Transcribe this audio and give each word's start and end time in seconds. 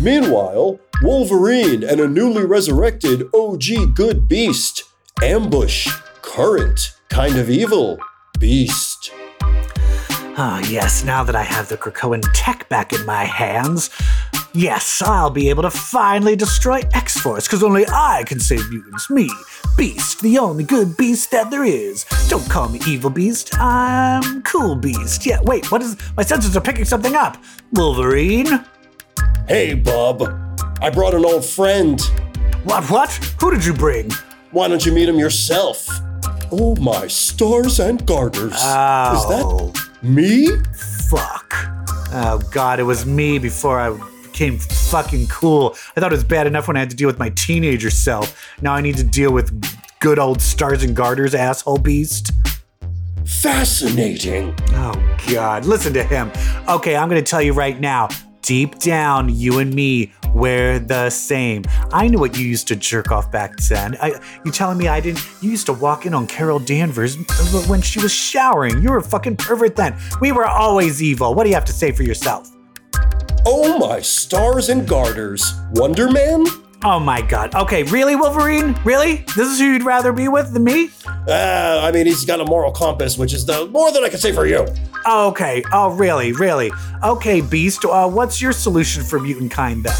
Meanwhile, 0.00 0.78
Wolverine 1.02 1.82
and 1.82 2.00
a 2.00 2.06
newly 2.06 2.44
resurrected 2.44 3.28
OG 3.34 3.94
Good 3.96 4.28
Beast 4.28 4.84
ambush 5.22 5.88
current 6.22 6.94
kind 7.08 7.36
of 7.36 7.50
evil 7.50 7.98
beast. 8.38 9.10
Ah, 10.40 10.60
yes, 10.68 11.02
now 11.02 11.24
that 11.24 11.34
I 11.34 11.42
have 11.42 11.68
the 11.68 11.76
Krakoan 11.76 12.22
tech 12.32 12.68
back 12.68 12.92
in 12.92 13.04
my 13.04 13.24
hands, 13.24 13.90
yes, 14.54 15.02
I'll 15.02 15.30
be 15.30 15.50
able 15.50 15.64
to 15.64 15.70
finally 15.70 16.36
destroy 16.36 16.82
X 16.94 17.18
Force, 17.18 17.48
because 17.48 17.64
only 17.64 17.84
I 17.88 18.22
can 18.24 18.38
save 18.38 18.70
mutants. 18.70 19.10
Me, 19.10 19.28
Beast, 19.76 20.20
the 20.22 20.38
only 20.38 20.62
good 20.62 20.96
beast 20.96 21.32
that 21.32 21.50
there 21.50 21.64
is. 21.64 22.04
Don't 22.28 22.48
call 22.48 22.68
me 22.68 22.78
Evil 22.86 23.10
Beast, 23.10 23.52
I'm 23.58 24.42
Cool 24.42 24.76
Beast. 24.76 25.26
Yeah, 25.26 25.40
wait, 25.42 25.72
what 25.72 25.82
is. 25.82 25.96
My 26.16 26.22
sensors 26.22 26.54
are 26.54 26.60
picking 26.60 26.84
something 26.84 27.16
up. 27.16 27.36
Wolverine? 27.72 28.64
Hey, 29.48 29.72
bub, 29.72 30.22
I 30.82 30.90
brought 30.90 31.14
an 31.14 31.24
old 31.24 31.42
friend. 31.42 31.98
What, 32.64 32.84
what? 32.90 33.10
Who 33.40 33.50
did 33.50 33.64
you 33.64 33.72
bring? 33.72 34.10
Why 34.50 34.68
don't 34.68 34.84
you 34.84 34.92
meet 34.92 35.08
him 35.08 35.18
yourself? 35.18 35.88
Oh, 36.52 36.76
my 36.76 37.06
stars 37.06 37.80
and 37.80 38.04
garters. 38.04 38.52
Oh. 38.54 39.16
Is 39.16 39.28
that 39.30 39.44
oh. 39.46 39.72
me? 40.02 40.48
Fuck. 41.08 41.54
Oh 42.12 42.42
god, 42.50 42.78
it 42.78 42.82
was 42.82 43.06
me 43.06 43.38
before 43.38 43.80
I 43.80 43.98
became 44.22 44.58
fucking 44.58 45.28
cool. 45.28 45.74
I 45.96 46.00
thought 46.00 46.12
it 46.12 46.16
was 46.16 46.24
bad 46.24 46.46
enough 46.46 46.68
when 46.68 46.76
I 46.76 46.80
had 46.80 46.90
to 46.90 46.96
deal 46.96 47.06
with 47.06 47.18
my 47.18 47.30
teenager 47.30 47.88
self. 47.88 48.38
Now 48.60 48.74
I 48.74 48.82
need 48.82 48.98
to 48.98 49.04
deal 49.04 49.32
with 49.32 49.50
good 50.00 50.18
old 50.18 50.42
stars 50.42 50.82
and 50.82 50.94
garters, 50.94 51.34
asshole 51.34 51.78
beast. 51.78 52.32
Fascinating. 53.24 54.54
Oh 54.72 55.16
god, 55.32 55.64
listen 55.64 55.94
to 55.94 56.04
him. 56.04 56.30
Okay, 56.68 56.96
I'm 56.96 57.08
gonna 57.08 57.22
tell 57.22 57.40
you 57.40 57.54
right 57.54 57.80
now. 57.80 58.08
Deep 58.42 58.78
down, 58.78 59.28
you 59.28 59.58
and 59.58 59.74
me, 59.74 60.12
we're 60.34 60.78
the 60.78 61.10
same. 61.10 61.64
I 61.92 62.08
knew 62.08 62.18
what 62.18 62.38
you 62.38 62.46
used 62.46 62.68
to 62.68 62.76
jerk 62.76 63.10
off 63.10 63.30
back 63.30 63.56
then. 63.56 63.96
I, 64.00 64.20
you 64.44 64.50
telling 64.50 64.78
me 64.78 64.88
I 64.88 65.00
didn't? 65.00 65.24
You 65.42 65.50
used 65.50 65.66
to 65.66 65.72
walk 65.72 66.06
in 66.06 66.14
on 66.14 66.26
Carol 66.26 66.58
Danvers 66.58 67.16
when 67.68 67.82
she 67.82 68.00
was 68.00 68.12
showering. 68.12 68.82
You 68.82 68.90
were 68.90 68.98
a 68.98 69.02
fucking 69.02 69.36
pervert 69.36 69.76
then. 69.76 69.96
We 70.20 70.32
were 70.32 70.46
always 70.46 71.02
evil. 71.02 71.34
What 71.34 71.44
do 71.44 71.50
you 71.50 71.54
have 71.54 71.64
to 71.66 71.72
say 71.72 71.92
for 71.92 72.04
yourself? 72.04 72.48
Oh, 73.46 73.78
my 73.78 74.00
stars 74.00 74.68
and 74.68 74.86
garters. 74.86 75.54
Wonder 75.72 76.10
Man? 76.10 76.46
Oh 76.84 77.00
my 77.00 77.20
god. 77.20 77.54
Okay, 77.56 77.82
really, 77.82 78.14
Wolverine? 78.14 78.78
Really? 78.84 79.24
This 79.36 79.48
is 79.48 79.58
who 79.58 79.66
you'd 79.66 79.82
rather 79.82 80.12
be 80.12 80.28
with 80.28 80.52
than 80.52 80.62
me? 80.62 80.90
Uh, 81.06 81.80
I 81.82 81.90
mean, 81.90 82.06
he's 82.06 82.24
got 82.24 82.40
a 82.40 82.44
moral 82.44 82.70
compass, 82.70 83.18
which 83.18 83.32
is 83.32 83.44
the 83.44 83.66
more 83.66 83.90
than 83.90 84.04
I 84.04 84.08
can 84.08 84.20
say 84.20 84.32
for 84.32 84.46
you. 84.46 84.64
Oh, 85.04 85.28
okay. 85.28 85.64
Oh, 85.72 85.90
really? 85.90 86.32
Really? 86.32 86.70
Okay, 87.02 87.40
Beast. 87.40 87.84
Uh, 87.84 88.08
what's 88.08 88.40
your 88.40 88.52
solution 88.52 89.02
for 89.02 89.18
mutant 89.18 89.50
kind 89.50 89.82
then? 89.82 89.96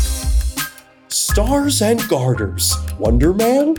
Stars 1.08 1.82
and 1.82 2.06
garters. 2.08 2.76
Wonder 2.98 3.32
Man? 3.34 3.76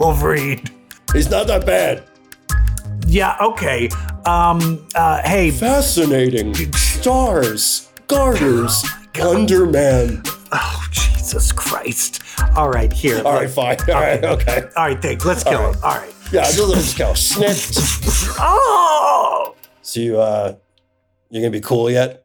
Wolverine. 0.00 0.64
He's 1.12 1.30
not 1.30 1.46
that 1.46 1.64
bad. 1.64 2.02
Yeah. 3.06 3.36
Okay. 3.40 3.88
Um. 4.26 4.84
Uh. 4.94 5.22
Hey. 5.22 5.50
Fascinating. 5.52 6.54
Stars, 6.74 7.92
garters, 8.08 8.84
Wonder 9.18 9.66
Man. 9.66 10.22
Oh, 10.56 10.86
Jesus 10.92 11.50
Christ. 11.52 12.22
All 12.54 12.70
right. 12.70 12.92
Here. 12.92 13.20
All 13.24 13.34
right, 13.34 13.50
fine. 13.50 13.76
All 13.88 14.00
right, 14.00 14.24
okay. 14.24 14.62
All 14.76 14.84
right. 14.84 15.02
Think. 15.02 15.24
Let's 15.24 15.42
kill 15.42 15.58
All 15.58 15.66
right. 15.66 15.74
him. 15.76 15.84
All 15.84 15.96
right. 15.96 16.14
Yeah, 16.32 16.42
let's 16.42 16.94
go. 16.94 17.12
Snipped. 17.14 17.76
Oh. 18.38 19.54
So 19.82 20.00
you, 20.00 20.18
uh, 20.20 20.54
you're 21.30 21.42
gonna 21.42 21.50
be 21.50 21.60
cool 21.60 21.90
yet? 21.90 22.24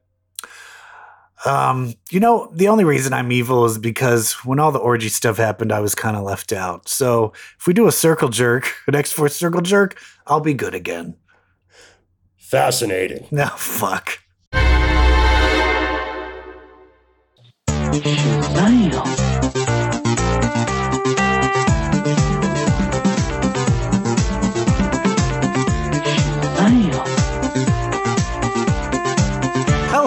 Um, 1.46 1.94
you 2.10 2.20
know, 2.20 2.52
the 2.54 2.68
only 2.68 2.84
reason 2.84 3.14
I'm 3.14 3.32
evil 3.32 3.66
is 3.66 3.78
because 3.78 4.34
when 4.46 4.60
all 4.60 4.72
the 4.72 4.80
orgy 4.80 5.10
stuff 5.10 5.38
happened, 5.38 5.72
I 5.72 5.80
was 5.80 5.96
kind 5.96 6.18
of 6.18 6.24
left 6.24 6.52
out. 6.52 6.88
So 6.88 7.34
if 7.58 7.66
we 7.66 7.74
do 7.74 7.88
a 7.88 7.92
circle 7.92 8.30
jerk, 8.30 8.74
an 8.88 8.96
X 8.96 9.12
Force 9.12 9.36
circle 9.36 9.62
jerk, 9.62 10.00
I'll 10.28 10.42
be 10.42 10.54
good 10.54 10.76
again. 10.76 11.16
Fascinating. 12.38 13.28
No, 13.32 13.48
fuck. 13.58 14.20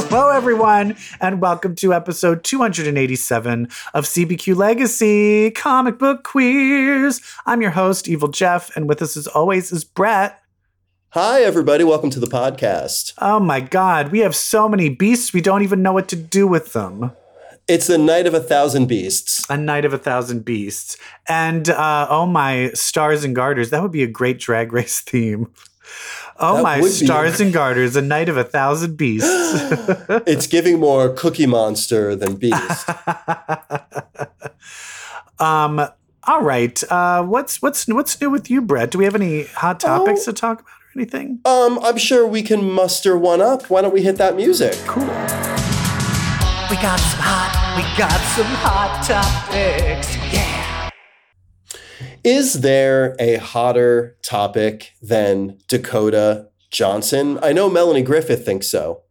Hello, 0.04 0.28
everyone, 0.31 0.97
and 1.21 1.41
welcome 1.41 1.75
to 1.76 1.92
episode 1.92 2.44
287 2.44 3.65
of 3.94 4.04
CBQ 4.04 4.54
Legacy 4.54 5.50
Comic 5.50 5.98
Book 5.98 6.22
Queers. 6.22 7.21
I'm 7.47 7.62
your 7.62 7.72
host, 7.72 8.06
Evil 8.06 8.28
Jeff, 8.28 8.76
and 8.76 8.88
with 8.88 9.03
us, 9.03 9.16
as 9.16 9.26
always, 9.26 9.72
is 9.72 9.82
Brett. 9.82 10.41
Hi, 11.10 11.42
everybody. 11.42 11.82
Welcome 11.82 12.10
to 12.10 12.21
the 12.21 12.28
podcast. 12.28 13.15
Oh 13.19 13.41
my 13.41 13.59
god, 13.59 14.12
we 14.12 14.21
have 14.21 14.37
so 14.37 14.69
many 14.69 14.88
beasts, 14.88 15.32
we 15.32 15.41
don't 15.41 15.62
even 15.62 15.82
know 15.82 15.92
what 15.92 16.06
to 16.09 16.16
do 16.16 16.47
with 16.47 16.75
them. 16.75 17.10
It's 17.72 17.87
the 17.87 17.97
night 17.97 18.27
of 18.27 18.34
a 18.34 18.41
thousand 18.41 18.87
beasts. 18.87 19.47
A 19.49 19.56
Night 19.56 19.87
of 19.87 19.94
a 19.94 19.99
Thousand 19.99 20.44
Beasts. 20.44 20.99
And 21.27 21.71
uh, 21.71 22.06
oh 22.10 22.27
my 22.27 22.71
stars 22.75 23.25
and 23.25 23.34
garters, 23.34 23.71
that 23.71 23.81
would 23.83 23.93
be 23.93 24.03
a 24.03 24.06
great 24.06 24.38
drag 24.38 24.75
race 24.75 25.00
theme. 25.00 25.50
Oh 26.38 26.56
That 26.56 26.62
my 26.62 26.81
be. 26.81 26.88
stars 26.88 27.41
and 27.41 27.50
garters, 27.50 27.97
a 27.97 28.03
night 28.03 28.28
of 28.28 28.37
a 28.37 28.44
thousand 28.44 28.99
beasts. 28.99 29.31
It's 30.27 30.47
giving 30.47 30.81
more 30.81 31.15
Cookie 31.15 31.47
Monster 31.47 32.15
than 32.15 32.37
Beast. 32.37 32.88
um, 35.39 35.81
all 36.25 36.43
right. 36.43 36.83
Uh, 36.91 37.22
what's 37.25 37.62
what's 37.62 37.87
what's 37.89 38.21
new 38.21 38.28
with 38.31 38.50
you, 38.50 38.60
Brett? 38.60 38.91
Do 38.91 38.99
we 38.99 39.04
have 39.04 39.15
any 39.15 39.44
hot 39.44 39.81
topics 39.81 40.22
Oh. 40.22 40.25
to 40.27 40.33
talk 40.34 40.60
about 40.60 40.69
or 40.94 41.00
anything? 41.00 41.41
um, 41.47 41.78
I'm 41.83 41.97
sure 41.97 42.27
we 42.27 42.43
can 42.43 42.71
muster 42.71 43.16
one 43.16 43.41
up. 43.41 43.71
Why 43.71 43.81
don't 43.81 43.94
we 43.94 44.03
hit 44.03 44.16
that 44.16 44.37
music? 44.37 44.75
Cool. 44.87 45.09
We 46.72 46.78
got 46.78 46.99
some 47.00 47.21
hot, 47.21 47.75
we 47.77 47.83
got 47.99 48.19
some 48.34 48.47
hot 48.47 49.05
topics. 49.05 50.16
Yeah. 50.33 50.88
Is 52.25 52.62
there 52.62 53.15
a 53.19 53.37
hotter 53.37 54.16
topic 54.22 54.93
than 55.03 55.59
Dakota 55.69 56.49
Johnson? 56.71 57.38
I 57.43 57.53
know 57.53 57.69
Melanie 57.69 58.00
Griffith 58.00 58.47
thinks 58.47 58.69
so. 58.69 59.03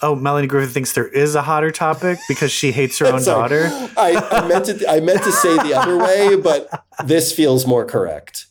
Oh, 0.00 0.14
Melanie 0.14 0.46
Griffith 0.46 0.72
thinks 0.72 0.92
there 0.92 1.08
is 1.08 1.34
a 1.34 1.42
hotter 1.42 1.72
topic 1.72 2.20
because 2.28 2.52
she 2.52 2.70
hates 2.70 3.00
her 3.00 3.06
own 3.12 3.20
Sorry. 3.20 3.64
daughter. 3.64 3.90
I, 3.96 4.14
I 4.30 4.46
meant 4.46 4.66
to 4.66 4.88
I 4.88 5.00
meant 5.00 5.24
to 5.24 5.32
say 5.32 5.56
the 5.56 5.74
other 5.74 5.98
way, 5.98 6.36
but 6.36 6.68
this 7.04 7.32
feels 7.32 7.66
more 7.66 7.84
correct. 7.84 8.46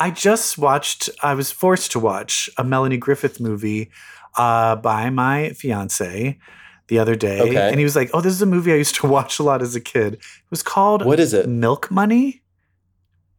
I 0.00 0.10
just 0.10 0.58
watched, 0.58 1.10
I 1.22 1.34
was 1.34 1.52
forced 1.52 1.92
to 1.92 2.00
watch 2.00 2.50
a 2.58 2.64
Melanie 2.64 2.96
Griffith 2.96 3.38
movie 3.38 3.92
uh, 4.36 4.74
by 4.74 5.10
my 5.10 5.50
fiance 5.50 6.40
the 6.92 6.98
other 6.98 7.16
day. 7.16 7.40
Okay. 7.40 7.70
And 7.70 7.78
he 7.78 7.84
was 7.84 7.96
like, 7.96 8.10
Oh, 8.12 8.20
this 8.20 8.34
is 8.34 8.42
a 8.42 8.46
movie 8.46 8.70
I 8.70 8.76
used 8.76 8.96
to 8.96 9.06
watch 9.16 9.38
a 9.38 9.42
lot 9.42 9.62
as 9.62 9.74
a 9.74 9.80
kid. 9.80 10.14
It 10.14 10.20
was 10.50 10.62
called 10.62 11.06
What 11.06 11.18
is 11.18 11.32
it? 11.32 11.48
Milk 11.48 11.90
Money. 11.90 12.42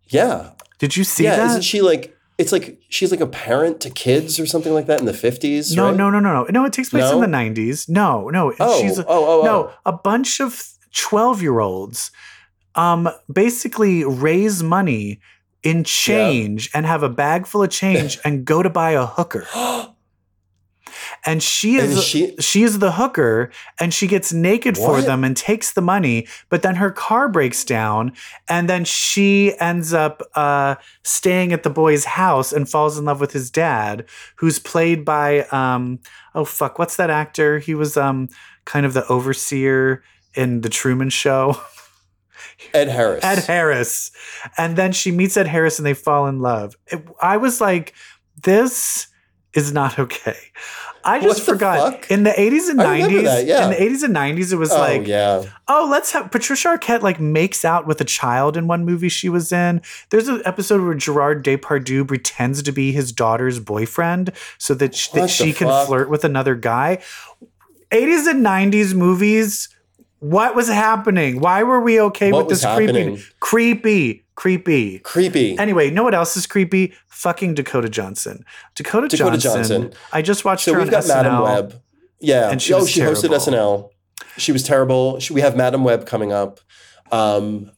Yeah. 0.08 0.52
Did 0.80 0.97
you 0.97 1.03
see 1.03 1.25
yeah, 1.25 1.36
that? 1.36 1.50
isn't 1.52 1.62
she 1.62 1.84
like 1.84 2.18
it's 2.40 2.52
like 2.52 2.81
she's 2.90 3.12
like 3.12 3.19
a 3.19 3.28
parent 3.28 3.80
to 3.81 3.92
kids 3.92 4.40
or 4.40 4.47
something 4.47 4.74
like 4.74 4.88
that 4.88 5.00
in 5.00 5.06
the 5.06 5.12
50s, 5.12 5.75
no, 5.75 5.86
right? 5.86 5.96
no, 5.96 6.09
no, 6.09 6.19
no, 6.19 6.34
no. 6.34 6.47
No, 6.50 6.66
it 6.66 6.74
takes 6.74 6.90
place 6.90 7.12
in 7.12 7.22
the 7.22 7.28
90s. 7.28 7.88
No, 7.88 8.28
no. 8.30 8.52
Oh, 8.59 8.81
she's 8.81 8.97
oh, 8.97 9.06
oh, 9.08 9.42
oh. 9.42 9.46
no, 9.46 9.72
a 9.86 9.94
bunch 9.94 10.42
of 10.42 10.68
12 10.96 11.44
year 11.44 11.59
olds 11.59 12.09
um, 12.74 13.08
basically 13.31 14.03
raise 14.03 14.63
money 14.63 15.22
in 15.62 15.84
change 15.84 16.72
and 16.74 16.88
have 16.88 17.03
a 17.03 17.09
bag 17.09 17.46
full 17.46 17.62
of 17.62 17.69
change 17.69 18.18
and 18.25 18.46
go 18.46 18.63
to 18.63 18.69
buy 18.69 18.92
a 18.92 19.06
hooker. 19.06 19.46
And 21.26 21.42
she 21.42 21.80
And 21.80 21.92
is 21.92 22.04
she- 22.04 22.36
she 22.40 22.64
is 22.64 22.80
the 22.80 22.94
hooker 22.94 23.52
and 23.80 23.94
she 23.94 24.08
gets 24.08 24.31
naked 24.34 24.78
for 24.78 25.02
them 25.02 25.24
and 25.24 25.36
takes 25.36 25.72
the 25.74 25.81
money, 25.81 26.28
but 26.50 26.62
then 26.62 26.75
her 26.75 26.92
car 26.92 27.30
breaks 27.30 27.63
down 27.63 28.13
and 28.48 28.69
then 28.69 28.86
she 28.86 29.54
ends 29.60 29.94
up 29.94 30.22
uh, 30.36 30.75
staying 31.04 31.54
at 31.54 31.63
the 31.63 31.69
boy's 31.69 32.06
house 32.06 32.51
and 32.54 32.69
falls 32.69 32.98
in 32.98 33.06
love 33.06 33.19
with 33.19 33.31
his 33.31 33.50
dad, 33.50 34.06
who's 34.38 34.60
played 34.60 35.04
by 35.06 35.42
um, 35.51 36.00
oh 36.36 36.45
fuck, 36.45 36.78
what's 36.80 36.95
that 36.98 37.10
actor? 37.10 37.60
He 37.60 37.75
was 37.75 37.98
um 37.98 38.30
kind 38.66 38.86
of 38.86 38.94
the 38.94 39.06
overseer 39.07 40.04
in 40.36 40.62
the 40.62 40.69
Truman 40.69 41.10
Show. 41.10 41.57
Ed 42.74 42.88
Harris. 42.88 43.24
Ed 43.24 43.40
Harris. 43.40 44.12
And 44.57 44.75
then 44.78 44.92
she 44.92 45.12
meets 45.12 45.38
Ed 45.38 45.48
Harris 45.48 45.80
and 45.80 45.86
they 45.86 45.94
fall 45.94 46.28
in 46.28 46.40
love. 46.40 46.75
It- 46.88 47.07
I 47.22 47.38
was 47.38 47.60
like, 47.62 47.94
this 48.42 49.07
is 49.54 49.72
not 49.72 50.00
okay. 50.00 50.38
I 51.06 51.20
just 51.20 51.44
forgot. 51.44 51.94
fuck? 51.94 52.12
In 52.12 52.24
the 52.24 52.30
80s 52.30 52.70
and 52.70 52.82
I 52.82 52.94
remember 52.94 53.20
90s, 53.20 53.24
that, 53.24 53.46
yeah. 53.46 53.66
in 53.66 53.70
the 53.72 53.76
80s 53.76 54.04
and 54.04 54.16
90s, 54.16 54.54
it 54.54 54.56
was 54.56 54.72
oh 54.72 54.80
like, 54.80 55.06
yeah. 55.06 55.44
oh, 55.68 55.88
let's 55.92 56.14
have 56.14 56.32
Patricia 56.32 56.70
Arquette 56.70 57.02
like 57.02 57.20
makes 57.20 57.66
out 57.66 57.86
with 57.86 58.00
a 58.00 58.06
child 58.06 58.56
in 58.56 58.68
one 58.68 58.86
movie 58.86 59.10
she 59.10 59.28
was 59.28 59.52
in. 59.52 59.82
There's 60.12 60.30
an 60.30 60.42
episode 60.46 60.82
where 60.82 60.94
Gerard 60.94 61.44
Depardieu 61.44 62.08
pretends 62.08 62.64
to 62.64 62.72
be 62.72 62.94
his 62.94 63.12
daughter's 63.12 63.60
boyfriend 63.60 64.32
so 64.58 64.74
that, 64.76 64.96
sh- 64.96 65.10
that 65.10 65.30
she 65.30 65.52
can 65.52 65.68
fuck? 65.68 65.88
flirt 65.88 66.10
with 66.10 66.24
another 66.24 66.56
guy. 66.56 67.00
80s 67.92 68.28
and 68.28 68.46
90s 68.46 68.94
movies 68.96 69.70
What 70.20 70.56
was 70.56 70.70
happening? 70.70 71.42
Why 71.42 71.64
were 71.64 71.82
we 71.82 72.00
okay 72.00 72.32
What 72.32 72.46
with 72.46 72.50
this 72.50 72.64
happening? 72.64 73.18
Creepy, 73.42 73.74
creepy. 73.76 74.23
Creepy. 74.35 75.00
Creepy. 75.00 75.57
Anyway, 75.57 75.91
know 75.91 76.03
what 76.03 76.15
else 76.15 76.35
is 76.35 76.47
creepy? 76.47 76.94
Fucking 77.07 77.53
Dakota 77.53 77.89
Johnson. 77.89 78.44
Dakota, 78.75 79.07
Dakota 79.07 79.38
Johnson, 79.38 79.83
Johnson. 79.83 80.00
I 80.12 80.21
just 80.21 80.44
watched 80.44 80.65
so 80.65 80.74
her 80.74 80.80
we've 80.80 80.88
on 80.88 80.91
got 80.91 81.03
SNL. 81.03 81.24
Madame 81.24 81.41
Web. 81.41 81.81
Yeah. 82.19 82.50
and 82.50 82.62
she 82.62 82.74
oh, 82.74 82.85
she 82.85 83.01
hosted. 83.01 83.30
SNL. 83.30 83.89
She 84.38 84.51
was 84.51 84.63
terrible. 84.63 85.19
She, 85.19 85.33
we 85.33 85.41
have 85.41 85.56
Madame 85.56 85.83
Web 85.83 86.06
coming 86.06 86.31
up. 86.31 86.59
Um, 87.12 87.71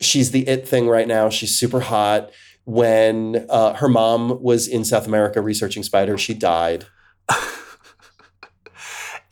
she's 0.00 0.30
the 0.30 0.46
it 0.46 0.68
thing 0.68 0.88
right 0.88 1.08
now. 1.08 1.30
She's 1.30 1.54
super 1.58 1.80
hot. 1.80 2.30
When 2.64 3.46
uh, 3.48 3.74
her 3.74 3.88
mom 3.88 4.40
was 4.42 4.68
in 4.68 4.84
South 4.84 5.06
America 5.06 5.40
researching 5.40 5.82
spiders, 5.82 6.20
she 6.20 6.34
died. 6.34 6.86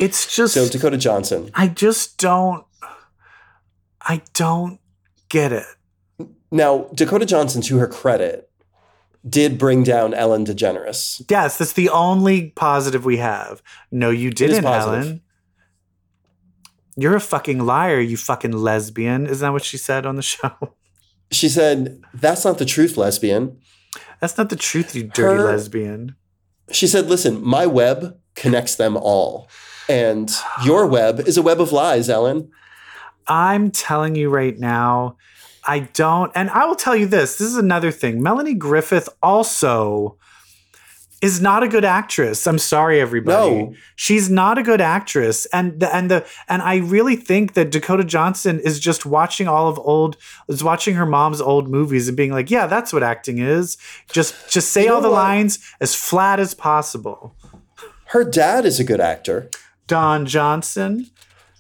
It's 0.01 0.35
just 0.35 0.55
So 0.55 0.67
Dakota 0.67 0.97
Johnson. 0.97 1.51
I 1.53 1.69
just 1.69 2.17
don't 2.17 2.65
I 4.01 4.23
don't 4.33 4.81
get 5.29 5.53
it. 5.53 5.67
Now, 6.51 6.89
Dakota 6.95 7.27
Johnson, 7.27 7.63
to 7.63 7.79
her 7.79 7.87
credit, 7.87 8.51
did 9.29 9.59
bring 9.59 9.83
down 9.83 10.15
Ellen 10.15 10.45
DeGeneres. 10.45 11.23
Yes, 11.29 11.59
that's 11.59 11.75
the 11.75 11.89
only 11.91 12.51
positive 12.51 13.05
we 13.05 13.19
have. 13.19 13.63
No, 13.91 14.11
you 14.11 14.31
didn't. 14.31 14.65
Ellen. 14.65 15.23
You're 16.97 17.17
a 17.17 17.21
fucking 17.21 17.61
liar, 17.65 18.01
you 18.01 18.17
fucking 18.17 18.53
lesbian. 18.53 19.27
Isn't 19.27 19.47
that 19.47 19.53
what 19.53 19.65
she 19.65 19.77
said 19.77 20.07
on 20.07 20.17
the 20.17 20.23
show? 20.23 20.75
She 21.31 21.49
said, 21.49 22.03
That's 22.13 22.45
not 22.45 22.59
the 22.59 22.65
truth, 22.65 22.97
lesbian. 22.97 23.59
That's 24.21 24.37
not 24.37 24.51
the 24.51 24.57
truth, 24.57 24.95
you 24.95 25.05
dirty 25.05 25.41
Her- 25.41 25.45
lesbian. 25.45 26.17
She 26.73 26.87
said, 26.87 27.07
Listen, 27.07 27.43
my 27.45 27.67
web 27.67 28.19
connects 28.35 28.75
them 28.75 28.97
all. 28.97 29.49
And 29.89 30.31
your 30.65 30.87
web 30.87 31.21
is 31.21 31.37
a 31.37 31.43
web 31.43 31.61
of 31.61 31.73
lies, 31.73 32.09
Ellen. 32.09 32.51
I'm 33.27 33.71
telling 33.71 34.15
you 34.15 34.29
right 34.29 34.59
now, 34.59 35.17
I 35.71 35.81
don't. 35.95 36.33
And 36.35 36.51
I 36.51 36.67
will 36.67 36.75
tell 36.75 36.97
you 36.97 37.07
this 37.07 37.39
this 37.39 37.47
is 37.47 37.57
another 37.57 37.93
thing. 37.93 38.21
Melanie 38.21 38.55
Griffith 38.55 39.09
also 39.23 40.17
is 41.23 41.41
not 41.41 41.63
a 41.63 41.69
good 41.69 41.85
actress. 41.85 42.47
I'm 42.47 42.59
sorry, 42.59 43.01
everybody. 43.01 43.63
No. 43.63 43.75
She's 43.95 44.31
not 44.31 44.59
a 44.59 44.63
good 44.63 44.81
actress. 44.81 45.47
And 45.53 45.79
the, 45.79 45.95
and 45.95 46.11
the 46.11 46.27
and 46.49 46.61
I 46.63 46.79
really 46.79 47.15
think 47.15 47.53
that 47.55 47.71
Dakota 47.71 48.03
Johnson 48.03 48.59
is 48.59 48.81
just 48.81 49.07
watching 49.07 49.47
all 49.47 49.69
of 49.69 49.79
old 49.79 50.17
is 50.49 50.65
watching 50.65 50.95
her 50.97 51.07
mom's 51.07 51.41
old 51.41 51.69
movies 51.69 52.09
and 52.09 52.17
being 52.17 52.33
like, 52.33 52.51
yeah, 52.51 52.67
that's 52.67 52.93
what 52.93 53.05
acting 53.05 53.39
is. 53.39 53.77
Just 54.11 54.35
just 54.51 54.73
say 54.73 54.83
You 54.83 54.89
know 54.89 54.97
all 54.97 55.01
the 55.03 55.09
what? 55.11 55.17
lines 55.17 55.59
as 55.81 55.95
flat 55.95 56.41
as 56.41 56.53
possible. 56.55 57.37
Her 58.07 58.25
dad 58.25 58.65
is 58.65 58.81
a 58.81 58.85
good 58.85 59.01
actor, 59.01 59.51
Don 59.87 60.27
Johnson. 60.27 61.11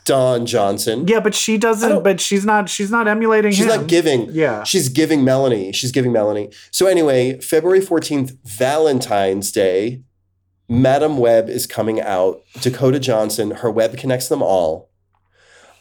Don 0.05 0.47
Johnson. 0.47 1.07
Yeah, 1.07 1.21
but 1.21 1.35
she 1.35 1.59
doesn't 1.59 2.03
but 2.03 2.21
she's 2.21 2.45
not 2.45 2.69
she's 2.69 2.91
not 2.91 3.07
emulating 3.07 3.53
She's 3.53 3.65
him. 3.65 3.69
not 3.81 3.87
giving. 3.87 4.29
Yeah. 4.33 4.65
She's 4.65 4.89
giving 4.89 5.25
Melanie. 5.25 5.73
She's 5.73 5.93
giving 5.93 6.13
Melanie. 6.13 6.51
So 6.71 6.87
anyway, 6.87 7.39
February 7.41 7.81
14th, 7.81 8.37
Valentine's 8.45 9.53
Day, 9.53 10.03
Madame 10.69 11.19
Web 11.19 11.49
is 11.49 11.67
coming 11.67 12.01
out. 12.01 12.41
Dakota 12.61 12.99
Johnson, 12.99 13.51
her 13.51 13.71
web 13.71 13.97
connects 13.99 14.29
them 14.29 14.43
all. 14.43 14.91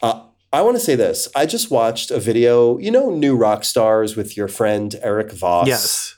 Uh, 0.01 0.23
I 0.51 0.61
want 0.61 0.77
to 0.77 0.83
say 0.83 0.95
this. 0.95 1.27
I 1.35 1.45
just 1.45 1.69
watched 1.71 2.09
a 2.11 2.19
video, 2.19 2.77
you 2.79 2.89
know, 2.91 3.09
New 3.11 3.37
Rockstars 3.37 4.17
with 4.17 4.35
your 4.35 4.47
friend 4.47 4.95
Eric 5.01 5.31
Voss. 5.31 5.67
Yes. 5.67 6.15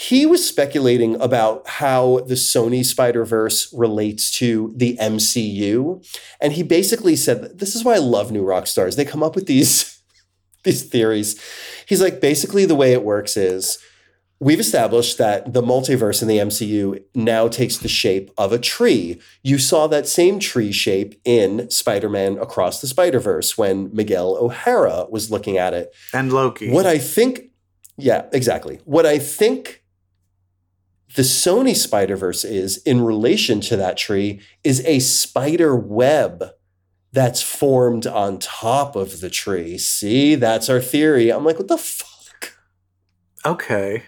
He 0.00 0.26
was 0.26 0.46
speculating 0.46 1.20
about 1.20 1.66
how 1.66 2.20
the 2.20 2.36
Sony 2.36 2.84
Spider 2.84 3.24
Verse 3.24 3.74
relates 3.76 4.30
to 4.38 4.72
the 4.76 4.96
MCU, 4.96 6.06
and 6.40 6.52
he 6.52 6.62
basically 6.62 7.16
said, 7.16 7.58
"This 7.58 7.74
is 7.74 7.82
why 7.82 7.96
I 7.96 7.98
love 7.98 8.30
New 8.30 8.44
Rockstars. 8.44 8.94
They 8.94 9.04
come 9.04 9.24
up 9.24 9.34
with 9.34 9.46
these 9.46 10.00
these 10.62 10.84
theories." 10.84 11.34
He's 11.84 12.00
like, 12.00 12.20
basically, 12.20 12.64
the 12.64 12.76
way 12.76 12.92
it 12.92 13.02
works 13.02 13.36
is 13.36 13.76
we've 14.38 14.60
established 14.60 15.18
that 15.18 15.52
the 15.52 15.62
multiverse 15.62 16.22
in 16.22 16.28
the 16.28 16.38
MCU 16.38 17.02
now 17.16 17.48
takes 17.48 17.76
the 17.76 17.88
shape 17.88 18.30
of 18.38 18.52
a 18.52 18.58
tree. 18.58 19.20
You 19.42 19.58
saw 19.58 19.88
that 19.88 20.06
same 20.06 20.38
tree 20.38 20.70
shape 20.70 21.20
in 21.24 21.68
Spider 21.70 22.08
Man 22.08 22.38
Across 22.38 22.82
the 22.82 22.86
Spider 22.86 23.18
Verse 23.18 23.58
when 23.58 23.92
Miguel 23.92 24.36
O'Hara 24.40 25.06
was 25.10 25.32
looking 25.32 25.58
at 25.58 25.74
it. 25.74 25.92
And 26.14 26.32
Loki. 26.32 26.70
What 26.70 26.86
I 26.86 26.98
think, 26.98 27.50
yeah, 27.96 28.26
exactly. 28.32 28.78
What 28.84 29.04
I 29.04 29.18
think 29.18 29.77
the 31.14 31.22
Sony 31.22 31.74
Spider 31.74 32.16
Verse 32.16 32.44
is 32.44 32.78
in 32.78 33.02
relation 33.02 33.60
to 33.62 33.76
that 33.76 33.96
tree 33.96 34.40
is 34.62 34.84
a 34.84 34.98
spider 34.98 35.74
web 35.74 36.50
that's 37.12 37.42
formed 37.42 38.06
on 38.06 38.38
top 38.38 38.94
of 38.94 39.20
the 39.20 39.30
tree. 39.30 39.78
See, 39.78 40.34
that's 40.34 40.68
our 40.68 40.80
theory. 40.80 41.30
I'm 41.30 41.44
like, 41.44 41.58
what 41.58 41.68
the 41.68 41.78
fuck? 41.78 42.52
okay. 43.44 44.02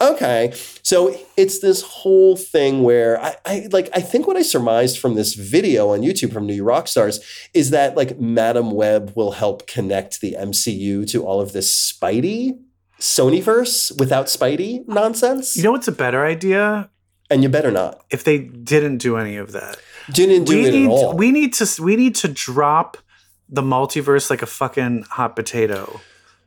Okay. 0.00 0.52
So 0.82 1.14
it's 1.36 1.60
this 1.60 1.82
whole 1.82 2.36
thing 2.36 2.82
where 2.82 3.22
I, 3.22 3.36
I 3.44 3.68
like 3.70 3.90
I 3.92 4.00
think 4.00 4.26
what 4.26 4.36
I 4.36 4.42
surmised 4.42 4.98
from 4.98 5.14
this 5.14 5.34
video 5.34 5.90
on 5.90 6.00
YouTube 6.00 6.32
from 6.32 6.46
New 6.46 6.64
Rockstars 6.64 7.20
is 7.52 7.70
that 7.70 7.96
like 7.96 8.18
Madame 8.18 8.70
Web 8.70 9.12
will 9.14 9.32
help 9.32 9.66
connect 9.66 10.20
the 10.20 10.36
MCU 10.38 11.08
to 11.10 11.24
all 11.24 11.40
of 11.40 11.52
this 11.52 11.92
Spidey 11.92 12.58
Sonyverse 13.00 13.98
without 13.98 14.26
Spidey 14.26 14.86
nonsense. 14.86 15.56
You 15.56 15.62
know 15.64 15.72
what's 15.72 15.88
a 15.88 15.92
better 15.92 16.24
idea? 16.24 16.90
and 17.32 17.44
you 17.44 17.48
better 17.48 17.70
not. 17.70 18.02
If 18.10 18.24
they 18.24 18.38
didn't 18.38 18.98
do 18.98 19.16
any 19.16 19.36
of 19.36 19.52
that. 19.52 19.78
Didn't 20.12 20.44
do 20.46 20.54
we 20.56 20.66
it 20.66 20.72
need 20.72 20.84
at 20.86 20.90
all. 20.90 21.16
we 21.16 21.30
need 21.30 21.54
to 21.54 21.82
we 21.82 21.94
need 21.94 22.14
to 22.16 22.28
drop 22.28 22.96
the 23.48 23.62
multiverse 23.62 24.30
like 24.30 24.42
a 24.42 24.46
fucking 24.46 25.04
hot 25.10 25.36
potato. 25.36 26.00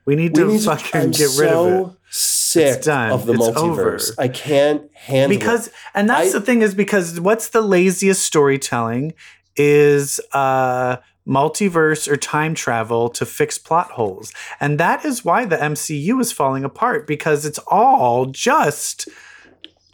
We 0.05 0.17
need 0.17 0.35
to 0.35 0.45
We 0.45 0.53
need 0.53 0.59
to- 0.59 0.65
fucking 0.75 1.01
I'm 1.01 1.11
get 1.11 1.29
rid 1.39 1.49
of 1.49 1.67
it. 1.91 1.95
Sick 2.09 2.77
It's 2.77 2.85
done. 2.85 3.11
of 3.11 3.25
the 3.25 3.33
It's 3.33 3.41
multiverse. 3.47 4.11
over. 4.11 4.15
I 4.19 4.27
can't 4.27 4.81
handle 4.93 5.37
because 5.37 5.67
it. 5.67 5.73
and 5.95 6.09
that's 6.09 6.29
I- 6.35 6.39
the 6.39 6.41
thing 6.45 6.61
is 6.61 6.75
because 6.75 7.17
what's 7.19 7.47
the 7.49 7.61
laziest 7.61 8.21
storytelling 8.23 9.13
is 9.55 10.19
uh 10.33 10.97
multiverse 11.27 12.07
or 12.07 12.17
time 12.17 12.53
travel 12.53 13.09
to 13.09 13.25
fix 13.25 13.57
plot 13.57 13.91
holes 13.91 14.33
and 14.59 14.79
that 14.79 15.05
is 15.05 15.23
why 15.23 15.45
the 15.45 15.55
mcu 15.55 16.19
is 16.19 16.31
falling 16.31 16.63
apart 16.65 17.07
because 17.07 17.45
it's 17.45 17.59
all 17.59 18.25
just 18.25 19.07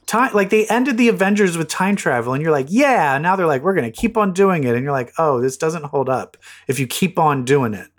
time 0.07 0.33
like 0.33 0.49
they 0.49 0.65
ended 0.67 0.97
the 0.97 1.07
avengers 1.07 1.55
with 1.55 1.67
time 1.67 1.95
travel 1.95 2.33
and 2.33 2.41
you're 2.41 2.51
like 2.51 2.65
yeah 2.69 3.15
now 3.19 3.35
they're 3.35 3.45
like 3.45 3.61
we're 3.61 3.75
gonna 3.75 3.91
keep 3.91 4.17
on 4.17 4.33
doing 4.33 4.63
it 4.63 4.73
and 4.73 4.83
you're 4.83 4.91
like 4.91 5.13
oh 5.19 5.39
this 5.39 5.55
doesn't 5.55 5.85
hold 5.85 6.09
up 6.09 6.35
if 6.67 6.79
you 6.79 6.87
keep 6.87 7.19
on 7.19 7.45
doing 7.45 7.75
it 7.75 7.89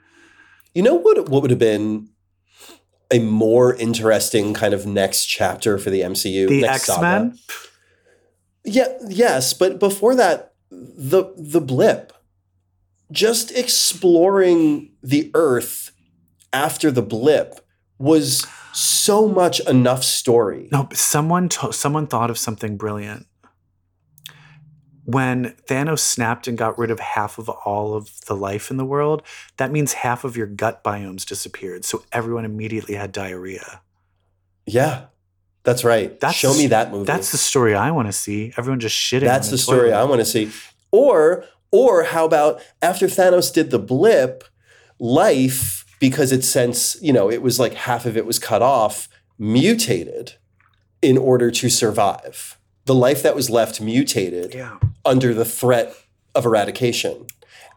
You 0.74 0.82
know 0.82 0.94
what? 0.94 1.28
What 1.28 1.42
would 1.42 1.50
have 1.50 1.58
been 1.58 2.08
a 3.10 3.18
more 3.18 3.74
interesting 3.74 4.54
kind 4.54 4.72
of 4.72 4.86
next 4.86 5.26
chapter 5.26 5.78
for 5.78 5.90
the 5.90 6.00
MCU? 6.00 6.48
the 6.48 6.60
saga? 6.62 6.74
x-men 6.74 7.38
Yeah, 8.64 8.88
yes, 9.08 9.52
but 9.52 9.78
before 9.80 10.14
that, 10.14 10.54
the 10.70 11.32
the 11.36 11.60
blip, 11.60 12.12
just 13.12 13.50
exploring 13.52 14.92
the 15.02 15.30
Earth 15.34 15.92
after 16.52 16.90
the 16.90 17.02
blip 17.02 17.60
was 17.98 18.46
so 18.72 19.28
much 19.28 19.60
enough 19.68 20.02
story. 20.04 20.68
No, 20.72 20.88
someone 20.92 21.48
to- 21.50 21.72
someone 21.72 22.06
thought 22.06 22.30
of 22.30 22.38
something 22.38 22.76
brilliant. 22.76 23.26
When 25.04 25.56
Thanos 25.68 25.98
snapped 26.00 26.46
and 26.46 26.56
got 26.56 26.78
rid 26.78 26.90
of 26.90 27.00
half 27.00 27.38
of 27.38 27.48
all 27.48 27.94
of 27.94 28.20
the 28.26 28.36
life 28.36 28.70
in 28.70 28.76
the 28.76 28.84
world, 28.84 29.22
that 29.56 29.72
means 29.72 29.92
half 29.94 30.22
of 30.24 30.36
your 30.36 30.46
gut 30.46 30.84
biomes 30.84 31.26
disappeared. 31.26 31.84
So 31.84 32.04
everyone 32.12 32.44
immediately 32.44 32.94
had 32.94 33.10
diarrhea. 33.10 33.80
Yeah, 34.66 35.06
that's 35.64 35.82
right. 35.84 36.18
That's- 36.20 36.38
Show 36.38 36.54
me 36.54 36.68
that 36.68 36.92
movie. 36.92 37.06
That's 37.06 37.32
the 37.32 37.38
story 37.38 37.74
I 37.74 37.90
want 37.90 38.06
to 38.08 38.12
see. 38.12 38.52
Everyone 38.56 38.78
just 38.78 38.94
shitting. 38.96 39.22
That's 39.24 39.48
on 39.48 39.52
the 39.52 39.58
story. 39.58 39.92
I 39.92 40.04
want 40.04 40.20
to 40.20 40.24
see. 40.24 40.50
Or 40.92 41.44
or 41.72 42.04
how 42.04 42.24
about 42.24 42.60
after 42.82 43.06
Thanos 43.06 43.52
did 43.52 43.70
the 43.70 43.78
blip, 43.78 44.44
life 44.98 45.84
because 45.98 46.32
it 46.32 46.44
since 46.44 46.96
you 47.02 47.12
know 47.12 47.30
it 47.30 47.42
was 47.42 47.58
like 47.60 47.74
half 47.74 48.06
of 48.06 48.16
it 48.16 48.26
was 48.26 48.38
cut 48.38 48.62
off, 48.62 49.08
mutated 49.38 50.34
in 51.02 51.16
order 51.18 51.50
to 51.50 51.68
survive. 51.68 52.58
The 52.86 52.94
life 52.94 53.22
that 53.22 53.34
was 53.34 53.48
left 53.50 53.80
mutated 53.80 54.54
Yeah. 54.54 54.76
under 55.04 55.32
the 55.34 55.44
threat 55.44 55.94
of 56.34 56.44
eradication, 56.46 57.26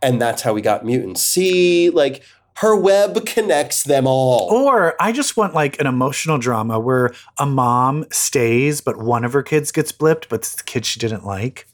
and 0.01 0.21
that's 0.21 0.41
how 0.43 0.53
we 0.53 0.61
got 0.61 0.85
mutants. 0.85 1.21
See, 1.21 1.89
like 1.89 2.23
her 2.57 2.75
web 2.75 3.25
connects 3.25 3.83
them 3.83 4.05
all. 4.05 4.47
Or 4.51 4.95
I 5.01 5.11
just 5.11 5.35
want 5.35 5.53
like 5.55 5.79
an 5.79 5.87
emotional 5.87 6.37
drama 6.37 6.79
where 6.79 7.11
a 7.39 7.45
mom 7.47 8.05
stays, 8.11 8.79
but 8.79 8.97
one 8.97 9.25
of 9.25 9.33
her 9.33 9.41
kids 9.43 9.71
gets 9.71 9.91
blipped, 9.91 10.29
but 10.29 10.41
it's 10.41 10.55
the 10.55 10.63
kid 10.63 10.85
she 10.85 10.99
didn't 10.99 11.25
like. 11.25 11.67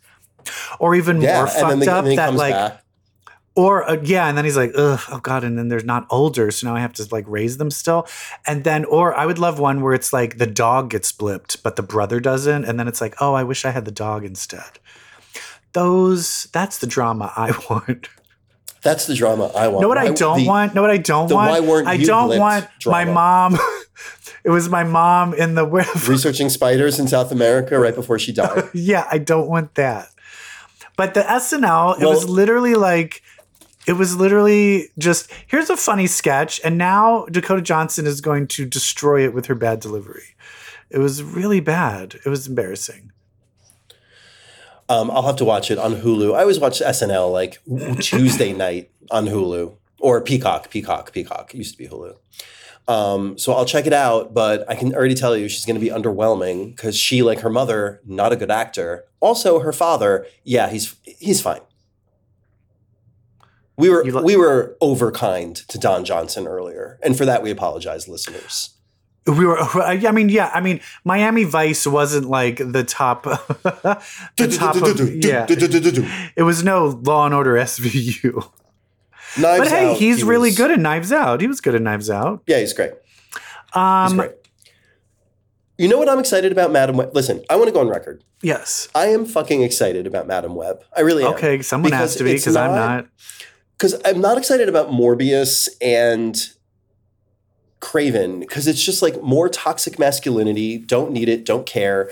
Or 0.80 0.96
even 0.96 1.22
yeah, 1.22 1.38
more 1.38 1.48
fucked 1.48 1.60
the, 1.60 1.66
up 1.66 1.72
and 1.72 2.06
then 2.06 2.12
he 2.12 2.16
that 2.18 2.34
like 2.34 2.54
back. 2.54 2.84
Or 3.56 3.90
uh, 3.90 3.98
yeah, 4.04 4.28
and 4.30 4.38
then 4.38 4.46
he's 4.46 4.56
like, 4.56 4.72
ugh, 4.78 5.02
oh 5.10 5.20
god, 5.20 5.44
and 5.44 5.58
then 5.58 5.68
they're 5.68 5.82
not 5.82 6.06
older, 6.10 6.50
so 6.52 6.68
now 6.68 6.76
I 6.76 6.80
have 6.80 6.94
to 6.94 7.08
like 7.12 7.26
raise 7.28 7.58
them 7.58 7.72
still. 7.72 8.08
And 8.46 8.64
then, 8.64 8.86
or 8.86 9.14
I 9.14 9.26
would 9.26 9.40
love 9.40 9.60
one 9.60 9.82
where 9.82 9.94
it's 9.94 10.14
like 10.14 10.38
the 10.38 10.48
dog 10.48 10.92
gets 10.92 11.12
blipped, 11.12 11.62
but 11.62 11.76
the 11.76 11.82
brother 11.84 12.20
doesn't, 12.22 12.64
and 12.64 12.80
then 12.80 12.88
it's 12.88 13.02
like, 13.02 13.16
oh, 13.20 13.34
I 13.34 13.44
wish 13.44 13.66
I 13.66 13.72
had 13.72 13.84
the 13.86 13.92
dog 13.92 14.24
instead. 14.24 14.80
those 15.74 16.48
that's 16.54 16.78
the 16.78 16.88
drama 16.88 17.34
I 17.36 17.52
want. 17.70 18.08
That's 18.82 19.08
the 19.08 19.16
drama 19.16 19.52
I 19.56 19.68
want. 19.68 19.82
know 19.82 19.90
what 19.90 19.98
I 19.98 20.12
don't 20.12 20.40
the- 20.40 20.48
want? 20.48 20.74
Know 20.74 20.82
what 20.82 20.92
I 20.92 20.98
don't 20.98 21.30
want? 21.30 21.66
why 21.66 21.84
I 21.86 21.98
don't 21.98 22.38
want 22.40 22.68
my 22.86 23.04
mom. 23.04 23.58
it 24.46 24.50
was 24.52 24.70
my 24.70 24.86
mom 24.86 25.34
in 25.34 25.56
the 25.56 25.66
Researching 26.08 26.48
spiders 26.50 26.98
in 26.98 27.08
South 27.08 27.32
America 27.32 27.78
right 27.78 27.96
before 27.96 28.18
she 28.20 28.32
died. 28.32 28.70
yeah, 28.74 29.06
I 29.12 29.18
don't 29.18 29.50
want 29.50 29.76
that. 29.76 30.08
But 31.00 31.14
the 31.14 31.22
SNL, 31.22 31.94
it 31.98 32.02
Well- 32.02 32.10
was 32.10 32.28
literally 32.28 32.76
like, 32.76 33.22
it 33.88 33.94
was 33.94 34.18
literally 34.18 34.90
just 34.98 35.32
here's 35.48 35.70
a 35.70 35.78
funny 35.78 36.08
sketch, 36.08 36.60
and 36.62 36.78
now 36.78 37.26
Dakota 37.32 37.62
Johnson 37.62 38.06
is 38.06 38.20
going 38.20 38.48
to 38.48 38.66
destroy 38.66 39.24
it 39.24 39.34
with 39.34 39.46
her 39.46 39.56
bad 39.56 39.80
delivery. 39.80 40.36
It 40.90 40.98
was 40.98 41.24
really 41.24 41.62
bad. 41.62 42.20
It 42.26 42.28
was 42.28 42.48
embarrassing. 42.48 43.14
Um, 44.90 45.10
I'll 45.10 45.22
have 45.26 45.38
to 45.38 45.46
watch 45.46 45.72
it 45.72 45.78
on 45.78 46.02
Hulu. 46.02 46.36
I 46.36 46.42
always 46.42 46.60
watch 46.60 46.82
SNL 46.82 47.32
like 47.32 47.62
Tuesday 48.02 48.52
night 48.66 48.92
on 49.10 49.28
Hulu 49.28 49.76
or 50.02 50.20
Peacock, 50.20 50.70
Peacock, 50.70 51.14
Peacock. 51.14 51.54
It 51.54 51.60
used 51.60 51.72
to 51.72 51.78
be 51.78 51.88
Hulu. 51.88 52.18
Um, 52.90 53.38
so 53.38 53.54
I'll 53.54 53.66
check 53.66 53.86
it 53.86 53.94
out, 53.94 54.34
but 54.34 54.68
I 54.68 54.74
can 54.74 54.96
already 54.96 55.14
tell 55.14 55.38
you 55.38 55.48
she's 55.48 55.64
going 55.64 55.76
to 55.76 55.80
be 55.80 55.92
underwhelming 55.92 56.76
because 56.76 56.98
she, 56.98 57.22
like 57.22 57.42
her 57.42 57.50
mother, 57.50 58.02
not 58.04 58.34
a 58.34 58.36
good 58.36 58.50
actor. 58.50 59.06
Also, 59.20 59.60
her 59.60 59.72
father, 59.72 60.26
yeah, 60.44 60.70
he's 60.72 60.96
he's 61.04 61.40
fine. 61.40 61.62
We 63.78 63.90
were 63.90 64.04
li- 64.04 64.24
we 64.24 64.36
were 64.36 64.76
overkind 64.82 65.68
to 65.68 65.78
Don 65.78 66.04
Johnson 66.04 66.48
earlier, 66.48 66.98
and 67.04 67.16
for 67.16 67.26
that 67.26 67.44
we 67.44 67.52
apologize, 67.52 68.08
listeners. 68.08 68.72
We 69.28 69.46
were, 69.46 69.60
I 69.60 70.12
mean, 70.12 70.30
yeah, 70.30 70.50
I 70.52 70.60
mean, 70.60 70.80
Miami 71.04 71.44
Vice 71.44 71.86
wasn't 71.86 72.28
like 72.28 72.58
the 72.58 72.84
top, 72.84 73.24
the 73.24 74.56
top 74.58 74.76
of, 74.78 75.24
yeah. 75.24 75.46
It 76.36 76.42
was 76.42 76.64
no 76.64 76.88
Law 76.88 77.26
and 77.28 77.36
Order 77.36 77.54
SVU. 77.54 78.50
Knives 79.38 79.60
But 79.60 79.68
hey, 79.70 79.92
Out, 79.92 79.98
he's 79.98 80.18
he 80.18 80.24
really 80.24 80.50
was- 80.50 80.58
good 80.58 80.72
at 80.72 80.80
Knives 80.80 81.12
Out. 81.12 81.42
He 81.42 81.48
was 81.48 81.62
good 81.62 81.76
at 81.76 81.82
Knives 81.82 82.10
Out. 82.10 82.42
Yeah, 82.48 82.60
he's 82.60 82.74
great. 82.74 82.92
He's 83.34 83.42
Um, 83.82 84.18
great. 84.18 84.32
You 85.78 85.88
know 85.88 85.98
what 85.98 86.10
I'm 86.10 86.20
excited 86.20 86.52
about, 86.52 86.72
Madame 86.72 86.98
Web? 86.98 87.12
Listen, 87.14 87.44
I 87.50 87.56
want 87.56 87.68
to 87.68 87.72
go 87.74 87.80
on 87.80 87.88
record. 87.88 88.24
yes. 88.42 88.88
I 88.96 89.08
am 89.08 89.26
fucking 89.26 89.62
excited 89.62 90.08
about 90.08 90.28
Madame 90.28 90.56
Web. 90.56 90.84
I 90.96 91.02
really 91.02 91.24
am. 91.24 91.34
Okay, 91.34 91.62
someone 91.62 91.92
Because 91.92 92.12
has 92.12 92.16
to 92.18 92.24
be 92.24 92.34
because 92.34 92.56
I'm 92.56 92.72
not- 92.72 92.96
not. 92.96 93.06
Because 93.78 94.02
I'm 94.04 94.20
not 94.20 94.38
excited 94.38 94.68
about 94.68 94.90
Morbius 94.92 95.70
and 95.80 96.36
Kraven 97.82 98.42
because 98.42 98.68
it's 98.68 98.84
just 98.84 99.02
like 99.02 99.22
more 99.24 99.48
toxic 99.48 99.98
masculinity. 99.98 100.78
Don't 100.78 101.12
need 101.14 101.30
it. 101.30 101.46
Don't 101.46 101.66
care. 101.66 102.10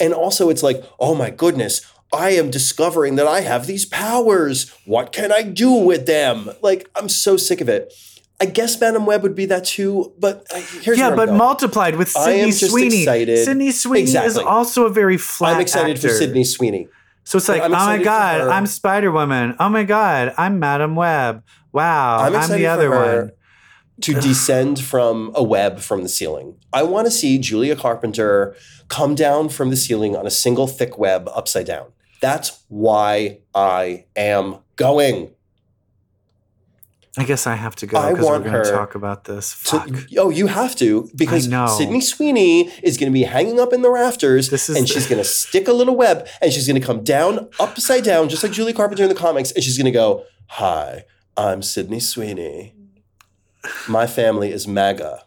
And 0.00 0.12
also, 0.12 0.50
it's 0.50 0.62
like, 0.64 0.82
oh 0.98 1.14
my 1.14 1.30
goodness, 1.30 1.82
I 2.14 2.30
am 2.30 2.50
discovering 2.50 3.16
that 3.16 3.26
I 3.26 3.40
have 3.40 3.66
these 3.66 3.84
powers. 3.84 4.70
What 4.84 5.12
can 5.12 5.32
I 5.32 5.42
do 5.42 5.72
with 5.72 6.06
them? 6.06 6.50
Like, 6.62 6.88
I'm 6.96 7.08
so 7.08 7.36
sick 7.36 7.60
of 7.60 7.68
it. 7.68 7.92
I 8.40 8.46
guess 8.46 8.80
Madame 8.80 9.06
Web 9.06 9.22
would 9.22 9.34
be 9.36 9.46
that 9.46 9.64
too, 9.64 10.12
but 10.18 10.44
uh, 10.52 10.60
here's 10.82 10.98
Yeah, 10.98 11.14
but 11.14 11.32
multiplied 11.32 11.96
with 11.96 12.16
I 12.16 12.24
Sydney 12.24 12.40
am 12.42 12.48
just 12.50 12.70
Sweeney. 12.70 13.02
excited. 13.02 13.44
Sydney 13.44 13.70
Sweeney 13.70 14.10
is 14.10 14.36
also 14.36 14.86
a 14.86 14.90
very 14.90 15.16
flat. 15.16 15.54
I'm 15.54 15.60
excited 15.60 16.00
for. 16.00 16.08
Sydney 16.08 16.44
Sweeney. 16.44 16.88
So 17.22 17.38
it's 17.38 17.48
like, 17.48 17.62
I'm 17.62 17.72
oh 17.72 17.76
my 17.76 18.02
god. 18.02 18.42
I'm 18.48 18.66
Spider 18.66 19.10
Woman. 19.12 19.54
Oh 19.58 19.68
my 19.68 19.84
god, 19.84 20.34
I'm 20.36 20.58
Madame 20.58 20.96
Web. 20.96 21.42
Wow, 21.72 22.18
I'm 22.18 22.34
I'm, 22.34 22.50
the 22.50 22.66
other 22.66 22.90
one. 22.90 23.32
to 24.02 24.14
descend 24.20 24.80
from 24.80 25.32
a 25.34 25.42
web 25.42 25.78
from 25.78 26.02
the 26.02 26.08
ceiling. 26.08 26.56
I 26.72 26.82
want 26.82 27.06
to 27.06 27.10
see 27.10 27.38
Julia 27.38 27.76
Carpenter 27.76 28.54
come 28.88 29.14
down 29.14 29.48
from 29.48 29.70
the 29.70 29.76
ceiling 29.76 30.16
on 30.16 30.26
a 30.26 30.30
single 30.30 30.66
thick 30.66 30.98
web 30.98 31.30
upside 31.34 31.66
down. 31.66 31.86
That's 32.24 32.64
why 32.68 33.40
I 33.54 34.06
am 34.16 34.56
going. 34.76 35.30
I 37.18 37.24
guess 37.24 37.46
I 37.46 37.54
have 37.54 37.76
to 37.76 37.86
go 37.86 38.00
because 38.10 38.24
we're 38.24 38.38
going 38.40 38.64
to 38.64 38.70
talk 38.70 38.94
about 38.94 39.24
this. 39.24 39.62
To- 39.64 40.06
oh, 40.18 40.30
you 40.30 40.46
have 40.48 40.74
to 40.76 41.08
because 41.14 41.48
Sydney 41.68 42.00
Sweeney 42.00 42.70
is 42.82 42.96
going 42.96 43.12
to 43.12 43.14
be 43.14 43.22
hanging 43.24 43.60
up 43.60 43.72
in 43.74 43.82
the 43.82 43.90
rafters 43.90 44.48
and 44.78 44.86
the- 44.88 44.92
she's 44.92 45.06
going 45.06 45.22
to 45.22 45.28
stick 45.28 45.68
a 45.68 45.72
little 45.72 45.94
web 45.96 46.26
and 46.40 46.50
she's 46.52 46.66
going 46.66 46.80
to 46.80 46.84
come 46.84 47.04
down 47.04 47.50
upside 47.60 48.02
down 48.04 48.28
just 48.30 48.42
like 48.42 48.52
Julie 48.52 48.72
Carpenter 48.72 49.02
in 49.04 49.10
the 49.10 49.14
comics 49.14 49.52
and 49.52 49.62
she's 49.62 49.76
going 49.78 49.84
to 49.84 49.92
go, 49.92 50.24
"Hi, 50.48 51.04
I'm 51.36 51.62
Sydney 51.62 52.00
Sweeney. 52.00 52.74
My 53.86 54.06
family 54.08 54.50
is 54.50 54.66
MAGA. 54.66 55.24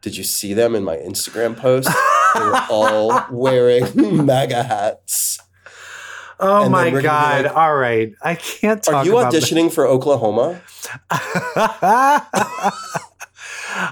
Did 0.00 0.16
you 0.16 0.24
see 0.24 0.54
them 0.54 0.74
in 0.76 0.84
my 0.84 0.96
Instagram 0.96 1.56
post? 1.56 1.90
they 2.34 2.40
were 2.40 2.62
all 2.70 3.26
wearing 3.30 3.84
MAGA 4.24 4.62
hats. 4.62 5.38
Oh 6.38 6.64
and 6.64 6.72
my 6.72 6.84
we're 6.90 7.02
gonna 7.02 7.02
be 7.02 7.02
god! 7.02 7.44
like, 7.46 7.56
All 7.56 7.76
right, 7.76 8.12
I 8.22 8.34
can't 8.34 8.82
talk. 8.82 8.94
Are 8.94 9.04
you 9.04 9.16
about 9.16 9.32
auditioning 9.32 9.72
for 9.72 9.86
Oklahoma? 9.86 10.60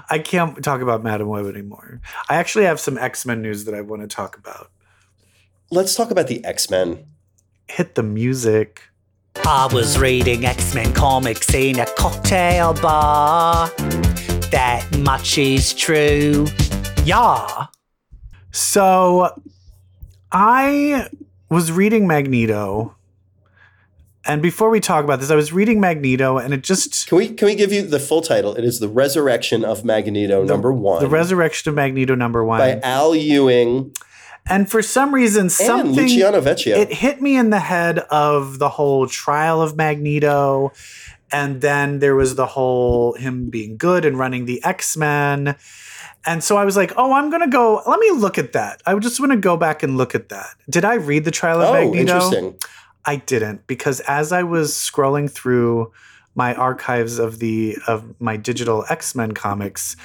I 0.09 0.19
can't 0.23 0.63
talk 0.63 0.81
about 0.81 1.03
Madame 1.03 1.27
Web 1.27 1.47
anymore. 1.47 2.01
I 2.29 2.35
actually 2.35 2.65
have 2.65 2.79
some 2.79 2.97
X 2.97 3.25
Men 3.25 3.41
news 3.41 3.65
that 3.65 3.73
I 3.75 3.81
want 3.81 4.01
to 4.01 4.07
talk 4.07 4.37
about. 4.37 4.71
Let's 5.71 5.95
talk 5.95 6.11
about 6.11 6.27
the 6.27 6.43
X-Men. 6.45 7.05
Hit 7.67 7.95
the 7.95 8.03
music. 8.03 8.83
I 9.45 9.67
was 9.71 9.97
reading 9.97 10.45
X 10.45 10.75
Men 10.75 10.93
comics 10.93 11.53
in 11.53 11.79
a 11.79 11.85
cocktail 11.85 12.73
bar. 12.75 13.69
That 14.51 14.87
much 14.99 15.37
is 15.37 15.73
true. 15.73 16.47
Yeah. 17.03 17.65
So 18.51 19.41
I 20.31 21.07
was 21.49 21.71
reading 21.71 22.07
Magneto. 22.07 22.95
And 24.27 24.41
before 24.41 24.71
we 24.71 24.79
talk 24.79 25.03
about 25.03 25.19
this, 25.19 25.29
I 25.29 25.35
was 25.35 25.53
reading 25.53 25.79
Magneto 25.79 26.39
and 26.39 26.51
it 26.53 26.63
just 26.63 27.07
Can 27.07 27.17
we 27.19 27.29
can 27.29 27.45
we 27.45 27.53
give 27.55 27.71
you 27.71 27.83
the 27.85 27.99
full 27.99 28.21
title? 28.21 28.55
It 28.55 28.63
is 28.63 28.79
The 28.79 28.89
Resurrection 28.89 29.63
of 29.63 29.85
Magneto 29.85 30.43
number 30.43 30.73
1 30.73 31.01
the 31.01 31.07
resurrection 31.07 31.69
of 31.69 31.75
Magneto 31.75 32.15
number 32.15 32.43
one. 32.43 32.59
by 32.59 32.79
Al 32.81 33.15
Ewing 33.15 33.93
and 34.47 34.69
for 34.69 34.81
some 34.81 35.13
reason, 35.13 35.43
and 35.43 35.51
something 35.51 35.95
Luciano 35.95 36.39
Vecchio. 36.39 36.77
it 36.77 36.93
hit 36.93 37.21
me 37.21 37.35
in 37.35 37.49
the 37.49 37.59
head 37.59 37.99
of 37.99 38.59
the 38.59 38.69
whole 38.69 39.07
trial 39.07 39.61
of 39.61 39.75
Magneto. 39.75 40.71
And 41.31 41.61
then 41.61 41.99
there 41.99 42.15
was 42.15 42.35
the 42.35 42.45
whole 42.45 43.13
him 43.13 43.49
being 43.49 43.77
good 43.77 44.05
and 44.05 44.17
running 44.17 44.45
the 44.45 44.63
X 44.63 44.95
Men. 44.95 45.55
And 46.25 46.43
so 46.43 46.57
I 46.57 46.65
was 46.65 46.75
like, 46.75 46.91
oh, 46.97 47.13
I'm 47.13 47.29
going 47.29 47.41
to 47.41 47.47
go. 47.47 47.81
Let 47.85 47.99
me 47.99 48.11
look 48.11 48.37
at 48.37 48.53
that. 48.53 48.81
I 48.85 48.97
just 48.97 49.19
want 49.19 49.31
to 49.31 49.37
go 49.37 49.57
back 49.57 49.83
and 49.83 49.95
look 49.97 50.15
at 50.15 50.29
that. 50.29 50.55
Did 50.69 50.83
I 50.83 50.95
read 50.95 51.23
the 51.23 51.31
trial 51.31 51.61
of 51.61 51.69
oh, 51.69 51.73
Magneto? 51.73 52.15
interesting. 52.15 52.59
I 53.05 53.17
didn't 53.17 53.67
because 53.67 53.99
as 54.01 54.31
I 54.31 54.43
was 54.43 54.73
scrolling 54.73 55.31
through 55.31 55.91
my 56.33 56.55
archives 56.55 57.19
of 57.19 57.39
the 57.39 57.77
of 57.87 58.19
my 58.19 58.35
digital 58.35 58.83
X-Men 58.89 59.33
comics, 59.33 59.95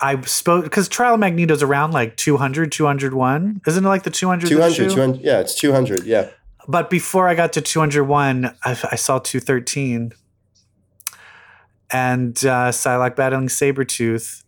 I 0.00 0.20
spoke 0.22 0.64
because 0.64 0.88
Trial 0.88 1.14
of 1.14 1.20
Magneto's 1.20 1.62
around 1.62 1.92
like 1.92 2.16
200, 2.16 2.70
201. 2.72 3.62
Isn't 3.66 3.84
it 3.84 3.88
like 3.88 4.02
the 4.02 4.10
200? 4.10 4.48
200, 4.48 4.90
200 4.90 5.20
yeah, 5.22 5.40
it's 5.40 5.54
200, 5.54 6.04
yeah. 6.04 6.30
But 6.68 6.90
before 6.90 7.28
I 7.28 7.34
got 7.34 7.52
to 7.54 7.60
201, 7.60 8.44
I, 8.44 8.54
I 8.64 8.96
saw 8.96 9.18
213. 9.18 10.12
And 11.92 12.36
uh, 12.38 12.70
Psylocke 12.70 13.16
battling 13.16 13.48
Sabretooth. 13.48 14.44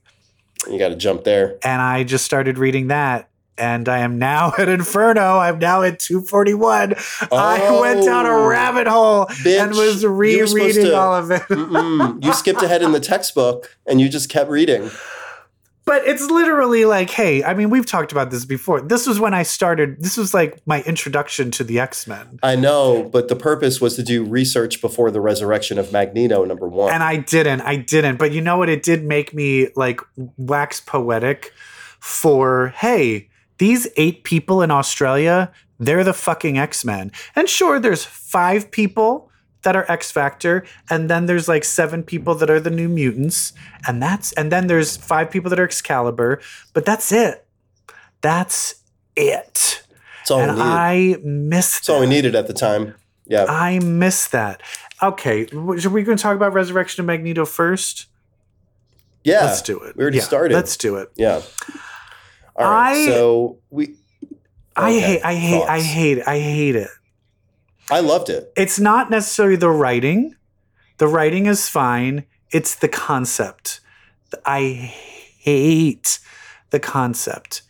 You 0.70 0.78
got 0.78 0.88
to 0.88 0.96
jump 0.96 1.24
there. 1.24 1.58
And 1.64 1.80
I 1.82 2.04
just 2.04 2.24
started 2.24 2.58
reading 2.58 2.88
that. 2.88 3.28
And 3.58 3.86
I 3.88 3.98
am 3.98 4.18
now 4.18 4.52
at 4.58 4.68
Inferno. 4.68 5.38
I'm 5.38 5.58
now 5.58 5.82
at 5.82 5.98
241. 6.00 6.94
I 7.30 7.80
went 7.80 8.04
down 8.04 8.24
a 8.26 8.30
Oh, 8.30 8.46
rabbit 8.46 8.86
hole 8.86 9.26
bitch. 9.26 9.60
and 9.60 9.70
was 9.72 10.02
You 10.02 10.10
were 10.10 10.46
supposed 10.46 10.54
rereading 10.54 10.84
to- 10.86 10.96
all 10.98 11.14
of 11.14 11.30
it. 11.30 11.42
You 12.24 12.32
skipped 12.32 12.62
ahead 12.62 12.82
in 12.82 12.92
the 12.92 13.00
textbook 13.00 13.76
and 13.86 14.00
you 14.00 14.08
just 14.08 14.30
kept 14.30 14.48
reading. 14.50 14.90
But 15.84 16.06
it's 16.06 16.30
literally 16.30 16.84
like, 16.84 17.10
hey, 17.10 17.42
I 17.42 17.54
mean, 17.54 17.68
we've 17.68 17.86
talked 17.86 18.12
about 18.12 18.30
this 18.30 18.44
before. 18.44 18.80
This 18.80 19.06
was 19.06 19.18
when 19.18 19.34
I 19.34 19.42
started, 19.42 20.00
this 20.00 20.16
was 20.16 20.32
like 20.32 20.64
my 20.64 20.82
introduction 20.82 21.50
to 21.52 21.64
the 21.64 21.80
X 21.80 22.06
Men. 22.06 22.38
I 22.42 22.54
know, 22.54 23.08
but 23.12 23.26
the 23.28 23.34
purpose 23.34 23.80
was 23.80 23.96
to 23.96 24.02
do 24.02 24.24
research 24.24 24.80
before 24.80 25.10
the 25.10 25.20
resurrection 25.20 25.78
of 25.78 25.92
Magneto 25.92 26.44
number 26.44 26.68
1. 26.68 26.92
And 26.92 27.02
I 27.02 27.16
didn't, 27.16 27.62
I 27.62 27.76
didn't. 27.76 28.18
But 28.18 28.30
you 28.30 28.40
know 28.40 28.58
what? 28.58 28.68
It 28.68 28.84
did 28.84 29.04
make 29.04 29.34
me 29.34 29.68
like 29.74 30.00
wax 30.36 30.80
poetic 30.80 31.52
for, 31.98 32.68
hey, 32.76 33.28
these 33.58 33.88
eight 33.96 34.22
people 34.22 34.62
in 34.62 34.70
Australia, 34.70 35.50
they're 35.80 36.04
the 36.04 36.12
fucking 36.12 36.58
X 36.58 36.84
Men. 36.84 37.10
And 37.34 37.48
sure, 37.48 37.80
there's 37.80 38.04
five 38.04 38.70
people 38.70 39.30
that 39.62 39.76
are 39.76 39.90
X 39.90 40.10
Factor, 40.10 40.64
and 40.90 41.08
then 41.10 41.26
there's 41.26 41.48
like 41.48 41.64
seven 41.64 42.02
people 42.02 42.34
that 42.36 42.50
are 42.50 42.60
the 42.60 42.70
New 42.70 42.88
Mutants, 42.88 43.52
and 43.86 44.02
that's 44.02 44.32
and 44.34 44.50
then 44.52 44.66
there's 44.66 44.96
five 44.96 45.30
people 45.30 45.50
that 45.50 45.58
are 45.60 45.64
Excalibur, 45.64 46.40
but 46.72 46.84
that's 46.84 47.12
it. 47.12 47.46
That's 48.20 48.76
it. 49.16 49.82
That's 50.18 50.30
all 50.30 50.38
we 50.38 50.44
and 50.44 50.52
needed. 50.56 50.68
I 50.68 51.16
miss 51.24 51.74
That's 51.74 51.88
all 51.88 52.00
we 52.00 52.06
needed 52.06 52.34
at 52.34 52.46
the 52.46 52.52
time. 52.54 52.94
Yeah. 53.26 53.46
I 53.48 53.78
miss 53.78 54.28
that. 54.28 54.62
Okay, 55.02 55.46
are 55.52 55.56
we 55.90 56.02
going 56.02 56.16
to 56.16 56.22
talk 56.22 56.36
about 56.36 56.52
Resurrection 56.52 57.00
of 57.00 57.06
Magneto 57.06 57.44
first? 57.44 58.06
yeah. 59.24 59.44
Let's 59.44 59.62
do 59.62 59.78
it. 59.80 59.96
We 59.96 60.02
already 60.02 60.18
Yeah, 60.18 60.24
started. 60.24 60.54
Let's 60.54 60.76
do 60.76 60.96
it. 60.96 61.10
Yeah. 61.16 61.42
All 62.56 62.70
right. 62.70 62.92
I- 62.96 63.06
so 63.06 63.58
we 63.70 63.96
I 64.76 64.92
hate. 64.92 65.22
I 65.22 65.34
hate. 65.34 65.62
I 65.62 65.66
thoughts. 65.66 65.84
hate. 65.84 66.22
I 66.26 66.38
hate 66.38 66.76
it. 66.76 66.88
I 67.92 68.00
loved 68.00 68.30
it. 68.30 68.52
it's 68.56 68.80
not 68.80 69.10
necessarily 69.10 69.56
the 69.56 69.68
writing. 69.68 70.34
The 70.96 71.06
writing 71.06 71.44
is 71.44 71.68
fine. 71.68 72.24
It's 72.50 72.74
the 72.74 72.88
concept. 72.88 73.80
I 74.46 74.60
hate 75.38 76.18
the 76.70 76.80
concept. 76.80 77.60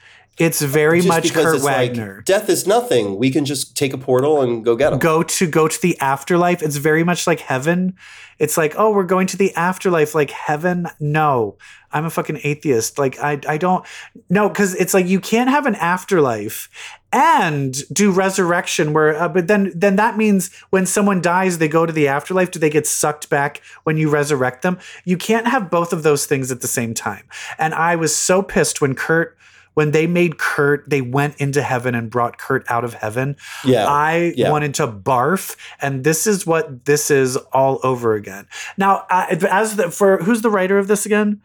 It's 0.42 0.60
very 0.60 0.98
Just 0.98 1.08
much 1.08 1.32
Kurt 1.32 1.54
it's 1.54 1.64
Wagner. 1.64 2.16
like 2.16 2.24
death 2.24 2.48
is 2.48 2.66
nothing. 2.66 3.16
We 3.16 3.30
can 3.30 3.44
just 3.44 3.76
take 3.76 3.92
a 3.92 3.98
portal 3.98 4.42
and 4.42 4.64
go 4.64 4.74
get 4.74 4.92
him. 4.92 4.98
go 4.98 5.22
to 5.22 5.46
go 5.46 5.68
to 5.68 5.80
the 5.80 5.96
afterlife. 6.00 6.62
It's 6.62 6.76
very 6.76 7.04
much 7.04 7.26
like 7.28 7.40
heaven. 7.40 7.94
It's 8.38 8.56
like, 8.56 8.74
oh, 8.76 8.90
we're 8.90 9.04
going 9.04 9.28
to 9.28 9.36
the 9.36 9.54
afterlife, 9.54 10.16
like 10.16 10.30
heaven. 10.30 10.88
No, 10.98 11.58
I'm 11.92 12.04
a 12.04 12.10
fucking 12.10 12.40
atheist. 12.42 12.98
Like 12.98 13.18
I, 13.20 13.38
I 13.48 13.56
don't 13.56 13.86
no, 14.28 14.48
because 14.48 14.74
it's 14.74 14.94
like 14.94 15.06
you 15.06 15.20
can't 15.20 15.48
have 15.48 15.66
an 15.66 15.76
afterlife 15.76 16.68
and 17.12 17.74
do 17.92 18.10
resurrection. 18.10 18.92
Where, 18.92 19.14
uh, 19.14 19.28
but 19.28 19.46
then 19.46 19.70
then 19.76 19.94
that 19.96 20.16
means 20.16 20.52
when 20.70 20.86
someone 20.86 21.20
dies, 21.20 21.58
they 21.58 21.68
go 21.68 21.86
to 21.86 21.92
the 21.92 22.08
afterlife. 22.08 22.50
Do 22.50 22.58
they 22.58 22.70
get 22.70 22.86
sucked 22.88 23.30
back 23.30 23.62
when 23.84 23.96
you 23.96 24.10
resurrect 24.10 24.62
them? 24.62 24.78
You 25.04 25.16
can't 25.16 25.46
have 25.46 25.70
both 25.70 25.92
of 25.92 26.02
those 26.02 26.26
things 26.26 26.50
at 26.50 26.62
the 26.62 26.68
same 26.68 26.94
time. 26.94 27.24
And 27.58 27.74
I 27.74 27.94
was 27.94 28.14
so 28.16 28.42
pissed 28.42 28.80
when 28.80 28.96
Kurt. 28.96 29.36
When 29.74 29.92
they 29.92 30.06
made 30.06 30.38
Kurt, 30.38 30.88
they 30.88 31.00
went 31.00 31.36
into 31.36 31.62
heaven 31.62 31.94
and 31.94 32.10
brought 32.10 32.38
Kurt 32.38 32.64
out 32.70 32.84
of 32.84 32.94
heaven. 32.94 33.36
Yeah. 33.64 33.86
I 33.86 34.32
yeah. 34.36 34.50
wanted 34.50 34.74
to 34.74 34.86
barf, 34.86 35.56
and 35.80 36.04
this 36.04 36.26
is 36.26 36.46
what 36.46 36.84
this 36.84 37.10
is 37.10 37.36
all 37.52 37.80
over 37.82 38.14
again. 38.14 38.46
Now, 38.76 39.06
uh, 39.10 39.26
as 39.50 39.76
the, 39.76 39.90
for 39.90 40.18
who's 40.18 40.42
the 40.42 40.50
writer 40.50 40.78
of 40.78 40.88
this 40.88 41.06
again? 41.06 41.40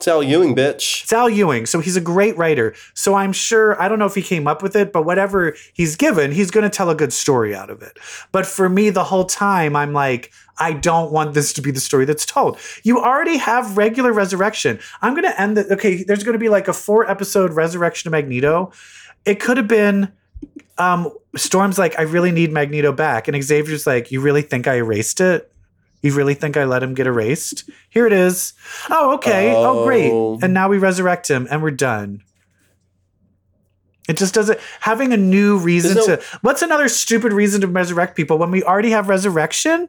Sal 0.00 0.22
Ewing, 0.22 0.54
bitch. 0.54 1.06
Sal 1.06 1.28
Ewing. 1.28 1.66
So 1.66 1.80
he's 1.80 1.96
a 1.96 2.00
great 2.00 2.36
writer. 2.36 2.74
So 2.94 3.14
I'm 3.14 3.32
sure 3.32 3.80
I 3.82 3.88
don't 3.88 3.98
know 3.98 4.06
if 4.06 4.14
he 4.14 4.22
came 4.22 4.46
up 4.46 4.62
with 4.62 4.76
it, 4.76 4.92
but 4.92 5.04
whatever 5.04 5.56
he's 5.72 5.96
given, 5.96 6.30
he's 6.30 6.50
going 6.50 6.62
to 6.62 6.70
tell 6.70 6.88
a 6.88 6.94
good 6.94 7.12
story 7.12 7.54
out 7.54 7.68
of 7.68 7.82
it. 7.82 7.98
But 8.30 8.46
for 8.46 8.68
me, 8.68 8.90
the 8.90 9.04
whole 9.04 9.24
time, 9.24 9.74
I'm 9.74 9.92
like, 9.92 10.30
I 10.58 10.72
don't 10.72 11.12
want 11.12 11.34
this 11.34 11.52
to 11.54 11.62
be 11.62 11.70
the 11.70 11.80
story 11.80 12.04
that's 12.04 12.24
told. 12.24 12.58
You 12.84 13.00
already 13.00 13.38
have 13.38 13.76
regular 13.76 14.12
resurrection. 14.12 14.78
I'm 15.02 15.14
going 15.14 15.24
to 15.24 15.40
end 15.40 15.56
the 15.56 15.72
okay. 15.74 16.02
There's 16.04 16.24
going 16.24 16.34
to 16.34 16.38
be 16.38 16.48
like 16.48 16.68
a 16.68 16.72
four 16.72 17.08
episode 17.08 17.52
resurrection 17.52 18.08
of 18.08 18.12
Magneto. 18.12 18.72
It 19.24 19.40
could 19.40 19.56
have 19.56 19.68
been 19.68 20.12
um, 20.78 21.12
Storm's 21.36 21.78
like, 21.78 21.98
I 21.98 22.02
really 22.02 22.32
need 22.32 22.52
Magneto 22.52 22.92
back. 22.92 23.28
And 23.28 23.42
Xavier's 23.42 23.86
like, 23.86 24.10
You 24.10 24.20
really 24.20 24.42
think 24.42 24.66
I 24.66 24.76
erased 24.76 25.20
it? 25.20 25.52
You 26.02 26.14
really 26.14 26.34
think 26.34 26.56
I 26.56 26.64
let 26.64 26.82
him 26.82 26.94
get 26.94 27.06
erased? 27.06 27.68
Here 27.90 28.06
it 28.06 28.12
is. 28.12 28.52
Oh, 28.88 29.14
okay. 29.14 29.52
Oh, 29.54 29.84
great. 29.84 30.10
Oh. 30.12 30.38
And 30.40 30.54
now 30.54 30.68
we 30.68 30.78
resurrect 30.78 31.28
him 31.28 31.48
and 31.50 31.62
we're 31.62 31.72
done. 31.72 32.22
It 34.08 34.16
just 34.16 34.32
doesn't 34.32 34.58
having 34.80 35.12
a 35.12 35.16
new 35.16 35.58
reason 35.58 35.96
no- 35.96 36.06
to 36.06 36.22
what's 36.40 36.62
another 36.62 36.88
stupid 36.88 37.32
reason 37.32 37.60
to 37.60 37.66
resurrect 37.66 38.16
people 38.16 38.38
when 38.38 38.50
we 38.50 38.62
already 38.62 38.90
have 38.90 39.08
resurrection? 39.08 39.88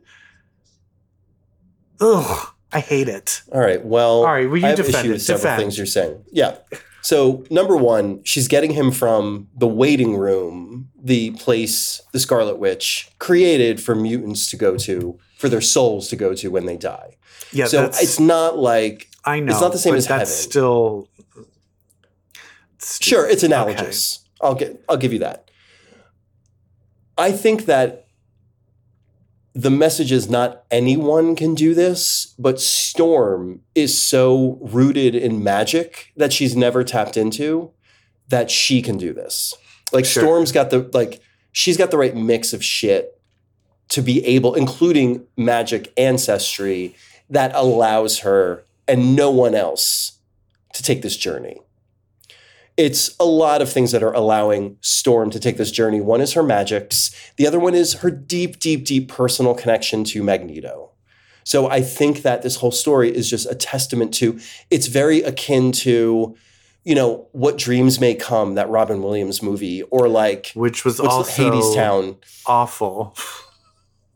Ugh, 2.01 2.49
I 2.73 2.79
hate 2.79 3.07
it. 3.07 3.41
All 3.51 3.61
right. 3.61 3.83
Well, 3.83 4.19
All 4.19 4.25
right, 4.25 4.49
well, 4.49 4.57
you 4.57 4.65
I 4.65 4.69
have 4.69 4.77
defend 4.77 5.05
issue 5.05 5.11
with 5.13 5.21
several 5.21 5.43
Defend. 5.43 5.61
things 5.61 5.77
you're 5.77 5.85
saying. 5.85 6.23
Yeah. 6.31 6.57
So 7.01 7.45
number 7.49 7.77
one, 7.77 8.21
she's 8.23 8.47
getting 8.49 8.71
him 8.71 8.91
from 8.91 9.47
the 9.55 9.67
waiting 9.67 10.17
room, 10.17 10.89
the 11.01 11.31
place 11.31 12.01
the 12.11 12.19
Scarlet 12.19 12.57
Witch 12.57 13.09
created 13.19 13.81
for 13.81 13.95
mutants 13.95 14.49
to 14.51 14.57
go 14.57 14.75
to, 14.77 15.17
for 15.39 15.47
their 15.47 15.61
souls 15.61 16.09
to 16.09 16.17
go 16.17 16.33
to 16.35 16.51
when 16.51 16.65
they 16.65 16.75
die. 16.75 17.15
Yeah, 17.53 17.65
so 17.65 17.85
it's 17.85 18.19
not 18.19 18.57
like 18.57 19.09
I 19.23 19.39
know. 19.39 19.53
It's 19.53 19.61
not 19.61 19.71
the 19.71 19.77
same 19.77 19.93
but 19.93 19.99
as 19.99 20.07
that's 20.07 20.29
heaven. 20.29 20.51
still 20.51 21.09
Sure, 22.81 23.27
it's 23.27 23.43
analogous. 23.43 24.25
I'll 24.41 24.55
get 24.55 24.83
I'll 24.89 24.97
give 24.97 25.13
you 25.13 25.19
that. 25.19 25.49
I 27.17 27.31
think 27.31 27.65
that 27.65 28.07
the 29.53 29.71
message 29.71 30.11
is 30.11 30.29
not 30.29 30.63
anyone 30.69 31.35
can 31.35 31.55
do 31.55 31.73
this, 31.73 32.33
but 32.37 32.59
Storm 32.59 33.61
is 33.75 33.99
so 33.99 34.57
rooted 34.61 35.15
in 35.15 35.43
magic 35.43 36.11
that 36.17 36.31
she's 36.33 36.55
never 36.55 36.83
tapped 36.83 37.17
into 37.17 37.71
that 38.27 38.51
she 38.51 38.81
can 38.81 38.97
do 38.97 39.13
this. 39.13 39.53
Like 39.93 40.05
Sure. 40.05 40.23
Storm's 40.23 40.51
got 40.51 40.69
the 40.69 40.89
like 40.93 41.21
she's 41.53 41.77
got 41.77 41.91
the 41.91 41.97
right 41.97 42.15
mix 42.15 42.51
of 42.51 42.61
shit 42.61 43.18
to 43.89 44.01
be 44.01 44.25
able 44.25 44.53
including 44.53 45.25
magic 45.35 45.91
ancestry 45.97 46.95
that 47.29 47.51
allows 47.53 48.19
her 48.19 48.63
and 48.87 49.15
no 49.15 49.29
one 49.29 49.55
else 49.55 50.19
to 50.73 50.83
take 50.83 51.01
this 51.01 51.17
journey 51.17 51.59
it's 52.79 53.13
a 53.19 53.25
lot 53.25 53.61
of 53.61 53.69
things 53.69 53.91
that 53.91 54.01
are 54.01 54.13
allowing 54.13 54.77
Storm 54.79 55.29
to 55.31 55.39
take 55.39 55.57
this 55.57 55.69
journey. 55.69 55.99
One 55.99 56.21
is 56.21 56.31
her 56.31 56.43
magics, 56.43 57.13
the 57.35 57.45
other 57.45 57.59
one 57.59 57.75
is 57.75 57.95
her 57.95 58.09
deep, 58.09 58.57
deep, 58.57 58.85
deep 58.85 59.09
personal 59.09 59.53
connection 59.53 60.05
to 60.05 60.23
Magneto. 60.23 60.91
So 61.43 61.69
I 61.69 61.81
think 61.81 62.21
that 62.21 62.41
this 62.41 62.55
whole 62.55 62.71
story 62.71 63.13
is 63.13 63.29
just 63.29 63.51
a 63.51 63.55
testament 63.55 64.13
to 64.15 64.39
it's 64.71 64.87
very 64.87 65.21
akin 65.23 65.73
to, 65.73 66.37
you 66.85 66.95
know, 66.95 67.27
what 67.33 67.57
dreams 67.57 67.99
may 67.99 68.15
come, 68.15 68.55
that 68.55 68.69
Robin 68.69 69.03
Williams 69.03 69.43
movie, 69.43 69.81
or 69.83 70.07
like 70.07 70.53
which 70.53 70.85
was 70.85 71.01
also 71.01 71.29
Hadestown, 71.29 72.15
awful. 72.45 73.13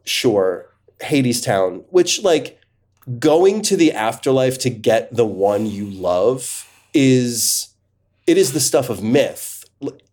Sure, 0.04 0.70
Hadestown, 1.02 1.84
which 1.90 2.24
like 2.24 2.60
going 3.20 3.62
to 3.64 3.76
the 3.76 3.92
afterlife 3.92 4.58
to 4.60 4.70
get 4.70 5.14
the 5.14 5.26
one 5.26 5.66
you 5.66 5.86
love 5.86 6.70
is 6.94 7.70
it 8.28 8.38
is 8.38 8.54
the 8.54 8.60
stuff 8.60 8.90
of 8.90 9.04
myth. 9.04 9.66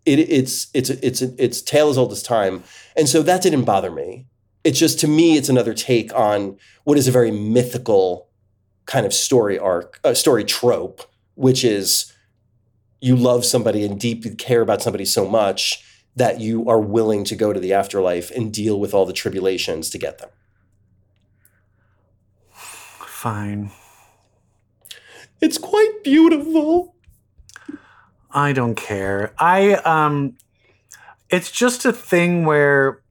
It, 0.07 0.18
it's 0.18 0.68
it's 0.74 0.90
it's 0.90 1.22
it's 1.22 1.62
tale 1.62 1.90
as 1.90 1.98
old 1.98 2.12
as 2.12 2.22
time, 2.22 2.64
and 2.96 3.09
so 3.09 3.22
that 3.22 3.42
didn't 3.42 3.64
bother 3.64 3.90
me. 3.90 4.26
It's 4.64 4.79
just 4.79 4.98
to 5.00 5.09
me, 5.09 5.37
it's 5.37 5.48
another 5.48 5.74
take 5.74 6.14
on 6.14 6.59
what 6.85 6.98
is 6.98 7.09
a 7.09 7.12
very 7.12 7.31
mythical 7.31 8.29
kind 8.87 9.07
of 9.07 9.14
story 9.14 9.59
arc, 9.59 10.00
uh, 10.05 10.14
story 10.14 10.44
trope, 10.44 11.03
which 11.35 11.64
is 11.64 12.12
you 13.00 13.16
love 13.16 13.44
somebody 13.44 13.85
and 13.85 13.98
deeply 13.98 14.35
care 14.35 14.61
about 14.61 14.83
somebody 14.83 15.05
so 15.05 15.26
much 15.26 15.85
that 16.16 16.40
you 16.40 16.68
are 16.68 16.81
willing 16.81 17.25
to 17.25 17.37
go 17.37 17.53
to 17.53 17.61
the 17.61 17.73
afterlife 17.73 18.31
and 18.31 18.53
deal 18.53 18.79
with 18.79 18.92
all 18.92 19.07
the 19.07 19.12
tribulations 19.12 19.90
to 19.90 19.99
get 19.99 20.18
them. 20.18 20.31
Fine. 22.53 23.70
It's 25.40 25.59
quite 25.59 26.03
beautiful. 26.03 26.94
I 28.31 28.53
don't 28.53 28.77
care. 28.77 29.35
I 29.38 29.75
um 29.75 30.37
it's 31.31 31.51
just 31.51 31.85
a 31.85 31.92
thing 31.92 32.44
where 32.44 33.03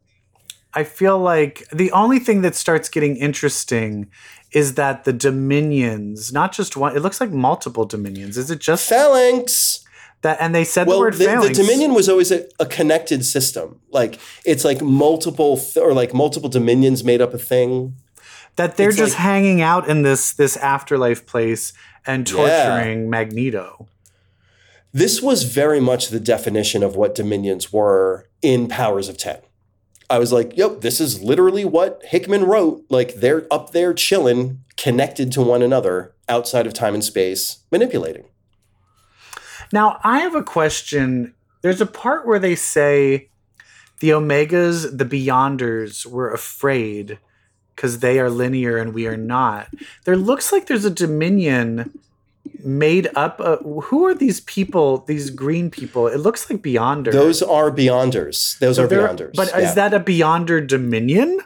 I 0.74 0.84
feel 0.84 1.18
like 1.18 1.64
the 1.72 1.92
only 1.92 2.20
thing 2.20 2.42
that 2.42 2.56
starts 2.56 2.90
getting 2.90 3.18
interesting 3.18 4.10
is 4.52 4.76
that 4.76 5.04
the 5.04 5.14
dominions, 5.14 6.32
not 6.34 6.52
just 6.52 6.76
one, 6.76 6.96
it 6.96 7.02
looks 7.02 7.22
like 7.22 7.32
multiple 7.32 7.86
dominions. 7.86 8.38
Is 8.38 8.52
it 8.52 8.60
just 8.60 8.88
Phalanx. 8.88 9.86
That? 10.22 10.38
And 10.40 10.54
they 10.54 10.64
said 10.64 10.86
the 10.86 10.90
Well, 10.92 11.00
word 11.00 11.14
the, 11.16 11.26
the. 11.26 11.54
Dominion 11.54 11.94
was 11.94 12.10
always 12.10 12.32
a, 12.32 12.48
a 12.60 12.66
connected 12.66 13.26
system. 13.26 13.80
Like 13.92 14.20
it's 14.46 14.64
like 14.66 14.82
multiple 14.82 15.58
th- 15.58 15.78
or 15.78 15.94
like 15.94 16.14
multiple 16.14 16.50
dominions 16.50 17.04
made 17.04 17.22
up 17.22 17.34
a 17.34 17.38
thing. 17.38 17.96
that 18.56 18.76
they're 18.78 18.90
it's 18.90 18.98
just 18.98 19.14
like- 19.14 19.22
hanging 19.22 19.62
out 19.62 19.88
in 19.88 20.02
this 20.04 20.34
this 20.34 20.58
afterlife 20.58 21.26
place 21.26 21.74
and 22.06 22.30
Yeah. 22.30 22.36
torturing 22.36 23.10
Magneto. 23.10 23.88
This 24.92 25.22
was 25.22 25.44
very 25.44 25.80
much 25.80 26.08
the 26.10 26.20
definition 26.20 26.82
of 26.84 26.96
what 26.96 27.14
dominions 27.14 27.72
were 27.72 28.28
in 28.42 28.68
Powers 28.68 29.08
of 29.08 29.18
10. 29.18 29.40
I 30.10 30.18
was 30.18 30.32
like, 30.34 30.58
yep, 30.58 30.82
this 30.82 31.00
is 31.00 31.22
literally 31.22 31.64
what 31.64 32.02
Hickman 32.06 32.46
wrote. 32.46 32.84
Like 32.90 33.16
they're 33.16 33.46
up 33.52 33.72
there 33.72 33.94
chilling, 33.94 34.64
connected 34.78 35.32
to 35.34 35.42
one 35.44 35.62
another 35.62 36.16
outside 36.28 36.66
of 36.66 36.74
time 36.74 36.96
and 36.96 37.04
space, 37.04 37.60
manipulating. 37.72 38.26
Now, 39.72 40.00
I 40.04 40.20
have 40.20 40.36
a 40.36 40.44
question. 40.44 41.34
There's 41.62 41.82
a 41.82 41.86
part 41.86 42.26
where 42.26 42.40
they 42.40 42.56
say 42.56 43.30
the 44.00 44.10
Omegas, 44.10 44.98
the 44.98 45.06
Beyonders, 45.06 46.06
were 46.06 46.32
afraid 46.32 47.20
because 47.76 48.00
they 48.00 48.20
are 48.20 48.30
linear 48.30 48.78
and 48.78 48.94
we 48.94 49.08
are 49.08 49.18
not. 49.18 49.70
There 50.06 50.18
looks 50.18 50.52
like 50.52 50.68
there's 50.68 50.86
a 50.86 50.90
Dominion 50.90 51.98
made 52.64 53.10
up. 53.16 53.40
Of, 53.40 53.86
who 53.86 54.06
are 54.06 54.14
these 54.14 54.42
people? 54.42 55.00
These 55.08 55.30
green 55.30 55.70
people? 55.70 56.08
It 56.08 56.18
looks 56.18 56.50
like 56.50 56.62
Beyonders. 56.62 57.12
Those 57.12 57.42
are 57.42 57.72
Beyonders. 57.72 58.60
Those 58.60 58.78
So 58.78 58.86
are 58.86 58.88
Beyonders. 58.88 59.36
But 59.36 59.50
yeah. 59.50 59.60
is 59.60 59.76
that 59.76 59.94
a 59.94 60.00
Beyonder 60.00 60.66
Dominion? 60.66 61.40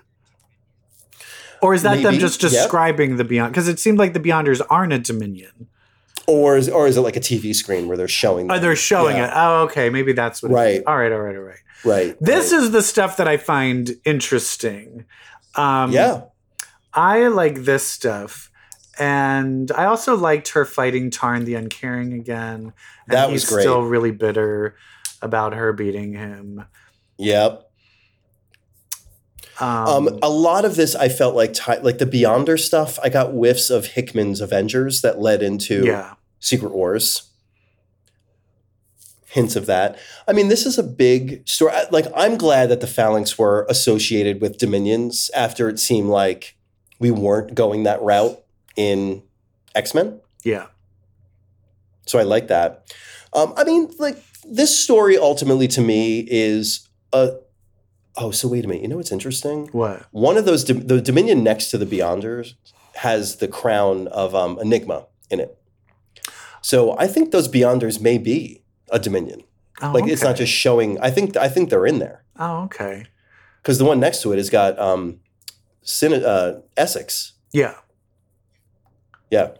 Or 1.61 1.73
is 1.73 1.83
that 1.83 2.01
them 2.01 2.13
Maybe, 2.13 2.17
just 2.17 2.43
yep. 2.43 2.51
describing 2.51 3.15
the 3.15 3.23
Beyond? 3.23 3.53
Because 3.53 3.69
it 3.69 3.79
seemed 3.79 3.97
like 3.97 4.13
the 4.13 4.19
Beyonders 4.19 4.61
aren't 4.69 4.91
a 4.91 4.99
Dominion. 4.99 5.69
Or 6.27 6.57
is, 6.57 6.69
or 6.69 6.87
is 6.87 6.97
it 6.97 7.01
like 7.01 7.15
a 7.15 7.19
TV 7.21 7.53
screen 7.55 7.87
where 7.87 7.97
they're 7.97 8.07
showing? 8.07 8.51
Oh, 8.51 8.59
they're 8.59 8.75
showing 8.75 9.17
Yeah. 9.17 9.27
it. 9.27 9.31
Oh, 9.35 9.63
okay. 9.63 9.89
Maybe 9.89 10.13
that's 10.13 10.41
what. 10.43 10.51
Right. 10.51 10.75
is. 10.75 10.83
All 10.87 10.97
right. 10.97 11.11
All 11.11 11.19
right. 11.19 11.35
All 11.35 11.41
right. 11.41 11.59
Right. 11.85 12.17
This 12.21 12.51
right. 12.53 12.61
is 12.61 12.71
the 12.71 12.81
stuff 12.81 13.17
that 13.17 13.27
I 13.27 13.37
find 13.37 13.91
interesting. 14.05 15.05
Um, 15.55 15.91
yeah. 15.91 16.21
I 16.93 17.27
like 17.27 17.63
this 17.63 17.85
stuff. 17.85 18.49
And 18.99 19.71
I 19.71 19.85
also 19.85 20.15
liked 20.15 20.49
her 20.49 20.65
fighting 20.65 21.09
Tarn 21.09 21.45
the 21.45 21.55
Uncaring 21.55 22.13
again. 22.13 22.73
And 23.07 23.17
That 23.17 23.31
was 23.31 23.43
great. 23.49 23.61
still 23.61 23.81
really 23.81 24.11
bitter 24.11 24.75
about 25.21 25.53
her 25.53 25.73
beating 25.73 26.13
him. 26.13 26.63
Yep. 27.17 27.69
Um, 29.59 30.19
a 30.21 30.29
lot 30.29 30.65
of 30.65 30.75
this 30.75 30.95
I 30.95 31.09
felt 31.09 31.35
like 31.35 31.53
ti 31.53 31.77
like 31.81 31.99
the 31.99 32.05
Beyonder 32.05 32.59
stuff. 32.59 32.97
I 33.03 33.09
got 33.09 33.33
whiffs 33.33 33.69
of 33.69 33.87
Hickman's 33.87 34.41
Avengers 34.41 35.01
that 35.01 35.19
led 35.19 35.43
into 35.43 35.85
yeah. 35.85 36.15
Secret 36.39 36.71
Wars. 36.71 37.29
Hints 39.27 39.55
of 39.55 39.65
that. 39.65 39.97
I 40.27 40.33
mean, 40.33 40.47
this 40.47 40.65
is 40.65 40.77
a 40.77 40.83
big 40.83 41.47
story. 41.47 41.73
Like, 41.89 42.05
I'm 42.15 42.37
glad 42.37 42.69
that 42.69 42.81
the 42.81 42.87
Phalanx 42.87 43.35
were 43.39 43.65
associated 43.67 44.41
with 44.41 44.59
Dominions 44.59 45.31
after 45.35 45.69
it 45.69 45.79
seemed 45.79 46.09
like 46.09 46.55
we 46.99 47.09
weren't 47.09 47.55
going 47.55 47.81
that 47.83 47.99
route 48.03 48.39
in 48.75 49.23
X 49.73 49.95
Men. 49.95 50.19
Yeah. 50.43 50.67
So 52.05 52.19
I 52.19 52.23
like 52.23 52.47
that. 52.49 52.93
Um, 53.33 53.53
I 53.57 53.63
mean, 53.63 53.91
like 53.97 54.17
this 54.47 54.77
story 54.77 55.17
ultimately 55.17 55.67
to 55.69 55.81
me 55.81 56.27
is 56.29 56.87
a. 57.11 57.37
Oh, 58.15 58.31
so 58.31 58.47
wait 58.47 58.63
a 58.65 58.67
minute. 58.67 58.83
You 58.83 58.89
know 58.89 58.97
what's 58.97 59.11
interesting? 59.11 59.67
What? 59.71 60.05
One 60.11 60.37
of 60.37 60.45
those, 60.45 60.65
the 60.65 61.01
Dominion 61.01 61.43
next 61.43 61.71
to 61.71 61.77
the 61.77 61.85
Beyonders 61.85 62.53
has 62.95 63.37
the 63.37 63.47
crown 63.47 64.07
of 64.09 64.35
um, 64.35 64.59
Enigma 64.59 65.07
in 65.31 65.39
it. 65.39 65.57
So 66.61 66.95
I 66.99 67.07
think 67.07 67.31
those 67.31 67.47
Beyonders 67.49 67.99
may 67.99 68.17
be 68.19 68.61
a 68.91 68.99
Dominion. 68.99 69.41
Oh, 69.81 69.91
Like 69.91 70.07
it's 70.07 70.21
not 70.23 70.35
just 70.35 70.53
showing. 70.53 70.99
I 70.99 71.09
think 71.09 71.35
I 71.35 71.49
think 71.49 71.69
they're 71.71 71.87
in 71.87 71.97
there 71.99 72.23
Oh, 72.39 72.63
okay. 72.65 73.05
because 73.61 73.79
the 73.79 73.85
one 73.85 73.99
next 73.99 74.21
to 74.21 74.31
it 74.31 74.37
has 74.37 74.49
got 74.51 74.77
um, 74.77 75.19
Sin- 75.81 76.23
uh, 76.23 76.61
Essex. 76.77 77.33
Yeah. 77.51 77.75
Yeah, 79.31 79.55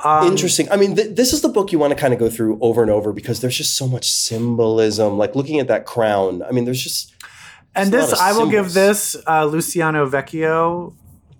Um, 0.00 0.26
interesting. 0.28 0.70
I 0.70 0.76
mean, 0.76 0.96
th- 0.96 1.14
this 1.16 1.32
is 1.32 1.40
the 1.42 1.48
book 1.48 1.72
you 1.72 1.78
want 1.78 1.92
to 1.92 1.98
kind 1.98 2.12
of 2.12 2.18
go 2.20 2.28
through 2.28 2.58
over 2.60 2.82
and 2.82 2.90
over 2.90 3.12
because 3.12 3.40
there's 3.40 3.56
just 3.56 3.76
so 3.76 3.86
much 3.86 4.10
symbolism. 4.10 5.16
Like 5.18 5.34
looking 5.34 5.60
at 5.60 5.68
that 5.68 5.86
crown. 5.86 6.42
I 6.42 6.50
mean, 6.52 6.64
there's 6.64 6.82
just 6.82 7.12
And 7.74 7.88
It's 7.92 7.96
a 7.96 7.98
lot 8.00 8.10
this, 8.10 8.20
I 8.20 8.32
will 8.32 8.50
give 8.50 8.72
this 8.74 9.16
uh, 9.26 9.44
Luciano 9.46 10.06
Vecchio. 10.08 10.94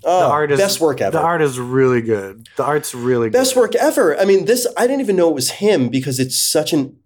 oh, 0.05 0.21
The 0.21 0.27
art 0.27 0.51
is 0.53 0.59
best 0.59 0.81
work 0.81 1.01
ever. 1.01 1.19
The 1.19 1.23
art 1.25 1.43
is 1.43 1.59
really 1.59 2.01
good. 2.01 2.49
The 2.57 2.64
art's 2.64 2.95
really 2.95 3.27
good. 3.29 3.33
best 3.33 3.55
good. 3.55 3.61
work 3.61 3.75
ever. 3.75 4.19
I 4.19 4.25
mean, 4.25 4.45
this 4.47 4.67
I 4.77 4.87
didn't 4.87 5.01
even 5.01 5.17
know 5.17 5.29
it 5.29 5.35
was 5.35 5.51
him 5.51 5.88
because 5.88 6.19
it's 6.19 6.38
such 6.38 6.73
an 6.73 6.97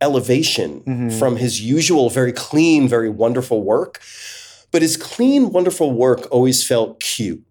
elevation 0.00 0.80
Mhm. 0.86 1.18
from 1.18 1.36
his 1.36 1.60
usual 1.60 2.10
very 2.10 2.32
clean, 2.32 2.88
very 2.88 3.08
wonderful 3.08 3.62
work. 3.62 4.00
But 4.72 4.82
his 4.82 4.96
clean, 4.96 5.50
wonderful 5.52 5.92
work 5.92 6.26
always 6.30 6.62
felt 6.64 7.00
cute. 7.00 7.42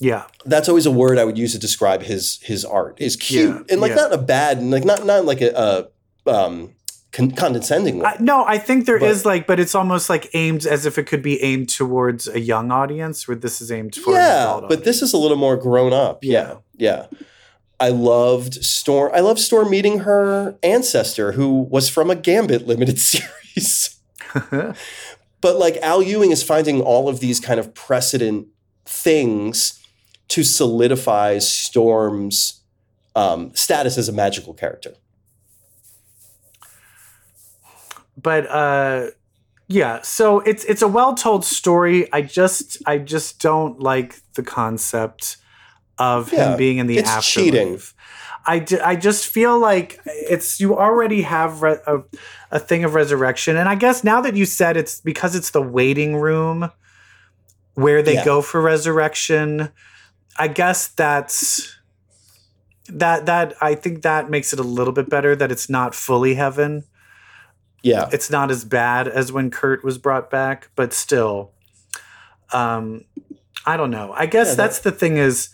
Yeah. 0.00 0.24
That's 0.44 0.68
always 0.68 0.86
a 0.86 0.90
word 0.90 1.18
I 1.18 1.24
would 1.24 1.38
use 1.38 1.52
to 1.52 1.58
describe 1.58 2.02
his 2.02 2.38
his 2.42 2.64
art. 2.64 3.00
Is 3.00 3.16
cute 3.16 3.50
Yeah, 3.50 3.62
and 3.70 3.80
like 3.80 3.90
yeah. 3.90 3.96
not 3.96 4.12
a 4.12 4.18
bad 4.18 4.58
and 4.58 4.70
like 4.70 4.84
not 4.84 5.04
not 5.06 5.24
like 5.24 5.40
a, 5.40 5.88
a 6.26 6.30
um, 6.30 6.74
con- 7.12 7.30
condescending 7.30 7.98
way. 7.98 8.06
I, 8.06 8.16
no, 8.20 8.44
I 8.44 8.58
think 8.58 8.86
there 8.86 9.02
is 9.02 9.22
But- 9.22 9.28
like, 9.28 9.46
but 9.46 9.60
it's 9.60 9.74
almost 9.74 10.10
like 10.10 10.28
aimed 10.34 10.66
as 10.66 10.84
if 10.86 10.98
it 10.98 11.04
could 11.06 11.22
be 11.22 11.42
aimed 11.42 11.68
towards 11.68 12.26
a 12.28 12.40
young 12.40 12.70
audience, 12.70 13.26
where 13.28 13.36
this 13.36 13.60
is 13.60 13.70
aimed 13.70 13.94
for 13.94 14.10
an 14.10 14.16
yeah, 14.16 14.42
adult 14.56 14.68
but 14.68 14.84
this 14.84 15.00
is 15.02 15.12
a 15.12 15.18
little 15.18 15.36
more 15.36 15.56
grown 15.56 15.92
up. 15.92 16.24
Yeah, 16.24 16.56
yeah. 16.74 17.06
I 17.80 17.88
loved 17.88 18.54
Storm. 18.64 19.10
I 19.14 19.20
love 19.20 19.38
Storm 19.38 19.68
meeting 19.70 20.00
her 20.00 20.56
ancestor, 20.62 21.32
who 21.32 21.62
was 21.62 21.88
from 21.88 22.10
a 22.10 22.14
Gambit 22.14 22.66
limited 22.66 22.98
series. 23.12 23.98
but 24.50 25.56
like 25.58 25.76
Al 25.78 26.02
Ewing 26.02 26.30
is 26.30 26.42
finding 26.42 26.80
all 26.80 27.08
of 27.08 27.20
these 27.20 27.40
kind 27.40 27.60
of 27.60 27.74
precedent 27.74 28.48
things 28.86 29.80
to 30.28 30.42
solidify 30.42 31.38
Storm's 31.38 32.60
um, 33.14 33.54
status 33.54 33.98
as 33.98 34.08
a 34.08 34.12
magical 34.12 34.54
character. 34.54 34.94
but 38.16 38.48
uh 38.48 39.06
yeah 39.68 40.00
so 40.02 40.38
it's 40.40 40.64
it's 40.66 40.82
a 40.82 40.88
well-told 40.88 41.44
story 41.44 42.10
i 42.12 42.22
just 42.22 42.78
i 42.86 42.96
just 42.96 43.40
don't 43.40 43.80
like 43.80 44.20
the 44.34 44.42
concept 44.42 45.36
of 45.98 46.32
Yeah, 46.32 46.52
him 46.52 46.56
being 46.58 46.78
in 46.78 46.86
the 46.86 46.98
it's 46.98 47.08
afterlife 47.10 47.24
cheating. 47.52 47.78
I, 48.46 48.66
I 48.84 48.94
just 48.96 49.26
feel 49.26 49.58
like 49.58 49.98
it's 50.06 50.60
you 50.60 50.76
already 50.78 51.22
have 51.22 51.62
re- 51.62 51.78
a, 51.86 52.00
a 52.50 52.58
thing 52.60 52.84
of 52.84 52.94
resurrection 52.94 53.56
and 53.56 53.68
i 53.68 53.74
guess 53.74 54.04
now 54.04 54.20
that 54.20 54.36
you 54.36 54.44
said 54.46 54.76
it's 54.76 55.00
because 55.00 55.34
it's 55.34 55.50
the 55.50 55.62
waiting 55.62 56.16
room 56.16 56.70
where 57.74 58.00
they 58.02 58.14
Yeah. 58.14 58.24
go 58.24 58.42
for 58.42 58.60
resurrection 58.60 59.70
i 60.38 60.48
guess 60.48 60.88
that's 60.88 61.76
that 62.88 63.26
that 63.26 63.54
i 63.62 63.74
think 63.74 64.02
that 64.02 64.28
makes 64.30 64.52
it 64.52 64.58
a 64.58 64.62
little 64.62 64.92
bit 64.92 65.08
better 65.08 65.34
that 65.36 65.50
it's 65.52 65.68
not 65.70 65.94
fully 65.94 66.34
heaven 66.34 66.84
Yeah, 67.82 68.08
it's 68.12 68.30
not 68.30 68.50
as 68.50 68.64
bad 68.64 69.08
as 69.08 69.30
when 69.30 69.50
Kurt 69.50 69.84
was 69.84 69.98
brought 69.98 70.30
back, 70.30 70.70
but 70.74 70.94
still, 70.94 71.50
um, 72.50 73.04
I 73.66 73.76
don't 73.76 73.90
know. 73.90 74.12
I 74.16 74.24
guess 74.24 74.46
Yeah, 74.48 74.54
that- 74.54 74.62
that's 74.62 74.78
the 74.78 74.90
thing 74.90 75.18
is, 75.18 75.50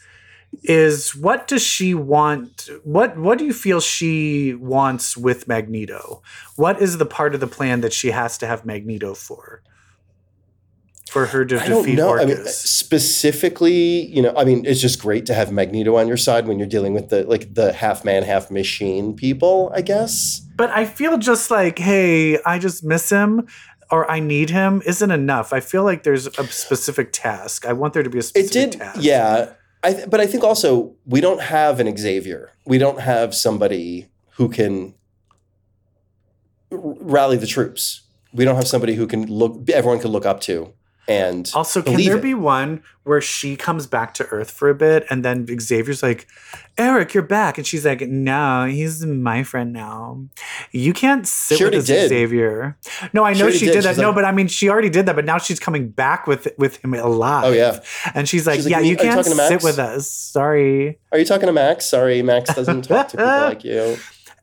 is 0.63 1.15
what 1.17 1.49
does 1.49 1.63
she 1.63 1.93
want? 1.95 2.69
What 2.85 3.17
what 3.19 3.37
do 3.39 3.45
you 3.45 3.53
feel 3.53 3.81
she 3.81 4.55
wants 4.55 5.17
with 5.17 5.49
Magneto? 5.49 6.23
What 6.55 6.81
is 6.81 6.99
the 6.99 7.07
part 7.07 7.35
of 7.35 7.41
the 7.41 7.47
plan 7.57 7.81
that 7.81 7.93
she 7.93 8.13
has 8.13 8.39
to 8.39 8.47
have 8.47 8.65
Magneto 8.65 9.15
for? 9.15 9.61
For 11.11 11.27
her 11.27 11.45
to 11.45 11.61
I 11.61 11.67
don't 11.67 11.83
defeat 11.83 11.97
know. 11.97 12.17
I 12.17 12.25
mean, 12.25 12.37
specifically, 12.47 14.07
you 14.07 14.23
know, 14.23 14.33
I 14.37 14.45
mean, 14.45 14.65
it's 14.65 14.81
just 14.81 15.01
great 15.01 15.27
to 15.27 15.35
have 15.35 15.51
Magneto 15.51 15.97
on 15.97 16.07
your 16.07 16.17
side 16.17 16.47
when 16.47 16.59
you're 16.61 16.69
dealing 16.69 16.95
with 16.95 17.09
the 17.09 17.25
like 17.25 17.55
the 17.55 17.73
half 17.73 18.05
man, 18.05 18.23
half 18.23 18.49
machine 18.51 19.15
people. 19.17 19.73
I 19.75 19.81
guess. 19.83 20.41
But 20.57 20.71
I 20.71 20.85
feel 20.85 21.19
just 21.19 21.51
like, 21.51 21.79
hey, 21.81 22.41
I 22.45 22.59
just 22.61 22.85
miss 22.85 23.11
him 23.11 23.47
or 23.91 24.09
I 24.09 24.21
need 24.21 24.51
him 24.51 24.83
isn't 24.87 25.11
enough. 25.11 25.53
I 25.53 25.59
feel 25.59 25.83
like 25.83 26.05
there's 26.05 26.27
a 26.29 26.45
specific 26.47 27.13
task. 27.13 27.67
I 27.67 27.73
want 27.73 27.93
there 27.93 28.05
to 28.05 28.11
be 28.11 28.19
a 28.19 28.21
It 28.21 28.25
specific 28.25 28.71
did, 28.73 28.79
task. 28.81 28.99
yeah. 29.03 29.53
I 29.83 29.93
th- 29.95 30.11
but 30.11 30.21
I 30.21 30.27
think 30.27 30.45
also 30.45 30.95
we 31.07 31.21
don't 31.21 31.41
have 31.41 31.81
an 31.81 31.97
Xavier. 31.97 32.53
We 32.67 32.79
don't 32.79 33.01
have 33.01 33.35
somebody 33.35 34.09
who 34.37 34.49
can 34.49 34.95
r- 36.71 36.79
rally 37.01 37.37
the 37.37 37.47
troops. 37.49 38.03
We 38.33 38.45
don't 38.45 38.55
have 38.57 38.69
somebody 38.69 38.95
who 38.95 39.07
can 39.09 39.27
look. 39.27 39.69
Everyone 39.71 39.99
can 39.99 40.13
look 40.13 40.25
up 40.27 40.41
to 40.43 40.73
and 41.11 41.51
Also, 41.55 41.83
can 41.83 41.97
there 41.97 42.17
it. 42.19 42.23
be 42.23 42.35
one 42.35 42.83
where 43.03 43.21
she 43.21 43.57
comes 43.57 43.87
back 43.87 44.15
to 44.15 44.27
Earth 44.27 44.51
for 44.51 44.69
a 44.71 44.75
bit 44.75 45.05
and 45.11 45.25
then 45.25 45.47
Xavier's 45.61 46.03
like, 46.03 46.27
Eric, 46.79 47.13
you're 47.15 47.23
back. 47.23 47.59
And 47.59 47.67
she's 47.67 47.85
like, 47.85 48.01
no, 48.03 48.67
he's 48.67 49.05
my 49.05 49.43
friend 49.43 49.73
now. 49.73 50.23
You 50.71 50.93
can't 50.93 51.27
sit 51.27 51.59
She 51.59 51.65
with 51.65 51.87
this. 51.87 52.09
Xavier. 52.09 52.77
No, 53.13 53.25
I 53.25 53.33
know 53.33 53.43
already 53.43 53.59
she, 53.59 53.67
did. 53.67 53.73
did 53.73 53.83
that. 53.85 53.91
She's 53.97 53.99
no, 53.99 54.13
but 54.13 54.25
I 54.25 54.33
mean, 54.33 54.47
she 54.47 54.69
already 54.69 54.91
did 54.91 55.07
that. 55.07 55.17
But 55.17 55.25
now 55.25 55.39
she's 55.39 55.59
coming 55.59 55.89
back 55.89 56.27
with 56.27 56.49
with 56.57 56.83
him 56.85 56.95
alive. 56.95 57.45
Oh, 57.47 57.53
yeah. 57.53 57.81
And 58.15 58.29
she's 58.29 58.47
like, 58.47 58.57
She's 58.57 58.67
like, 58.67 58.73
yeah, 58.73 58.79
"Me- 58.81 58.85
you 58.87 58.91
you 58.93 58.97
can't 58.97 59.25
to 59.25 59.31
sit 59.35 59.63
with 59.63 59.79
us. 59.79 60.09
Sorry. 60.11 60.99
Are 61.13 61.19
you 61.19 61.25
talking 61.25 61.47
to 61.47 61.53
Max? 61.53 61.87
Sorry, 61.87 62.23
Max 62.23 62.55
doesn't 62.55 62.83
talk 62.83 63.09
to 63.09 63.17
people 63.17 63.27
like 63.51 63.65
you. 63.65 63.97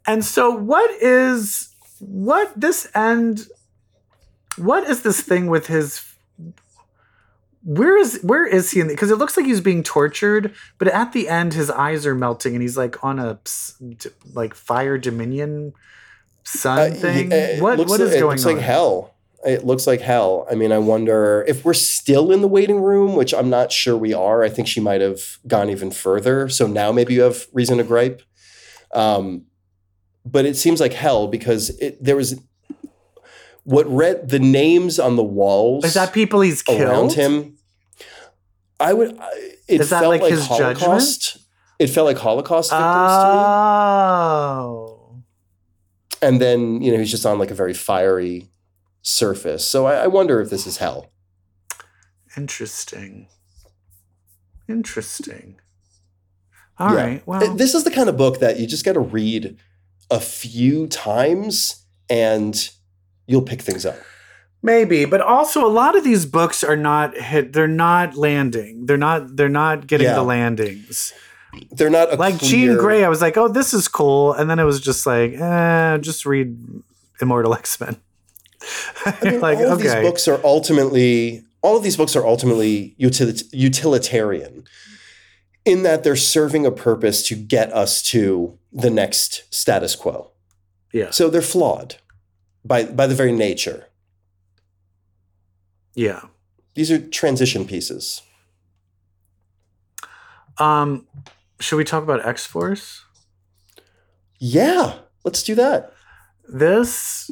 And 0.05 0.23
so, 0.25 0.49
what 0.51 0.89
is 1.01 1.69
what 1.99 2.51
this 2.59 2.87
end? 2.93 3.47
What 4.57 4.83
is 4.89 5.03
this 5.03 5.21
thing 5.21 5.47
with 5.47 5.67
his? 5.67 6.03
Where 7.69 7.97
is 7.97 8.19
where 8.23 8.45
is 8.45 8.71
he? 8.71 8.81
Because 8.83 9.11
it 9.11 9.17
looks 9.17 9.35
like 9.35 9.45
he's 9.45 9.59
being 9.59 9.83
tortured, 9.83 10.53
but 10.77 10.87
at 10.87 11.11
the 11.11 11.27
end, 11.27 11.53
his 11.53 11.69
eyes 11.69 12.05
are 12.05 12.15
melting, 12.15 12.53
and 12.53 12.61
he's 12.61 12.77
like 12.77 13.03
on 13.03 13.19
a 13.19 13.39
like 14.33 14.53
fire 14.53 14.97
dominion 14.97 15.73
sun 16.45 16.79
Uh, 16.79 16.93
thing. 16.95 17.29
it 17.33 17.61
what 17.61 17.77
what 17.77 17.89
like- 17.89 17.99
is 17.99 18.13
it 18.13 18.19
going 18.19 18.37
looks 18.37 18.45
on? 18.45 18.53
like 18.55 18.63
hell. 18.63 19.13
It 19.45 19.65
looks 19.65 19.85
like 19.85 19.99
hell. 19.99 20.47
I 20.49 20.55
mean, 20.55 20.71
I 20.71 20.77
wonder 20.77 21.43
if 21.47 21.65
we're 21.65 21.73
still 21.73 22.31
in 22.31 22.41
the 22.41 22.47
waiting 22.47 22.81
room, 22.81 23.15
which 23.15 23.33
I'm 23.33 23.49
not 23.49 23.71
sure 23.73 23.95
we 23.97 24.13
are. 24.13 24.43
I 24.43 24.49
think 24.49 24.67
she 24.69 24.79
might 24.79 25.01
have 25.01 25.37
gone 25.45 25.69
even 25.69 25.91
further. 25.91 26.47
So 26.49 26.67
now 26.67 26.91
maybe 26.93 27.13
you 27.15 27.21
have 27.21 27.47
reason 27.53 27.77
to 27.79 27.83
gripe. 27.83 28.21
Um, 28.93 29.43
but 30.25 30.45
it 30.45 30.55
seems 30.55 30.79
like 30.79 30.93
hell 30.93 31.27
because 31.27 31.69
it, 31.79 32.01
there 32.03 32.15
was 32.15 32.41
what 33.63 33.85
read 33.93 34.29
the 34.29 34.39
names 34.39 34.97
on 34.99 35.17
the 35.17 35.23
walls 35.23 35.83
Is 35.85 35.93
that 35.95 36.13
people 36.13 36.41
he's 36.41 36.63
killed? 36.63 36.81
around 36.81 37.13
him. 37.13 37.56
I 38.79 38.93
would. 38.93 39.19
It 39.67 39.81
Is 39.81 39.89
that 39.89 39.99
felt 40.01 40.11
like 40.11 40.21
like, 40.21 40.31
his 40.31 40.47
judgment? 40.47 40.79
Holocaust. 40.79 41.37
It 41.79 41.87
felt 41.87 42.05
like 42.05 42.17
Holocaust 42.17 42.71
victims 42.71 42.87
Oh, 42.87 44.99
to 45.09 45.15
me. 45.15 45.23
And 46.29 46.41
then 46.41 46.81
you 46.81 46.91
know 46.91 46.99
he's 46.99 47.11
just 47.11 47.25
on 47.25 47.39
like 47.39 47.51
a 47.51 47.55
very 47.55 47.73
fiery 47.73 48.49
surface. 49.01 49.65
So 49.65 49.85
I, 49.85 50.03
I 50.03 50.07
wonder 50.07 50.41
if 50.41 50.49
this 50.49 50.67
is 50.67 50.77
hell. 50.77 51.11
interesting. 52.35 53.27
Interesting. 54.67 55.59
All 56.77 56.93
right. 56.93 57.13
Yeah. 57.13 57.19
Well, 57.25 57.51
Uh, 57.51 57.55
This 57.55 57.73
is 57.73 57.83
the 57.83 57.91
kind 57.91 58.09
of 58.09 58.17
book 58.17 58.39
that 58.39 58.59
you 58.59 58.67
just 58.67 58.85
got 58.85 58.93
to 58.93 58.99
read 58.99 59.57
a 60.11 60.19
few 60.19 60.87
times 60.87 61.85
and 62.09 62.69
you'll 63.27 63.41
pick 63.41 63.61
things 63.61 63.85
up. 63.85 63.97
Maybe, 64.67 65.05
but 65.05 65.21
also 65.21 65.65
a 65.65 65.71
lot 65.81 65.95
of 65.97 66.03
these 66.03 66.25
books 66.25 66.61
are 66.61 66.75
not 66.75 67.15
hit. 67.17 67.53
They're 67.53 67.69
not 67.87 68.15
landing. 68.17 68.85
They're 68.85 68.97
not. 69.09 69.37
They're 69.37 69.57
not 69.63 69.87
getting 69.87 70.07
Yeah. 70.07 70.15
the 70.15 70.23
landings. 70.23 71.13
They're 71.71 71.89
not 71.99 72.11
a 72.13 72.15
Like 72.17 72.37
clear, 72.39 72.51
Jean 72.51 72.77
Grey, 72.77 73.03
I 73.03 73.09
was 73.09 73.21
like, 73.21 73.37
"Oh, 73.37 73.47
this 73.47 73.73
is 73.73 73.87
cool," 73.87 74.33
and 74.33 74.49
then 74.49 74.59
it 74.59 74.65
was 74.65 74.79
just 74.81 75.05
like, 75.07 75.31
eh, 75.39 75.97
just 75.99 76.25
read 76.25 76.57
Immortal 77.21 77.53
X 77.53 77.79
Men. 77.79 77.95
I 79.05 79.15
mean, 79.23 79.39
like, 79.47 79.57
all 79.59 79.71
of 79.71 79.79
okay. 79.79 79.83
these 79.83 79.95
books 80.07 80.27
are 80.27 80.39
ultimately 80.43 81.43
all 81.61 81.77
of 81.77 81.83
these 81.83 81.97
books 81.97 82.15
are 82.15 82.25
ultimately 82.27 82.95
util- 82.99 83.43
utilitarian 83.51 84.65
in 85.65 85.83
that 85.83 86.03
they're 86.03 86.15
serving 86.15 86.65
a 86.65 86.71
purpose 86.71 87.23
to 87.29 87.35
get 87.35 87.71
us 87.73 88.01
to 88.01 88.57
the 88.71 88.89
next 88.89 89.43
status 89.53 89.95
quo. 89.95 90.31
Yeah. 90.93 91.11
So 91.11 91.29
they're 91.29 91.41
flawed 91.41 91.95
by 92.65 92.83
by 92.83 93.07
the 93.07 93.15
very 93.15 93.31
nature. 93.31 93.86
Yeah. 95.97 96.21
These 96.75 96.91
are 96.91 96.99
transition 96.99 97.65
pieces. 97.65 98.21
Um, 100.59 101.07
should 101.59 101.77
we 101.77 101.83
talk 101.83 102.03
about 102.03 102.23
X 102.25 102.45
Force? 102.45 103.03
Yeah, 104.37 104.99
let's 105.25 105.41
do 105.41 105.55
that. 105.55 105.91
This 106.47 107.31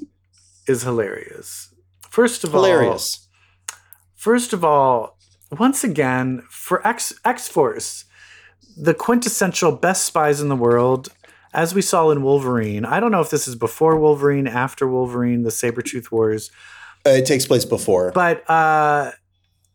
is 0.68 0.82
hilarious. 0.82 1.74
First 2.10 2.44
of 2.44 2.52
Hilarious. 2.54 3.28
all, 3.70 3.78
first 4.16 4.52
of 4.52 4.66
all, 4.66 5.20
once 5.52 5.84
again, 5.84 6.42
for 6.50 6.86
X 6.86 7.14
X 7.24 7.48
Force, 7.48 8.06
the 8.76 8.96
quintessential 8.96 9.74
best 9.74 10.06
spies 10.06 10.42
in 10.42 10.50
the 10.50 10.56
world, 10.56 11.10
as 11.54 11.76
we 11.76 11.84
saw 11.84 12.10
in 12.10 12.24
Wolverine. 12.24 12.84
I 12.84 13.00
don't 13.00 13.12
know 13.12 13.22
if 13.22 13.30
this 13.30 13.48
is 13.48 13.56
before 13.56 14.00
Wolverine, 14.00 14.48
after 14.48 14.88
Wolverine, 14.88 15.44
the 15.44 15.52
Sabretooth 15.52 16.10
Wars, 16.10 16.50
Uh, 17.06 17.12
it 17.12 17.26
takes 17.26 17.46
place 17.46 17.66
before. 17.66 18.12
but 18.12 18.50
uh 18.50 19.12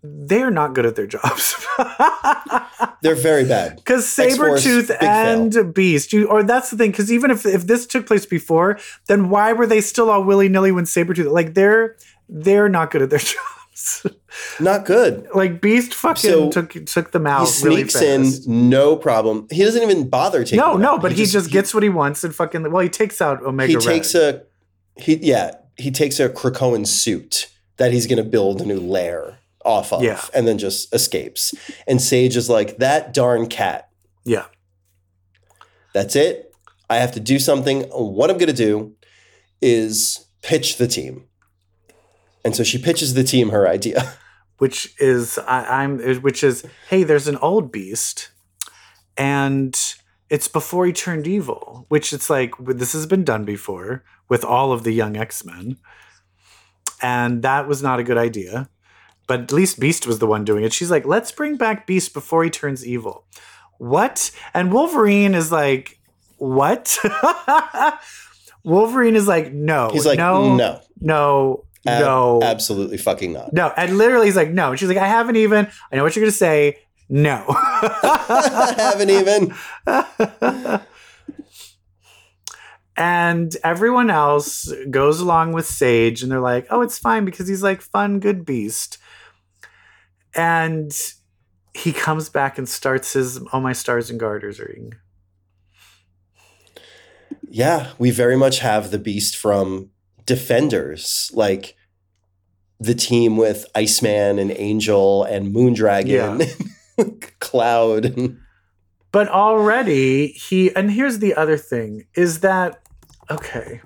they're 0.02 0.50
not 0.50 0.74
good 0.74 0.86
at 0.86 0.96
their 0.96 1.06
jobs. 1.06 1.54
They're 3.02 3.14
very 3.14 3.44
bad. 3.44 3.76
Because 3.76 4.06
Sabretooth 4.06 4.90
and 5.02 5.74
Beast, 5.74 6.12
you, 6.14 6.26
or 6.26 6.42
that's 6.42 6.70
the 6.70 6.76
thing, 6.78 6.90
because 6.90 7.12
even 7.12 7.30
if, 7.30 7.44
if 7.44 7.66
this 7.66 7.86
took 7.86 8.06
place 8.06 8.24
before, 8.24 8.78
then 9.08 9.28
why 9.28 9.52
were 9.52 9.66
they 9.66 9.80
still 9.82 10.10
all 10.10 10.24
willy 10.24 10.48
nilly 10.48 10.72
when 10.72 10.84
Sabretooth? 10.84 11.30
Like, 11.30 11.52
they're 11.54 11.96
they're 12.28 12.68
not 12.68 12.90
good 12.90 13.02
at 13.02 13.10
their 13.10 13.18
jobs. 13.18 14.06
Not 14.58 14.84
good. 14.86 15.28
like, 15.34 15.60
Beast 15.60 15.92
fucking 15.94 16.30
So, 16.30 16.50
took 16.50 16.72
took 16.86 17.12
them 17.12 17.26
out 17.26 17.48
He 17.48 17.66
really 17.66 17.88
sneaks 17.88 18.46
in, 18.46 18.68
no 18.68 18.96
problem. 18.96 19.48
He 19.50 19.64
doesn't 19.64 19.82
even 19.82 20.08
bother 20.08 20.44
taking. 20.44 20.58
No, 20.58 20.76
no, 20.78 20.94
out. 20.94 21.02
but 21.02 21.12
he, 21.12 21.26
just, 21.26 21.50
gets 21.50 21.74
what 21.74 21.82
he 21.82 21.88
wants 21.90 22.24
and 22.24 22.34
fucking, 22.34 22.70
well, 22.70 22.82
he 22.82 22.88
takes 22.88 23.20
out 23.20 23.42
Omega 23.42 23.68
he 23.68 23.76
Red. 23.76 23.84
takes 23.84 24.14
a 24.14 24.44
he 24.96 25.16
yeah 25.16 25.52
he 25.76 25.90
takes 25.90 26.20
a 26.20 26.28
Krakoan 26.28 26.86
suit 26.86 27.50
that 27.76 27.92
he's 27.92 28.06
going 28.06 28.22
to 28.22 28.28
build 28.28 28.60
a 28.60 28.64
new 28.66 28.80
lair 28.80 29.38
off 29.64 29.92
of 29.92 30.02
Yeah. 30.02 30.20
and 30.34 30.46
then 30.46 30.58
just 30.58 30.94
escapes. 30.94 31.54
And 31.86 32.00
sage 32.00 32.36
is 32.36 32.48
like 32.50 32.78
that 32.78 33.12
darn 33.14 33.46
cat. 33.46 33.88
Yeah. 34.24 34.46
that's 35.92 36.14
it. 36.16 36.54
I 36.88 36.96
have 36.96 37.12
to 37.12 37.20
do 37.20 37.38
something. 37.38 37.82
What 37.90 38.30
i'm 38.30 38.36
going 38.38 38.48
to 38.48 38.52
do 38.52 38.94
is 39.62 40.26
pitch 40.42 40.76
the 40.78 40.86
team. 40.88 41.24
And 42.44 42.54
so 42.56 42.62
she 42.64 42.78
pitches 42.78 43.14
the 43.14 43.24
team 43.24 43.50
her 43.50 43.68
idea. 43.68 44.12
Which 44.58 44.94
is 45.00 45.38
I, 45.38 45.82
I'm 45.82 45.98
which 46.20 46.44
is 46.44 46.66
hey, 46.90 47.02
there's 47.02 47.26
an 47.28 47.38
old 47.38 47.72
beast, 47.72 48.30
and 49.16 49.74
it's 50.30 50.48
before 50.48 50.86
he 50.86 50.92
turned 50.92 51.26
evil. 51.26 51.86
Which 51.88 52.12
it's 52.12 52.30
like 52.30 52.54
this 52.58 52.92
has 52.92 53.06
been 53.06 53.24
done 53.24 53.44
before 53.44 54.04
with 54.28 54.44
all 54.44 54.72
of 54.72 54.84
the 54.84 54.92
young 54.92 55.16
X 55.16 55.44
Men, 55.44 55.76
and 57.02 57.42
that 57.42 57.68
was 57.68 57.82
not 57.82 58.00
a 58.00 58.04
good 58.04 58.18
idea. 58.18 58.68
But 59.26 59.40
at 59.40 59.52
least 59.52 59.78
Beast 59.78 60.06
was 60.06 60.18
the 60.18 60.26
one 60.26 60.44
doing 60.44 60.64
it. 60.64 60.72
She's 60.72 60.90
like, 60.90 61.06
let's 61.06 61.30
bring 61.30 61.56
back 61.56 61.86
Beast 61.86 62.14
before 62.14 62.42
he 62.42 62.50
turns 62.50 62.84
evil. 62.84 63.26
What? 63.78 64.32
And 64.54 64.72
Wolverine 64.72 65.34
is 65.34 65.52
like, 65.52 66.00
what? 66.38 66.98
Wolverine 68.64 69.14
is 69.14 69.28
like, 69.28 69.52
no. 69.52 69.90
he's 69.92 70.04
like 70.04 70.18
no, 70.18 70.56
no 70.56 70.80
no, 71.00 71.64
ab- 71.86 72.00
no, 72.00 72.40
absolutely 72.42 72.98
fucking 72.98 73.32
not 73.32 73.52
no, 73.52 73.72
and 73.76 73.96
literally 73.96 74.26
he's 74.26 74.36
like, 74.36 74.50
no. 74.50 74.70
And 74.70 74.78
she's 74.78 74.88
like, 74.88 74.98
I 74.98 75.06
haven't 75.06 75.36
even. 75.36 75.68
I 75.90 75.96
know 75.96 76.02
what 76.02 76.14
you're 76.14 76.24
gonna 76.24 76.32
say. 76.32 76.78
No. 77.12 77.44
I 77.48 78.74
haven't 78.78 79.10
even 79.10 79.54
and 82.96 83.56
everyone 83.64 84.10
else 84.10 84.72
goes 84.90 85.20
along 85.20 85.52
with 85.52 85.66
Sage, 85.66 86.22
and 86.22 86.30
they're 86.30 86.38
like, 86.38 86.66
oh, 86.70 86.82
it's 86.82 86.98
fine 86.98 87.24
because 87.24 87.48
he's 87.48 87.62
like 87.62 87.80
fun, 87.80 88.20
good 88.20 88.44
beast. 88.44 88.98
And 90.36 90.96
he 91.74 91.92
comes 91.92 92.28
back 92.28 92.58
and 92.58 92.68
starts 92.68 93.14
his 93.14 93.40
"Oh 93.52 93.60
My 93.60 93.72
Stars 93.72 94.10
and 94.10 94.20
Garters" 94.20 94.60
ring. 94.60 94.94
yeah 97.48 97.90
we 97.98 98.10
very 98.12 98.36
much 98.36 98.60
have 98.60 98.90
the 98.92 98.98
beast 98.98 99.36
from 99.36 99.90
defenders 100.24 101.30
like 101.34 101.74
the 102.78 102.94
team 102.94 103.36
with 103.36 103.66
iceman 103.74 104.38
and 104.38 104.52
angel 104.52 105.24
and 105.24 105.52
moondragon 105.52 106.46
cloud 107.40 108.36
But 109.12 109.28
already 109.28 110.28
he 110.28 110.74
and 110.74 110.90
here's 110.90 111.18
the 111.18 111.34
other 111.34 111.56
thing 111.56 112.04
is 112.14 112.40
that 112.40 112.82
okay. 113.30 113.80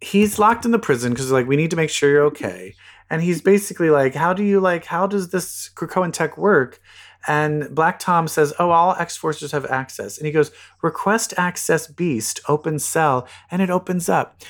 He's 0.00 0.38
locked 0.38 0.64
in 0.64 0.70
the 0.70 0.78
prison 0.78 1.12
because 1.12 1.30
like 1.30 1.46
we 1.46 1.56
need 1.56 1.70
to 1.70 1.76
make 1.76 1.90
sure 1.90 2.10
you're 2.10 2.24
okay. 2.26 2.74
And 3.10 3.22
he's 3.22 3.42
basically 3.42 3.90
like, 3.90 4.14
How 4.14 4.32
do 4.32 4.44
you 4.44 4.60
like 4.60 4.84
how 4.84 5.06
does 5.06 5.30
this 5.30 5.70
Krakoan 5.74 6.12
tech 6.12 6.38
work? 6.38 6.80
And 7.26 7.74
Black 7.74 7.98
Tom 7.98 8.28
says, 8.28 8.54
Oh, 8.58 8.70
all 8.70 8.94
X 8.94 9.18
Forcers 9.18 9.52
have 9.52 9.66
access. 9.66 10.16
And 10.16 10.26
he 10.26 10.32
goes, 10.32 10.52
Request 10.82 11.34
access 11.36 11.86
beast, 11.86 12.40
open 12.48 12.78
cell, 12.78 13.28
and 13.50 13.60
it 13.60 13.70
opens 13.70 14.08
up. 14.08 14.40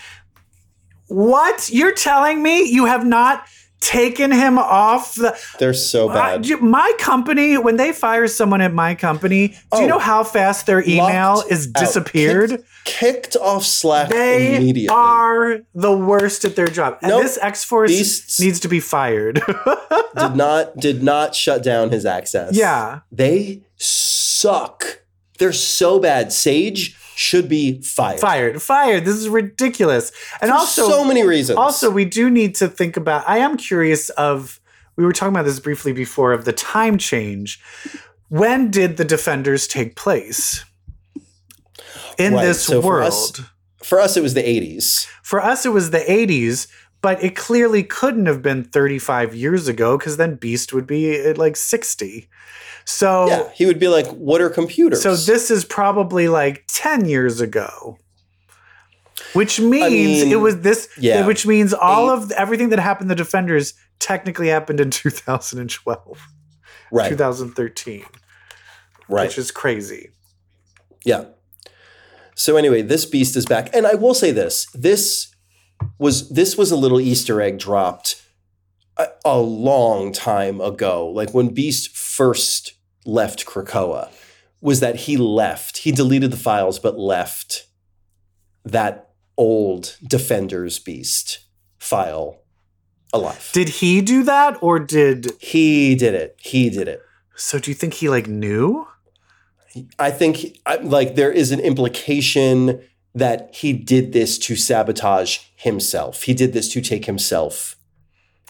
What? 1.08 1.70
You're 1.72 1.94
telling 1.94 2.42
me 2.42 2.70
you 2.70 2.84
have 2.84 3.04
not 3.04 3.44
taken 3.80 4.30
him 4.30 4.58
off 4.58 5.14
the 5.14 5.36
they're 5.58 5.72
so 5.74 6.08
bad 6.08 6.46
my 6.60 6.92
company, 6.98 7.56
when 7.56 7.76
they 7.76 7.92
fire 7.92 8.28
someone 8.28 8.60
at 8.60 8.72
my 8.74 8.94
company, 8.94 9.48
do 9.48 9.54
Oh. 9.72 9.80
you 9.80 9.86
know 9.86 9.98
how 9.98 10.22
fast 10.22 10.66
their 10.66 10.82
email 10.86 11.42
is 11.48 11.66
disappeared? 11.66 12.50
kicked, 12.50 12.64
kicked 12.84 13.36
off 13.36 13.64
slack 13.64 14.10
They 14.10 14.56
immediately 14.56 14.88
are 14.94 15.60
the 15.74 15.96
worst 15.96 16.44
at 16.44 16.56
their 16.56 16.68
job. 16.68 16.98
And 17.02 17.10
Nope. 17.10 17.22
this 17.22 17.38
X 17.40 17.64
Force 17.64 18.38
needs 18.38 18.60
to 18.60 18.68
be 18.68 18.80
fired. 18.80 19.36
did 20.16 20.36
not 20.36 20.76
did 20.76 21.02
not 21.02 21.34
shut 21.34 21.62
down 21.62 21.90
his 21.90 22.04
access 22.04 22.54
yeah. 22.56 23.00
they 23.12 23.60
suck 23.76 25.02
they're 25.38 25.52
so 25.52 25.98
bad 25.98 26.32
sage 26.32 26.96
should 27.20 27.48
be 27.50 27.82
fired 27.82 28.18
Fired. 28.18 28.62
Fired. 28.62 29.04
This 29.04 29.16
is 29.16 29.28
ridiculous. 29.28 30.10
And 30.40 30.50
For 30.50 30.56
also 30.56 30.88
so 30.88 31.04
many 31.04 31.22
reasons 31.22 31.58
Also, 31.58 31.90
we 31.90 32.06
do 32.06 32.30
need 32.30 32.54
to 32.56 32.66
think 32.68 32.96
about. 32.96 33.28
I 33.28 33.38
am 33.38 33.56
curious 33.58 34.08
of. 34.10 34.58
We 34.96 35.04
were 35.04 35.12
talking 35.12 35.34
about 35.34 35.44
this 35.44 35.60
briefly 35.60 35.92
before 35.92 36.32
of 36.32 36.44
the 36.46 36.52
time 36.52 36.96
change. 36.98 37.60
When 38.28 38.70
did 38.70 38.96
the 38.96 39.04
Defenders 39.04 39.66
take 39.66 39.96
place 39.96 40.64
in 42.18 42.34
Right, 42.34 42.44
this 42.46 42.62
so 42.64 42.80
for 42.80 42.88
world? 42.88 43.08
us- 43.08 43.40
for 43.82 43.98
us 44.00 44.16
it 44.16 44.22
was 44.22 44.34
the 44.34 44.42
80s 44.46 45.06
For 45.22 45.40
us, 45.42 45.64
it 45.64 45.70
was 45.70 45.90
the 45.90 46.00
80s, 46.10 46.66
but 47.02 47.22
it 47.22 47.36
clearly 47.36 47.82
couldn't 47.82 48.26
have 48.26 48.42
been 48.42 48.64
35 48.64 49.34
years 49.34 49.68
ago 49.68 49.96
because 49.96 50.16
then 50.16 50.36
Beast 50.36 50.72
would 50.72 50.86
be 50.86 51.18
at 51.18 51.38
like 51.38 51.56
60. 51.56 52.28
So, 52.84 53.28
yeah 53.28 53.50
he 53.54 53.66
would 53.66 53.78
be 53.78 53.88
like 53.88 54.06
what 54.08 54.40
are 54.40 54.50
computers 54.50 55.02
so 55.02 55.14
this 55.14 55.50
is 55.50 55.64
probably 55.64 56.28
like 56.28 56.64
10 56.68 57.04
years 57.04 57.40
ago. 57.40 57.98
Which 59.32 59.60
means 59.60 60.24
mean, 60.24 60.32
it 60.32 60.36
was 60.36 60.60
this, 60.62 60.88
yeah. 60.98 61.24
which 61.26 61.46
means 61.46 61.72
all 61.72 62.10
Eight- 62.10 62.24
of 62.24 62.32
everything 62.32 62.70
that 62.70 62.80
happened 62.80 63.10
to 63.10 63.14
Defenders 63.14 63.74
technically 64.00 64.48
happened 64.48 64.80
in 64.80 64.90
2012, 64.90 66.20
right 66.90 67.08
2013, 67.08 68.04
right 69.08 69.24
which 69.24 69.38
is 69.38 69.50
crazy. 69.52 70.10
Yeah. 71.04 71.26
So 72.34 72.56
anyway, 72.56 72.82
this 72.82 73.04
beast 73.04 73.36
is 73.36 73.46
back, 73.46 73.72
and 73.74 73.86
I 73.86 73.94
will 73.94 74.14
say 74.14 74.32
this: 74.32 74.66
this 74.72 75.29
was 75.98 76.28
this 76.30 76.56
was 76.56 76.70
a 76.70 76.76
little 76.76 77.00
Easter 77.00 77.40
egg 77.40 77.58
dropped 77.58 78.22
a, 78.96 79.08
a 79.24 79.38
long 79.38 80.12
time 80.12 80.60
ago. 80.60 81.08
Like 81.08 81.34
when 81.34 81.48
Beast 81.48 81.96
first 81.96 82.74
left 83.04 83.46
Krakoa, 83.46 84.10
was 84.60 84.80
that 84.80 84.96
he 84.96 85.16
left. 85.16 85.78
He 85.78 85.92
deleted 85.92 86.30
the 86.30 86.36
files, 86.36 86.78
but 86.78 86.98
left 86.98 87.66
that 88.64 89.10
old 89.36 89.96
Defenders 90.06 90.78
Beast 90.78 91.40
file 91.78 92.42
alive. 93.12 93.50
Did 93.52 93.68
he 93.68 94.00
do 94.00 94.22
that 94.24 94.58
or 94.62 94.78
did. 94.78 95.32
he 95.40 95.94
did 95.94 96.14
it? 96.14 96.36
He 96.38 96.70
did 96.70 96.88
it. 96.88 97.02
So 97.36 97.58
do 97.58 97.70
you 97.70 97.74
think 97.74 97.94
he 97.94 98.08
like 98.08 98.26
knew? 98.26 98.86
I 99.98 100.10
think 100.10 100.58
like 100.82 101.14
there 101.14 101.32
is 101.32 101.52
an 101.52 101.60
implication 101.60 102.82
that 103.14 103.54
he 103.54 103.72
did 103.72 104.12
this 104.12 104.38
to 104.38 104.56
sabotage 104.56 105.38
himself. 105.56 106.22
He 106.22 106.34
did 106.34 106.52
this 106.52 106.68
to 106.72 106.80
take 106.80 107.06
himself 107.06 107.76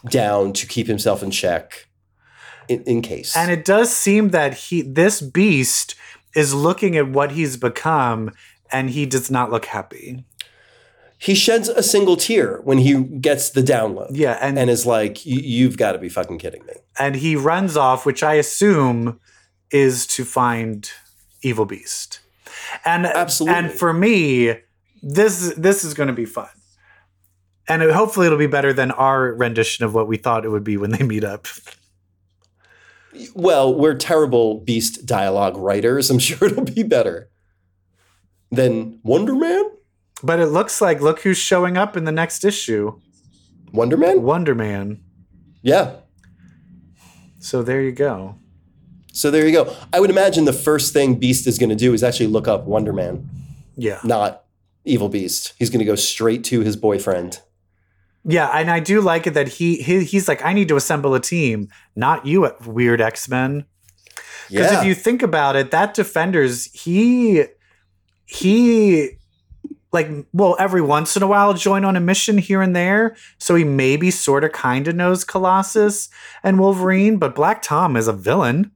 down 0.09 0.53
to 0.55 0.67
keep 0.67 0.87
himself 0.87 1.23
in 1.23 1.31
check 1.31 1.87
in, 2.69 2.83
in 2.85 3.03
case. 3.03 3.37
And 3.37 3.51
it 3.51 3.65
does 3.65 3.95
seem 3.95 4.31
that 4.31 4.55
he 4.55 4.83
this 4.83 5.21
beast 5.21 5.95
is 6.35 6.55
looking 6.55 6.97
at 6.97 7.09
what 7.09 7.33
he's 7.33 7.57
become 7.57 8.31
and 8.73 8.91
he 8.91 9.05
does 9.07 9.31
not 9.31 9.51
look 9.51 9.67
happy. 9.67 10.25
he 11.19 11.35
sheds 11.35 11.69
a 11.69 11.83
single 11.83 12.17
tear 12.17 12.61
when 12.65 12.79
he 12.79 12.95
gets 13.03 13.51
the 13.51 13.61
download. 13.63 14.09
Yeah, 14.13 14.39
and 14.41 14.59
And 14.59 14.71
is 14.71 14.87
like, 14.87 15.27
"You- 15.27 15.41
you've 15.43 15.77
got 15.77 15.93
to 15.93 15.99
be 15.99 16.09
fucking 16.09 16.39
kidding 16.39 16.65
me. 16.67 16.73
and 16.99 17.17
he 17.17 17.37
runs 17.37 17.77
off, 17.77 18.07
which 18.07 18.23
I 18.23 18.35
assume 18.35 19.21
is 19.71 20.07
to 20.17 20.25
find 20.25 20.91
Evil 21.43 21.67
Beast. 21.67 22.21
And 22.85 23.07
Absolutely. 23.07 23.59
and 23.59 23.73
for 23.73 23.93
me, 23.93 24.55
this 25.03 25.55
this 25.57 25.85
is 25.85 25.95
going 25.95 26.09
to 26.09 26.13
be 26.13 26.27
fun, 26.27 26.49
and 27.69 27.83
it, 27.83 27.91
hopefully 27.93 28.27
it'll 28.27 28.39
be 28.39 28.47
better 28.47 28.73
than 28.73 28.91
our 28.91 29.33
rendition 29.33 29.85
of 29.85 29.95
what 29.95 30.07
we 30.09 30.17
thought 30.17 30.45
it 30.45 30.51
would 30.51 30.65
be 30.65 30.77
when 30.77 30.91
they 30.91 31.05
meet 31.05 31.25
up. 31.25 31.47
Well, 33.35 33.75
we're 33.75 33.95
terrible 33.95 34.61
beast 34.61 35.07
dialogue 35.07 35.57
writers. 35.57 36.11
I'm 36.11 36.19
sure 36.21 36.49
it'll 36.49 36.65
be 36.65 36.83
better 36.83 37.31
than 38.51 39.01
Wonder 39.03 39.35
Man. 39.35 39.65
But 40.23 40.39
it 40.39 40.47
looks 40.47 40.81
like 40.81 41.01
look 41.01 41.21
who's 41.21 41.39
showing 41.39 41.77
up 41.77 41.97
in 41.97 42.05
the 42.05 42.13
next 42.13 42.45
issue, 42.45 43.01
Wonder 43.73 43.97
Man? 43.97 44.23
Wonder 44.23 44.55
Man. 44.55 45.03
Yeah. 45.63 45.97
So 47.39 47.63
there 47.63 47.81
you 47.81 47.93
go. 47.93 48.37
So 49.21 49.31
there 49.31 49.47
you 49.47 49.53
go. 49.53 49.77
I 49.93 50.01
would 50.01 50.09
imagine 50.09 50.47
the 50.47 50.53
first 50.55 50.95
thing 50.95 51.17
Beast 51.17 51.47
is 51.47 51.59
going 51.59 51.69
to 51.69 51.77
do 51.77 51.93
is 51.93 52.03
actually 52.03 52.29
look 52.29 52.49
up 52.49 52.65
Wonder 52.65 52.95
Man, 52.95 53.29
Yeah, 53.77 54.01
not 54.03 54.45
Evil 54.87 55.11
Beast. 55.11 55.53
He's 55.59 55.69
going 55.69 55.81
to 55.81 55.85
go 55.85 55.95
straight 55.95 56.43
to 56.45 56.61
his 56.61 56.75
boyfriend. 56.75 57.43
yeah, 58.25 58.49
and 58.49 58.71
I 58.71 58.81
do 58.81 59.03
like 59.03 59.27
it 59.27 59.35
that 59.35 59.49
he, 59.49 59.77
he 59.83 60.05
he's 60.05 60.27
like, 60.27 60.43
I 60.43 60.55
need 60.55 60.69
to 60.69 60.77
assemble 60.77 61.15
a 61.15 61.21
team, 61.21 61.69
not 61.95 62.25
you, 62.25 62.51
weird 62.65 63.03
X 63.03 63.29
Men. 63.29 63.67
Because 64.49 64.73
Yeah. 64.73 64.81
if 64.81 64.87
you 64.87 64.95
think 64.95 65.23
about 65.23 65.55
it, 65.55 65.71
that 65.71 65.93
defenders, 65.93 66.73
he 66.73 67.45
he 68.25 69.19
like 69.93 70.09
well, 70.33 70.57
every 70.59 70.81
once 70.81 71.15
in 71.15 71.23
a 71.23 71.27
while 71.27 71.53
join 71.53 71.85
on 71.85 71.95
a 71.95 72.01
mission 72.01 72.39
here 72.39 72.63
and 72.63 72.75
there. 72.75 73.17
So 73.37 73.55
he 73.55 73.65
maybe 73.65 74.11
sort 74.11 74.45
of 74.45 74.53
kind 74.53 74.89
of 74.89 74.97
knows 74.97 75.25
Colossus 75.25 76.09
and 76.43 76.59
Wolverine, 76.59 77.19
but 77.19 77.35
Black 77.35 77.61
Tom 77.61 77.99
is 77.99 78.09
a 78.09 78.15
villain 78.15 78.71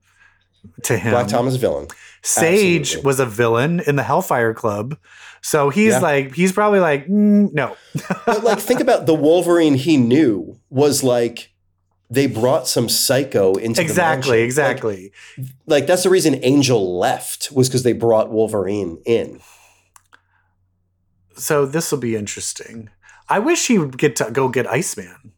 to 0.85 0.96
him. 0.98 1.12
Black 1.12 1.29
Tom 1.29 1.46
is 1.48 1.55
a 1.55 1.59
villain. 1.59 1.88
Sage 2.22 2.81
absolutely. 2.83 3.07
was 3.07 3.20
a 3.20 3.27
villain 3.27 3.81
in 3.87 3.96
the 3.96 4.03
Hellfire 4.03 4.55
Club. 4.55 4.96
So 5.42 5.68
he's 5.68 5.92
Yeah. 5.92 5.98
like, 5.98 6.35
he's 6.35 6.53
probably 6.53 6.81
like, 6.81 7.07
mm, 7.07 7.53
no. 7.53 7.77
But 8.27 8.44
like, 8.44 8.59
think 8.59 8.81
about 8.81 9.07
the 9.07 9.14
Wolverine 9.14 9.74
he 9.74 9.96
knew 9.98 10.59
was 10.70 11.03
like 11.05 11.53
they 12.11 12.27
brought 12.27 12.66
some 12.68 12.88
psycho 12.88 13.55
into 13.55 13.77
the 13.81 13.83
exactly, 13.83 14.40
exactly. 14.42 15.12
Like, 15.37 15.48
like, 15.66 15.87
that's 15.87 16.03
the 16.05 16.11
reason 16.11 16.38
Angel 16.42 16.98
left 16.98 17.50
was 17.53 17.68
because 17.68 17.83
they 17.83 17.92
brought 17.92 18.31
Wolverine 18.31 19.03
in. 19.05 19.40
so 21.37 21.66
this 21.66 21.90
will 21.90 21.98
be 21.98 22.14
interesting. 22.16 22.88
I 23.29 23.38
wish 23.38 23.66
he 23.66 23.79
would 23.79 23.98
get 23.98 24.16
to 24.16 24.31
go 24.31 24.48
get 24.48 24.66
Iceman. 24.66 25.33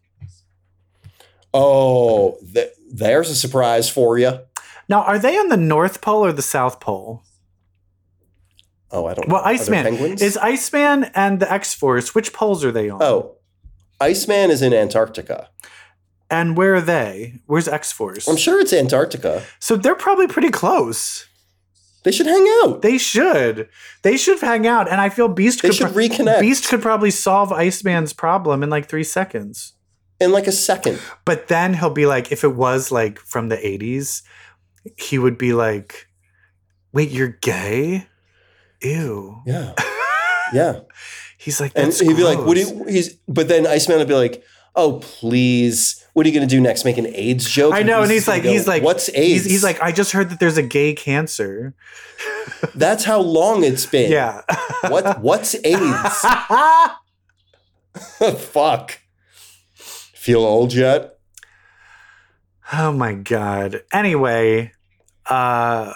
Oh, 1.55 2.37
th- 2.53 2.71
there's 2.93 3.31
a 3.31 3.35
surprise 3.35 3.89
for 3.89 4.19
you. 4.19 4.41
Now, 4.89 5.03
are 5.03 5.19
they 5.19 5.37
on 5.37 5.49
the 5.49 5.57
North 5.57 6.01
Pole 6.01 6.25
or 6.25 6.33
the 6.33 6.43
South 6.43 6.81
Pole? 6.81 7.23
Oh, 8.91 9.07
I 9.07 9.15
don't. 9.15 9.29
Well, 9.29 9.43
know. 9.43 9.49
Iceman 9.49 9.87
is 10.21 10.37
Iceman 10.37 11.11
and 11.15 11.41
the 11.41 11.53
X 11.53 11.75
Force. 11.75 12.15
Which 12.15 12.33
poles 12.33 12.65
are 12.65 12.71
they 12.73 12.89
on? 12.89 13.03
Oh, 13.03 13.37
Iceman 14.01 14.51
is 14.51 14.63
in 14.63 14.73
Antarctica. 14.73 15.49
and 16.31 16.57
where 16.57 16.75
are 16.77 16.81
they? 16.81 17.41
Where's 17.47 17.67
X 17.69 17.93
Force? 17.93 18.29
I'm 18.29 18.37
sure 18.37 18.61
it's 18.61 18.73
Antarctica. 18.73 19.43
So 19.59 19.77
they're 19.77 19.95
probably 19.97 20.29
pretty 20.29 20.51
close. 20.51 21.27
They 22.05 22.13
should 22.13 22.27
hang 22.27 22.47
out. 22.63 22.83
They 22.83 22.99
should. 22.99 23.69
They 24.03 24.17
should 24.17 24.39
hang 24.41 24.65
out. 24.67 24.89
And 24.89 25.01
I 25.01 25.09
feel 25.09 25.27
Beast 25.27 25.63
They 25.63 25.69
could 25.71 25.77
should 25.77 25.93
pro- 25.93 26.05
reconnect 26.05 26.41
Beast 26.41 26.69
could 26.69 26.81
probably 26.81 27.11
solve 27.11 27.51
Iceman's 27.53 28.13
problem 28.13 28.63
in 28.63 28.71
like 28.71 28.89
three 28.89 29.03
seconds. 29.05 29.73
in 30.21 30.31
like 30.31 30.47
a 30.47 30.53
second. 30.53 31.01
But 31.25 31.49
then 31.49 31.75
he'll 31.75 31.91
be 31.91 32.07
like, 32.07 32.31
if 32.31 32.45
it 32.45 32.55
was 32.55 32.93
like 32.93 33.19
from 33.19 33.49
the 33.49 33.57
80s, 33.57 34.23
he 34.97 35.19
would 35.19 35.39
be 35.39 35.53
like, 35.53 36.09
wait, 36.93 37.11
you're 37.11 37.29
gay? 37.29 38.07
Ew. 38.83 39.43
Yeah, 39.47 39.73
yeah. 40.53 40.81
He's 41.39 41.61
like, 41.61 41.73
And 41.77 41.93
he'd 41.93 42.17
be 42.17 42.25
like, 42.25 42.39
"What 42.39 42.55
do 42.55 42.61
you?" 42.61 42.85
He's 42.89 43.15
but 43.29 43.49
then 43.49 43.67
Iceman 43.67 43.99
would 43.99 44.09
be 44.09 44.15
like, 44.15 44.43
"Oh, 44.75 45.01
please, 45.01 46.05
what 46.13 46.25
are 46.27 46.29
you 46.29 46.35
going 46.35 46.49
to 46.49 46.53
do 46.55 46.61
next? 46.61 46.85
Make 46.85 46.99
an 46.99 47.07
AIDS 47.15 47.49
joke?" 47.49 47.75
I 47.75 47.83
know, 47.83 48.03
and 48.03 48.11
he's 48.11 48.27
gonna 48.27 48.39
like, 48.39 48.49
he's 48.49 48.67
like, 48.67 48.83
"What's 48.83 49.09
AIDS?" 49.11 49.45
He's, 49.45 49.45
he's 49.45 49.63
like, 49.65 49.81
I 49.81 49.93
just 49.93 50.13
heard 50.13 50.31
that 50.31 50.41
there's 50.41 50.57
a 50.57 50.63
gay 50.63 50.95
cancer. 50.95 51.75
"That's 52.75 53.05
how 53.05 53.21
long 53.21 53.65
it's 53.65 53.87
been." 53.87 54.11
Yeah. 54.11 54.43
What? 54.89 55.21
What's 55.21 55.55
AIDS? 55.65 56.25
Fuck. 58.39 59.01
Feel 59.75 60.41
old 60.41 60.75
yet? 60.75 61.16
Oh 62.73 62.93
my 62.93 63.15
god. 63.15 63.83
Anyway, 63.93 64.73
uh 65.29 65.93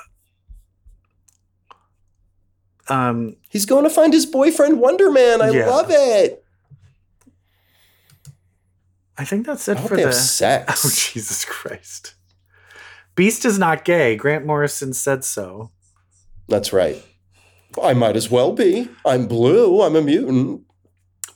um 2.89 3.37
He's 3.49 3.67
going 3.67 3.85
to 3.85 3.91
find 3.91 4.13
his 4.13 4.27
boyfriend 4.27 4.81
Wonder 4.81 5.11
Man. 5.11 5.43
I 5.43 5.51
Yeah. 5.51 5.67
love 5.67 5.87
it. 5.91 6.45
I 9.19 9.25
think 9.25 9.45
that's 9.45 9.69
it 9.69 9.77
hope 9.77 9.89
for 9.89 9.97
the 9.97 10.13
sex. 10.13 10.85
Oh 10.85 10.89
Jesus 11.13 11.45
Christ. 11.45 12.15
Beast 13.17 13.45
is 13.45 13.59
not 13.59 13.85
gay. 13.85 14.17
Grant 14.17 14.47
Morrison 14.47 14.93
said 14.95 15.25
so. 15.25 15.73
That's 16.49 16.73
right. 16.73 17.03
I 17.83 17.93
might 17.93 18.17
as 18.17 18.31
well 18.31 18.53
be. 18.53 18.89
I'm 19.05 19.27
blue. 19.27 19.83
I'm 19.83 19.95
a 19.95 20.01
mutant. 20.03 20.63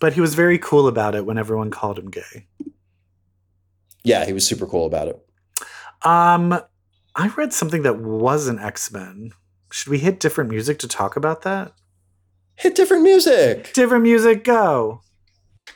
But 0.01 0.15
he 0.15 0.21
was 0.21 0.35
very 0.35 0.59
cool 0.59 0.89
about 0.89 1.15
it 1.15 1.27
when 1.27 1.39
everyone 1.39 1.71
called 1.71 1.99
him 1.99 2.11
gay. 2.11 2.47
Yeah, 4.05 4.25
he 4.25 4.33
was 4.33 4.47
super 4.47 4.67
cool 4.67 4.87
about 4.87 5.09
it. 5.09 5.27
Um 6.03 6.61
I 7.17 7.29
read 7.29 7.53
something 7.53 7.83
that 7.83 7.99
wasn't 8.01 8.61
X-Men. 8.61 9.33
Should 9.71 9.91
we 9.91 9.99
hit 9.99 10.21
different 10.21 10.51
music 10.51 10.79
to 10.81 10.89
talk 10.89 11.17
about 11.17 11.43
that? 11.43 11.73
Hit 12.57 12.75
different 12.75 13.03
music. 13.03 13.73
Different 13.73 14.03
music, 14.03 14.45
go. 14.45 15.01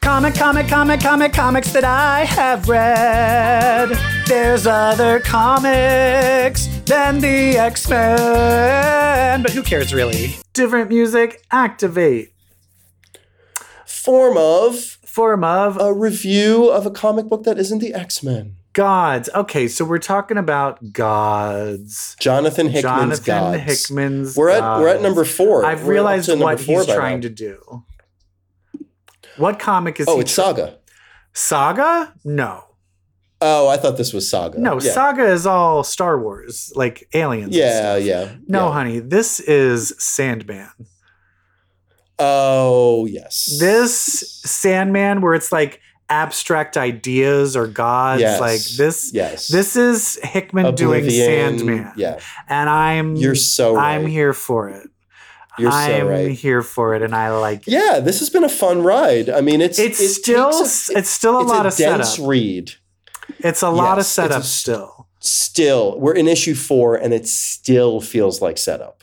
Comic, 0.01 0.35
comic, 0.35 0.69
comic, 0.69 1.01
comic, 1.01 1.33
comics 1.33 1.73
that 1.73 1.85
I 1.85 2.25
have 2.25 2.69
read. 2.69 3.97
There's 4.27 4.67
other 4.67 5.19
comics 5.21 6.67
than 6.85 7.21
the 7.21 7.57
X 7.57 7.89
Men, 7.89 9.43
but 9.43 9.51
who 9.53 9.63
cares 9.63 9.95
really? 9.95 10.37
Different 10.53 10.89
music, 10.91 11.43
activate. 11.51 12.33
Form 13.87 14.37
of 14.37 14.98
Form 15.19 15.43
of 15.43 15.77
a 15.81 15.93
review 15.93 16.69
of 16.71 16.87
a 16.87 16.93
comic 16.93 17.27
book 17.27 17.43
that 17.43 17.59
isn't 17.59 17.81
the 17.81 17.93
X 17.93 18.23
Men. 18.23 18.55
gods. 18.73 19.29
Okay, 19.35 19.67
so 19.67 19.85
we're 19.85 19.99
talking 19.99 20.37
about 20.39 20.93
gods. 20.93 22.15
Jonathan 22.21 22.69
Hickman's 22.69 23.19
Jonathan 23.19 23.25
Gods. 23.59 23.63
Hickman's. 23.89 24.37
We're 24.37 24.51
at 24.51 24.63
we're 24.81 24.87
at 24.87 25.03
number 25.03 25.25
four. 25.25 25.65
I've 25.65 25.83
We're 25.83 25.91
realized 25.95 26.29
what 26.39 26.61
four 26.61 26.85
he's 26.85 26.95
trying 26.95 27.17
now. 27.17 27.23
to 27.23 27.29
do. 27.31 27.85
What 29.37 29.59
comic 29.59 29.99
is 29.99 30.07
Oh, 30.09 30.21
it's 30.21 30.33
tr- 30.33 30.41
Saga. 30.41 30.79
Saga? 31.33 32.15
No. 32.25 32.65
Oh, 33.41 33.67
I 33.67 33.77
thought 33.77 33.97
this 33.97 34.13
was 34.13 34.31
Saga. 34.31 34.61
No, 34.61 34.75
yeah. 34.81 34.93
Saga 34.93 35.25
is 35.25 35.47
all 35.47 35.83
Star 35.83 36.21
Wars, 36.21 36.73
like 36.77 37.09
aliens. 37.13 37.47
and 37.47 37.55
Yeah, 37.57 37.95
stuff. 37.97 38.05
yeah. 38.05 38.29
No, 38.47 38.67
yeah. 38.69 38.73
honey, 38.73 38.99
this 39.01 39.41
is 39.41 39.95
Sandman. 39.99 40.71
Oh, 42.19 43.07
yes. 43.07 43.57
This 43.61 44.41
Sandman, 44.45 45.21
where 45.21 45.35
it's 45.35 45.53
like 45.53 45.81
abstract 46.11 46.77
ideas 46.77 47.57
or 47.57 47.67
gods, 47.67 48.21
Yes. 48.23 48.41
like 48.41 48.61
this. 48.77 49.13
Yes. 49.13 49.49
This 49.49 49.77
is 49.77 50.19
Hickman 50.23 50.75
doing 50.75 51.09
Sandman, 51.11 51.93
Yeah. 51.97 52.19
and 52.49 52.69
I'm 52.71 53.15
You're 53.17 53.35
so 53.35 53.75
right. 53.75 53.95
I'm 53.95 54.07
here 54.07 54.33
for 54.33 54.69
it. 54.71 54.89
You're 55.59 55.71
so 55.73 55.77
I'm 55.77 56.07
right. 56.07 56.31
here 56.31 56.63
for 56.63 56.95
it, 56.95 57.03
and 57.03 57.15
I 57.15 57.31
like 57.37 57.67
it. 57.67 57.73
Yeah, 57.73 57.99
this 58.01 58.21
has 58.21 58.31
been 58.31 58.45
a 58.45 58.49
fun 58.49 58.83
ride. 58.83 59.29
I 59.29 59.41
mean, 59.41 59.61
it's 59.61 59.79
It's 59.79 60.01
it 60.01 60.09
still 60.11 60.49
a- 60.51 60.63
it's 60.63 61.09
still 61.11 61.39
a 61.39 61.43
it's 61.43 61.53
of 61.53 61.67
a 61.67 61.77
dense 61.99 62.11
setup. 62.15 62.29
read. 62.29 62.73
It's 63.41 63.63
a 63.63 63.69
lot 63.71 63.99
of 63.99 64.03
Yes, 64.03 64.07
a 64.11 64.11
setup 64.15 64.39
s- 64.43 64.49
still. 64.49 65.09
Still, 65.21 65.99
we're 65.99 66.15
in 66.15 66.29
issue 66.29 66.55
four, 66.55 66.95
and 66.95 67.13
it 67.13 67.27
still 67.27 68.01
feels 68.01 68.41
like 68.41 68.57
setup. 68.57 69.03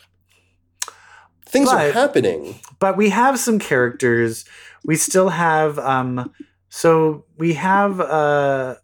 Things 1.55 1.69
are 1.69 1.91
happening. 1.91 2.59
but 2.79 2.97
we 2.97 3.09
have 3.09 3.39
some 3.39 3.59
characters. 3.59 4.45
We 4.83 4.95
still 4.95 5.29
have 5.29 5.79
um 5.79 6.31
so 6.69 7.25
we 7.37 7.53
have 7.53 7.99
uh 7.99 8.75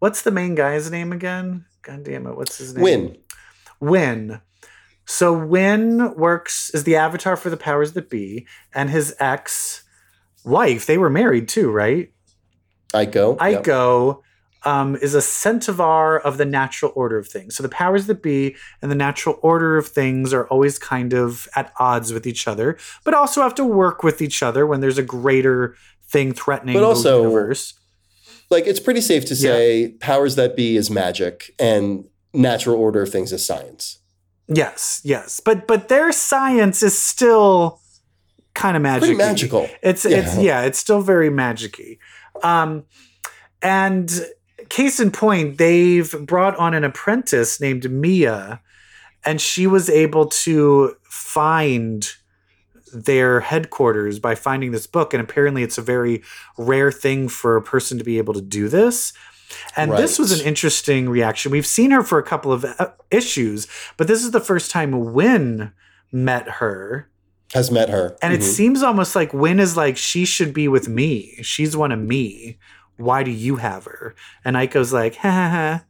what's 0.00 0.22
the 0.22 0.30
main 0.30 0.54
guy's 0.54 0.90
name 0.90 1.12
again? 1.12 1.64
God 1.82 2.04
damn 2.04 2.26
it, 2.26 2.36
what's 2.36 2.58
his 2.58 2.74
name? 2.74 2.82
Wyn. 2.82 3.16
Wyn. 3.80 4.40
So 5.06 5.32
Wyn 5.32 6.14
works 6.16 6.70
is 6.74 6.84
the 6.84 6.96
avatar 6.96 7.36
for 7.36 7.50
the 7.50 7.56
powers 7.58 7.92
that 7.92 8.08
be, 8.08 8.46
and 8.74 8.88
his 8.90 9.14
ex 9.20 9.82
wife, 10.44 10.86
they 10.86 10.96
were 10.98 11.10
married 11.10 11.46
too, 11.48 11.70
right? 11.70 12.10
Aiko. 13.38 14.18
Yep. 14.18 14.24
Um, 14.66 14.96
is 14.96 15.14
a 15.14 15.20
centaur 15.20 16.18
of 16.20 16.38
the 16.38 16.44
natural 16.46 16.90
order 16.94 17.18
of 17.18 17.28
things. 17.28 17.54
So 17.54 17.62
the 17.62 17.68
powers 17.68 18.06
that 18.06 18.22
be 18.22 18.56
and 18.80 18.90
the 18.90 18.94
natural 18.94 19.38
order 19.42 19.76
of 19.76 19.86
things 19.88 20.32
are 20.32 20.46
always 20.46 20.78
kind 20.78 21.12
of 21.12 21.46
at 21.54 21.72
odds 21.78 22.12
with 22.14 22.26
each 22.26 22.48
other, 22.48 22.78
but 23.04 23.12
also 23.12 23.42
have 23.42 23.54
to 23.56 23.64
work 23.64 24.02
with 24.02 24.22
each 24.22 24.42
other 24.42 24.66
when 24.66 24.80
there's 24.80 24.96
a 24.96 25.02
greater 25.02 25.76
thing 26.08 26.32
threatening 26.32 26.74
But 26.74 26.80
the 26.80 26.86
also- 26.86 27.22
universe. 27.22 27.74
Like 28.50 28.66
it's 28.66 28.80
pretty 28.80 29.00
safe 29.00 29.24
to 29.26 29.36
say 29.36 29.96
powers 30.00 30.36
that 30.36 30.54
be 30.56 30.76
is 30.76 30.90
magic 30.90 31.54
and 31.58 32.04
natural 32.32 32.76
order 32.78 33.02
of 33.02 33.10
things 33.10 33.32
is 33.32 33.44
science. 33.44 33.98
Yes, 34.48 35.00
yes, 35.04 35.40
but 35.40 35.66
but 35.66 35.88
their 35.88 36.12
science 36.12 36.82
is 36.82 36.96
still 36.98 37.80
kind 38.54 38.76
of 38.76 38.82
magic. 38.82 39.00
Pretty 39.00 39.16
magical. 39.16 39.68
It's 39.82 40.04
it's 40.04 40.36
Yeah. 40.36 40.40
yeah, 40.40 40.62
it's 40.62 40.78
still 40.78 41.00
very 41.00 41.30
magicy. 41.30 41.98
Um, 42.42 42.84
and 43.62 44.26
case 44.68 45.00
in 45.00 45.10
point, 45.10 45.58
they've 45.58 46.14
brought 46.26 46.56
on 46.56 46.74
an 46.74 46.84
apprentice 46.84 47.60
named 47.60 47.90
Mia, 47.90 48.60
and 49.24 49.40
she 49.40 49.66
was 49.66 49.88
able 49.88 50.26
to 50.26 50.96
find 51.04 52.06
their 52.92 53.40
headquarters 53.40 54.18
by 54.20 54.34
finding 54.34 54.70
this 54.70 54.86
book. 54.86 55.12
And 55.14 55.20
apparently, 55.22 55.62
it's 55.62 55.78
a 55.78 55.82
very 55.82 56.22
rare 56.58 56.92
thing 56.92 57.28
for 57.28 57.56
a 57.56 57.62
person 57.62 57.98
to 57.98 58.04
be 58.04 58.18
able 58.18 58.34
to 58.34 58.40
do 58.40 58.68
this. 58.68 59.12
And 59.76 59.92
this 59.92 60.18
was 60.18 60.32
an 60.38 60.46
interesting 60.46 61.08
reaction. 61.08 61.52
We've 61.52 61.66
seen 61.66 61.90
her 61.90 62.02
for 62.02 62.18
a 62.18 62.22
couple 62.22 62.52
of 62.52 62.64
uh, 62.64 62.90
issues, 63.10 63.66
but 63.96 64.08
this 64.08 64.24
is 64.24 64.30
the 64.30 64.40
first 64.40 64.70
time 64.70 65.12
Wyn 65.12 65.72
met 66.12 66.48
her. 66.48 67.08
Has 67.52 67.70
met 67.70 67.88
her. 67.88 68.16
And 68.22 68.32
it 68.32 68.40
Mhm. 68.40 68.44
seems 68.44 68.82
almost 68.82 69.14
like 69.14 69.32
Wyn 69.32 69.60
is 69.60 69.76
like, 69.76 69.96
she 69.96 70.24
should 70.24 70.52
be 70.52 70.66
with 70.66 70.88
me. 70.88 71.38
She's 71.42 71.76
one 71.76 71.92
of 71.92 72.00
me. 72.00 72.58
Why 72.96 73.22
do 73.22 73.30
you 73.30 73.56
have 73.56 73.84
her? 73.84 74.14
And 74.44 74.56
Aiko's 74.56 74.92
like, 74.92 75.16
ha 75.16 75.30
ha 75.30 75.48
ha. 75.50 75.84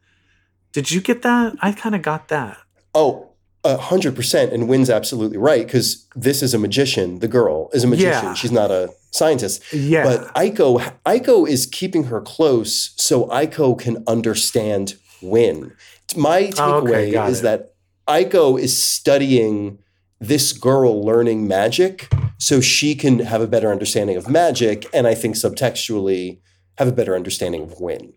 Did 0.71 0.91
you 0.91 1.01
get 1.01 1.21
that? 1.21 1.55
I 1.61 1.71
kind 1.71 1.95
of 1.95 2.01
got 2.01 2.27
that. 2.29 2.57
Oh, 2.93 3.29
a 3.63 3.77
hundred 3.77 4.15
percent. 4.15 4.51
And 4.53 4.67
Wyn's 4.67 4.89
absolutely 4.89 5.37
right 5.37 5.65
because 5.65 6.07
this 6.15 6.41
is 6.43 6.53
a 6.53 6.59
magician. 6.59 7.19
The 7.19 7.27
girl 7.27 7.69
is 7.73 7.83
a 7.83 7.87
magician. 7.87 8.25
Yeah. 8.25 8.33
She's 8.33 8.51
not 8.51 8.71
a 8.71 8.89
scientist. 9.11 9.63
Yeah. 9.73 10.03
But 10.03 10.33
Aiko, 10.35 10.81
Aiko 11.05 11.47
is 11.47 11.65
keeping 11.65 12.05
her 12.05 12.21
close 12.21 12.93
so 12.97 13.25
Aiko 13.27 13.77
can 13.79 14.03
understand 14.07 14.95
Wyn. 15.21 15.73
My 16.15 16.51
Oh, 16.57 16.75
okay, 16.83 17.11
takeaway 17.11 17.29
is 17.29 17.39
it. 17.39 17.43
that 17.43 17.73
Aiko 18.07 18.59
is 18.59 18.83
studying 18.83 19.79
this 20.19 20.53
girl 20.53 21.03
learning 21.03 21.47
magic 21.47 22.07
so 22.37 22.61
she 22.61 22.95
can 22.95 23.19
have 23.19 23.41
a 23.41 23.47
better 23.47 23.71
understanding 23.71 24.15
of 24.17 24.29
magic 24.29 24.85
and 24.93 25.07
I 25.07 25.15
think 25.15 25.35
subtextually 25.35 26.39
have 26.77 26.87
a 26.87 26.91
better 26.91 27.15
understanding 27.15 27.61
of 27.63 27.79
Wyn. 27.79 28.13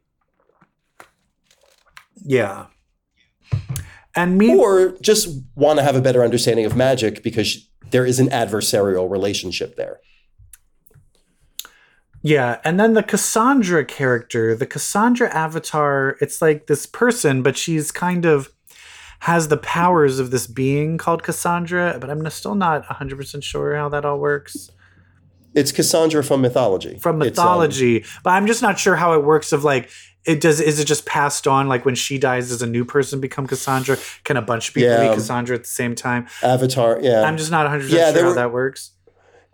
yeah. 2.25 2.67
And 4.17 4.37
me, 4.37 4.53
Or 4.57 4.97
just 5.01 5.29
want 5.55 5.79
to 5.79 5.85
have 5.85 5.95
a 5.95 6.01
better 6.01 6.25
understanding 6.25 6.65
of 6.67 6.75
magic 6.75 7.23
because 7.23 7.69
there 7.91 8.05
is 8.05 8.19
an 8.19 8.29
adversarial 8.31 9.09
relationship 9.09 9.77
there. 9.77 10.01
yeah. 12.23 12.61
And 12.65 12.81
then 12.81 12.95
the 12.95 13.03
Cassandra 13.05 13.85
character, 13.85 14.57
the 14.57 14.67
Cassandra 14.67 15.33
avatar, 15.33 16.17
it's 16.21 16.43
like 16.43 16.67
this 16.67 16.85
person, 16.85 17.43
but 17.43 17.57
she's 17.57 17.93
kind 17.93 18.25
of 18.25 18.51
has 19.21 19.49
the 19.49 19.57
powers 19.57 20.19
of 20.19 20.31
this 20.33 20.47
being 20.49 20.99
called 20.99 21.23
Cassandra, 21.23 21.99
but 22.01 22.11
I'm 22.11 22.29
still 22.31 22.55
not 22.55 22.85
100% 22.87 23.43
sure 23.43 23.77
how 23.77 23.89
that 23.89 24.05
all 24.05 24.19
works. 24.19 24.71
It's 25.59 25.73
Cassandra 25.73 26.23
from 26.23 26.41
mythology. 26.41 26.99
from 26.99 27.15
um, 27.15 27.19
mythology, 27.21 28.05
but 28.25 28.31
I'm 28.31 28.47
just 28.47 28.63
not 28.63 28.79
sure 28.79 28.97
how 28.97 29.15
it 29.15 29.25
works. 29.25 29.53
Of 29.53 29.65
like, 29.65 29.91
it 30.25 30.41
does 30.41 30.61
is 30.61 30.79
it 30.79 30.85
just 30.87 31.05
passed 31.07 31.47
on? 31.47 31.69
Like 31.69 31.85
when 31.85 31.95
she 31.95 32.19
dies, 32.19 32.49
does 32.49 32.63
a 32.63 32.67
new 32.67 32.85
person 32.85 33.21
become 33.21 33.47
Cassandra? 33.47 33.97
Can 34.25 34.37
a 34.37 34.43
bunch 34.43 34.69
of 34.69 34.75
people 34.75 34.91
Yeah. 34.91 35.09
be 35.09 35.15
Cassandra 35.15 35.57
at 35.57 35.65
the 35.65 35.69
same 35.71 35.95
time? 35.95 36.27
Avatar, 36.43 36.99
yeah. 37.03 37.23
I'm 37.23 37.37
just 37.37 37.51
not 37.51 37.65
100 37.67 37.91
Yeah, 37.91 38.13
sure 38.13 38.25
how 38.25 38.35
that 38.35 38.53
works. 38.53 38.93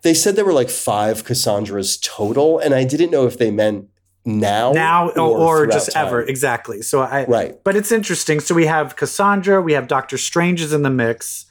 They 0.02 0.14
said 0.14 0.36
there 0.36 0.44
were 0.44 0.52
like 0.52 0.68
five 0.70 1.24
Cassandras 1.24 1.96
total, 1.96 2.58
and 2.58 2.74
I 2.74 2.84
didn't 2.84 3.10
know 3.10 3.26
if 3.26 3.38
they 3.38 3.50
meant 3.50 3.88
now, 4.26 4.72
Now 4.72 5.08
or, 5.10 5.62
or 5.62 5.66
just 5.66 5.92
time. 5.92 6.06
ever 6.06 6.22
exactly. 6.22 6.82
So 6.82 7.00
I 7.02 7.24
Right. 7.26 7.54
but 7.64 7.76
it's 7.76 7.92
interesting. 7.92 8.40
So 8.40 8.54
we 8.54 8.66
have 8.66 8.96
Cassandra, 8.96 9.60
we 9.62 9.72
have 9.74 9.86
Doctor 9.86 10.18
Strange 10.18 10.60
is 10.60 10.72
in 10.72 10.82
the 10.82 10.90
mix. 10.90 11.46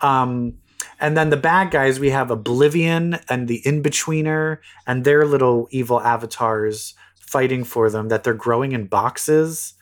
Um, 0.00 0.54
and 1.00 1.16
then 1.16 1.30
the 1.30 1.36
bad 1.36 1.70
guys, 1.70 1.98
we 2.00 2.10
have 2.10 2.30
Oblivion 2.30 3.18
and 3.28 3.48
the 3.48 3.66
In-Betweener 3.66 4.58
and 4.86 5.04
their 5.04 5.24
little 5.24 5.68
evil 5.70 6.00
avatars 6.00 6.94
fighting 7.20 7.64
for 7.64 7.90
them 7.90 8.08
that 8.08 8.24
they're 8.24 8.34
growing 8.34 8.72
in 8.72 8.86
boxes. 8.86 9.74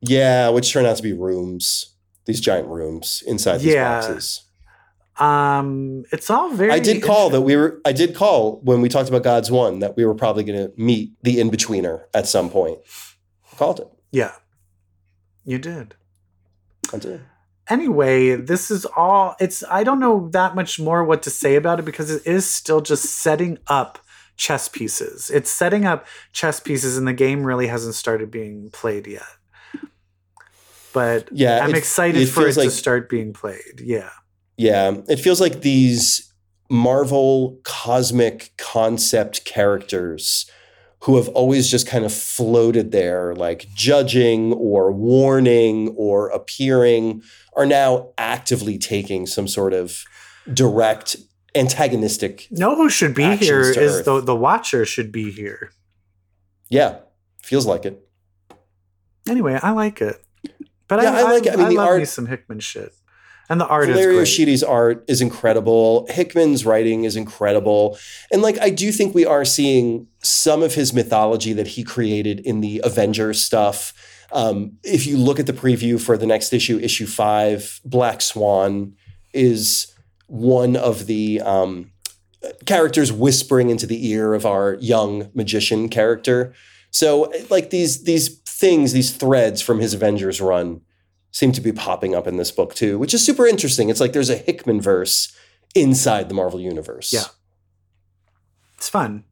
Yeah, 0.00 0.48
which 0.50 0.72
turn 0.72 0.86
out 0.86 0.96
to 0.96 1.02
be 1.02 1.12
rooms. 1.12 1.94
These 2.26 2.40
giant 2.40 2.68
rooms 2.68 3.22
inside 3.26 3.58
these 3.58 3.74
Yeah. 3.74 4.00
boxes. 4.00 4.42
Um, 5.18 6.04
it's 6.12 6.28
all 6.28 6.50
very 6.50 6.72
I 6.72 6.78
did 6.78 7.02
call 7.02 7.30
that 7.30 7.40
we 7.40 7.56
were. 7.56 7.80
I 7.86 7.92
did 7.92 8.14
call 8.14 8.60
when 8.62 8.82
we 8.82 8.88
talked 8.90 9.08
about 9.08 9.22
God's 9.22 9.50
One 9.50 9.78
that 9.78 9.96
we 9.96 10.04
were 10.04 10.14
probably 10.14 10.44
going 10.44 10.58
to 10.68 10.72
meet 10.76 11.12
the 11.22 11.40
in 11.40 11.50
betweener 11.50 12.02
at 12.12 12.26
some 12.26 12.50
point. 12.50 12.78
Called 13.56 13.80
it. 13.80 13.88
Yeah. 14.12 14.32
You 15.46 15.58
did. 15.58 15.94
I 16.92 16.98
did. 16.98 17.22
Anyway, 17.68 18.36
this 18.36 18.70
is 18.70 18.84
all 18.96 19.34
it's 19.40 19.64
I 19.68 19.82
don't 19.84 19.98
know 20.00 20.28
that 20.30 20.54
much 20.54 20.78
more 20.78 21.02
what 21.04 21.22
to 21.24 21.30
say 21.30 21.56
about 21.56 21.78
it 21.80 21.84
because 21.84 22.10
it 22.10 22.26
is 22.26 22.48
still 22.48 22.80
just 22.80 23.04
setting 23.06 23.58
up 23.66 23.98
chess 24.36 24.68
pieces. 24.68 25.30
It's 25.30 25.50
setting 25.50 25.84
up 25.84 26.06
chess 26.32 26.60
pieces 26.60 26.96
and 26.96 27.08
the 27.08 27.12
game 27.12 27.42
really 27.44 27.66
hasn't 27.66 27.94
started 27.94 28.30
being 28.30 28.70
played 28.70 29.06
yet. 29.06 29.22
But 30.92 31.28
Yeah, 31.32 31.60
I'm 31.62 31.70
it- 31.70 31.76
excited 31.78 32.22
it 32.22 32.26
for 32.26 32.42
it 32.46 32.54
feels 32.54 32.66
to 32.66 32.70
start 32.70 33.08
being 33.08 33.32
played. 33.32 33.80
Yeah. 33.82 34.10
Yeah, 34.56 34.96
it 35.08 35.16
feels 35.16 35.40
like 35.40 35.60
these 35.60 36.32
Marvel 36.70 37.58
cosmic 37.64 38.52
concept 38.56 39.44
characters 39.44 40.50
who 41.00 41.16
have 41.16 41.28
always 41.28 41.70
just 41.70 41.86
kind 41.86 42.04
of 42.04 42.12
floated 42.12 42.90
there, 42.90 43.34
like 43.34 43.66
judging 43.74 44.52
or 44.54 44.90
warning 44.90 45.94
or 45.96 46.28
appearing, 46.30 47.22
are 47.54 47.66
now 47.66 48.10
actively 48.18 48.78
taking 48.78 49.26
some 49.26 49.46
sort 49.46 49.72
of 49.72 50.04
direct 50.52 51.16
antagonistic. 51.54 52.48
No, 52.50 52.74
who 52.76 52.88
should 52.88 53.14
be 53.14 53.36
here 53.36 53.60
is 53.60 53.76
Earth. 53.76 54.04
the 54.04 54.20
the 54.20 54.36
Watcher 54.36 54.84
should 54.84 55.12
be 55.12 55.30
here. 55.30 55.70
Yeah, 56.68 56.98
feels 57.42 57.66
like 57.66 57.84
it. 57.84 58.02
Anyway, 59.28 59.58
I 59.62 59.70
like 59.72 60.00
it. 60.00 60.22
But 60.88 61.02
Yeah, 61.02 61.12
I, 61.12 61.20
I 61.20 61.22
like 61.22 61.46
it. 61.46 61.52
I 61.54 61.56
mean, 61.56 61.68
the 61.68 61.74
love 61.74 61.88
art- 61.88 61.98
me 62.00 62.04
some 62.04 62.26
Hickman 62.26 62.60
shit. 62.60 62.92
And 63.48 63.60
the 63.60 63.66
art 63.66 63.86
Valerio 63.86 64.20
is 64.20 64.36
great. 64.36 64.64
Art 64.64 65.04
is 65.08 65.20
incredible. 65.20 66.06
Hickman's 66.10 66.66
writing 66.66 67.04
is 67.04 67.16
incredible. 67.16 67.98
And 68.32 68.42
like 68.42 68.58
I 68.58 68.70
do 68.70 68.90
think 68.92 69.14
we 69.14 69.24
are 69.24 69.44
seeing 69.44 70.08
some 70.22 70.62
of 70.62 70.74
his 70.74 70.92
mythology 70.92 71.52
that 71.52 71.68
he 71.68 71.84
created 71.84 72.40
in 72.40 72.60
the 72.60 72.80
Avengers 72.84 73.40
stuff. 73.40 73.92
Um, 74.32 74.78
if 74.82 75.06
you 75.06 75.16
look 75.16 75.38
at 75.38 75.46
the 75.46 75.52
preview 75.52 76.00
for 76.00 76.16
the 76.18 76.26
next 76.26 76.52
issue, 76.52 76.78
issue 76.78 77.06
five, 77.06 77.80
Black 77.84 78.20
Swan 78.20 78.94
is 79.32 79.92
one 80.26 80.74
of 80.74 81.06
the 81.06 81.40
um, 81.42 81.92
characters 82.64 83.12
whispering 83.12 83.70
into 83.70 83.86
the 83.86 84.08
ear 84.08 84.34
of 84.34 84.44
our 84.44 84.74
young 84.80 85.30
magician 85.34 85.88
character. 85.88 86.52
So 86.90 87.32
like 87.50 87.70
these 87.70 88.02
these 88.04 88.40
things, 88.40 88.92
these 88.92 89.14
threads 89.14 89.60
from 89.62 89.80
his 89.80 89.94
Avengers 89.94 90.40
run 90.40 90.80
seem 91.36 91.52
to 91.52 91.60
be 91.60 91.70
popping 91.72 92.14
up 92.14 92.26
in 92.26 92.36
this 92.38 92.50
book 92.50 92.74
too, 92.74 92.98
which 92.98 93.12
is 93.12 93.22
super 93.24 93.46
interesting. 93.46 93.90
It's 93.90 94.00
like 94.00 94.12
there's 94.14 94.30
a 94.30 94.36
Hickman 94.46 94.80
verse 94.80 95.36
inside 95.74 96.30
the 96.30 96.34
Marvel 96.34 96.58
universe. 96.60 97.12
Yeah. 97.12 97.24
It's 98.78 98.88
fun. 98.88 99.24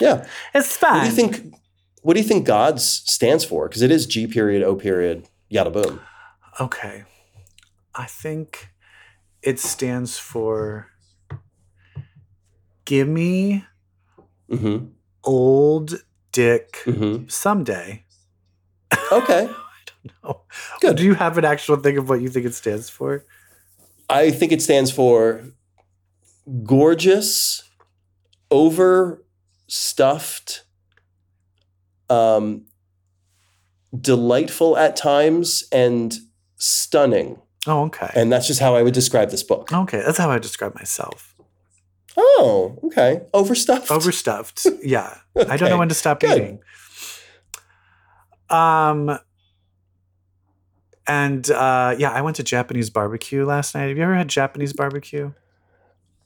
Yeah. 0.00 0.26
It's 0.54 0.76
fun. 0.76 0.94
What 0.98 1.02
do 1.02 1.08
you 1.10 1.16
think 1.16 1.54
what 2.02 2.14
do 2.14 2.20
you 2.20 2.26
think 2.28 2.46
Gods 2.46 2.84
stands 3.06 3.44
for? 3.44 3.68
Because 3.68 3.82
it 3.82 3.90
is 3.90 4.06
G 4.06 4.26
period, 4.28 4.62
O 4.62 4.76
period, 4.76 5.28
yada 5.48 5.70
boom. 5.70 6.00
Okay. 6.60 7.02
I 7.96 8.06
think 8.06 8.68
it 9.42 9.58
stands 9.58 10.18
for 10.18 10.86
Give 12.84 13.08
me 13.08 13.64
Mm-hmm. 14.50 14.86
old 15.24 16.02
dick 16.30 16.82
Mm-hmm. 16.84 17.26
someday. 17.28 18.04
Okay. 19.10 19.48
Oh. 20.24 20.40
Good. 20.80 20.96
Do 20.96 21.04
you 21.04 21.14
have 21.14 21.38
an 21.38 21.44
actual 21.44 21.76
thing 21.76 21.96
of 21.96 22.08
what 22.08 22.20
you 22.20 22.28
think 22.28 22.44
it 22.46 22.54
stands 22.54 22.90
for? 22.90 23.24
I 24.08 24.30
think 24.30 24.52
it 24.52 24.60
stands 24.60 24.90
for 24.90 25.42
gorgeous, 26.64 27.62
overstuffed, 28.50 30.64
um, 32.10 32.66
delightful 33.98 34.76
at 34.76 34.96
times, 34.96 35.64
and 35.72 36.18
stunning. 36.56 37.40
Oh, 37.66 37.84
okay. 37.84 38.10
And 38.14 38.32
that's 38.32 38.46
just 38.48 38.60
how 38.60 38.74
I 38.74 38.82
would 38.82 38.94
describe 38.94 39.30
this 39.30 39.42
book. 39.44 39.72
okay, 39.72 40.02
that's 40.04 40.18
how 40.18 40.30
I 40.30 40.38
describe 40.38 40.74
myself. 40.74 41.34
Oh, 42.16 42.78
okay. 42.84 43.22
Overstuffed. 43.32 43.90
Overstuffed. 43.90 44.66
Yeah. 44.82 45.16
I 45.48 45.56
don't 45.56 45.70
know 45.70 45.78
when 45.78 45.88
to 45.88 45.94
stop 45.94 46.20
good. 46.20 46.36
eating. 46.38 46.58
Um, 48.50 49.18
and 51.06 51.50
uh, 51.50 51.94
yeah, 51.98 52.10
I 52.10 52.20
went 52.22 52.36
to 52.36 52.42
Japanese 52.42 52.90
barbecue 52.90 53.44
last 53.44 53.74
night. 53.74 53.88
Have 53.88 53.96
you 53.96 54.02
ever 54.02 54.14
had 54.14 54.28
Japanese 54.28 54.72
barbecue? 54.72 55.32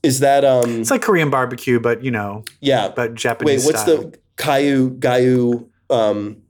Is 0.03 0.21
that 0.21 0.45
um? 0.45 0.81
It's 0.81 0.91
like 0.91 1.03
Korean 1.03 1.31
barbecue, 1.31 1.81
but 1.81 2.05
you 2.05 2.11
know, 2.11 2.45
yeah. 2.61 2.89
but 2.95 3.15
Japanese. 3.15 3.65
Wait, 3.65 3.73
what's 3.73 3.83
style. 3.83 4.11
the 4.11 4.19
Kayu 4.37 4.99
Gayu? 4.99 5.69
Um, 5.91 6.43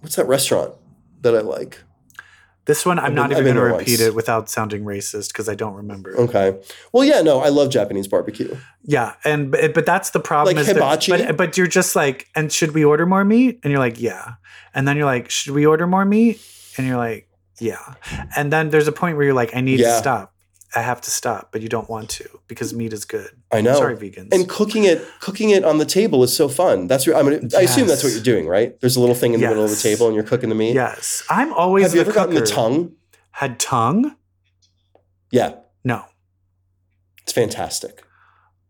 what's 0.00 0.16
that 0.16 0.26
restaurant 0.26 0.74
that 1.22 1.34
I 1.34 1.40
like? 1.40 1.78
This 2.64 2.86
one, 2.86 2.98
I'm 3.00 3.06
I've 3.06 3.12
not 3.14 3.28
been- 3.30 3.38
even 3.38 3.56
going 3.56 3.72
to 3.72 3.76
repeat 3.76 4.00
it 4.00 4.14
without 4.14 4.48
sounding 4.48 4.84
racist 4.84 5.32
because 5.32 5.48
I 5.48 5.56
don't 5.56 5.74
remember. 5.74 6.16
Okay. 6.16 6.60
Well, 6.92 7.04
yeah, 7.04 7.20
no, 7.20 7.40
I 7.40 7.48
love 7.48 7.70
Japanese 7.70 8.06
barbecue. 8.06 8.56
Yeah, 8.84 9.14
and 9.24 9.50
but, 9.50 9.74
but 9.74 9.84
that's 9.84 10.10
the 10.10 10.20
problem. 10.20 10.56
Like 10.56 10.62
is 10.62 10.68
hibachi? 10.68 11.10
but 11.10 11.36
but 11.36 11.56
you're 11.56 11.66
just 11.66 11.96
like, 11.96 12.28
and 12.36 12.52
should 12.52 12.72
we 12.72 12.84
order 12.84 13.04
more 13.04 13.24
meat? 13.24 13.58
And 13.64 13.72
you're 13.72 13.80
like, 13.80 14.00
yeah. 14.00 14.34
And 14.74 14.86
then 14.86 14.96
you're 14.96 15.06
like, 15.06 15.28
should 15.28 15.54
we 15.54 15.66
order 15.66 15.86
more 15.86 16.04
meat? 16.04 16.40
And 16.78 16.86
you're 16.86 16.96
like, 16.96 17.28
yeah. 17.60 17.94
And 18.36 18.52
then 18.52 18.70
there's 18.70 18.88
a 18.88 18.92
point 18.92 19.16
where 19.16 19.24
you're 19.26 19.34
like, 19.34 19.54
I 19.54 19.60
need 19.60 19.80
Yeah. 19.80 19.88
to 19.92 19.98
stop. 19.98 20.28
I 20.74 20.80
have 20.80 21.02
to 21.02 21.10
stop, 21.10 21.50
but 21.52 21.60
you 21.60 21.68
don't 21.68 21.88
want 21.90 22.08
to 22.10 22.26
because 22.48 22.72
meat 22.72 22.94
is 22.94 23.04
good. 23.04 23.28
I 23.52 23.60
know. 23.60 23.74
Sorry, 23.74 23.94
vegans. 23.94 24.32
And 24.32 24.48
cooking 24.48 24.84
it, 24.84 25.04
cooking 25.20 25.50
it 25.50 25.64
on 25.64 25.76
the 25.76 25.84
table 25.84 26.22
is 26.24 26.34
so 26.34 26.48
fun. 26.48 26.86
That's 26.86 27.06
what- 27.06 27.16
I 27.16 27.22
mean. 27.22 27.50
I 27.54 27.60
assume 27.62 27.86
that's 27.88 28.02
what 28.02 28.12
you're 28.14 28.22
doing, 28.22 28.46
right? 28.46 28.80
There's 28.80 28.96
a 28.96 29.00
little 29.00 29.14
thing 29.14 29.34
in 29.34 29.40
the 29.42 29.48
middle 29.48 29.64
of 29.64 29.68
the 29.70 29.76
table, 29.76 30.06
and 30.06 30.14
you're 30.14 30.24
cooking 30.24 30.48
the 30.48 30.54
meat. 30.54 30.72
yes, 30.74 31.22
I'm 31.28 31.52
always 31.52 31.84
Have 31.84 31.94
you 31.94 32.00
ever 32.00 32.12
gotten 32.12 32.34
the 32.34 32.40
tongue? 32.46 32.92
Had 33.32 33.60
tongue? 33.60 34.16
Yeah, 35.30 35.56
No, 35.84 36.04
it's 37.22 37.32
fantastic. 37.32 38.02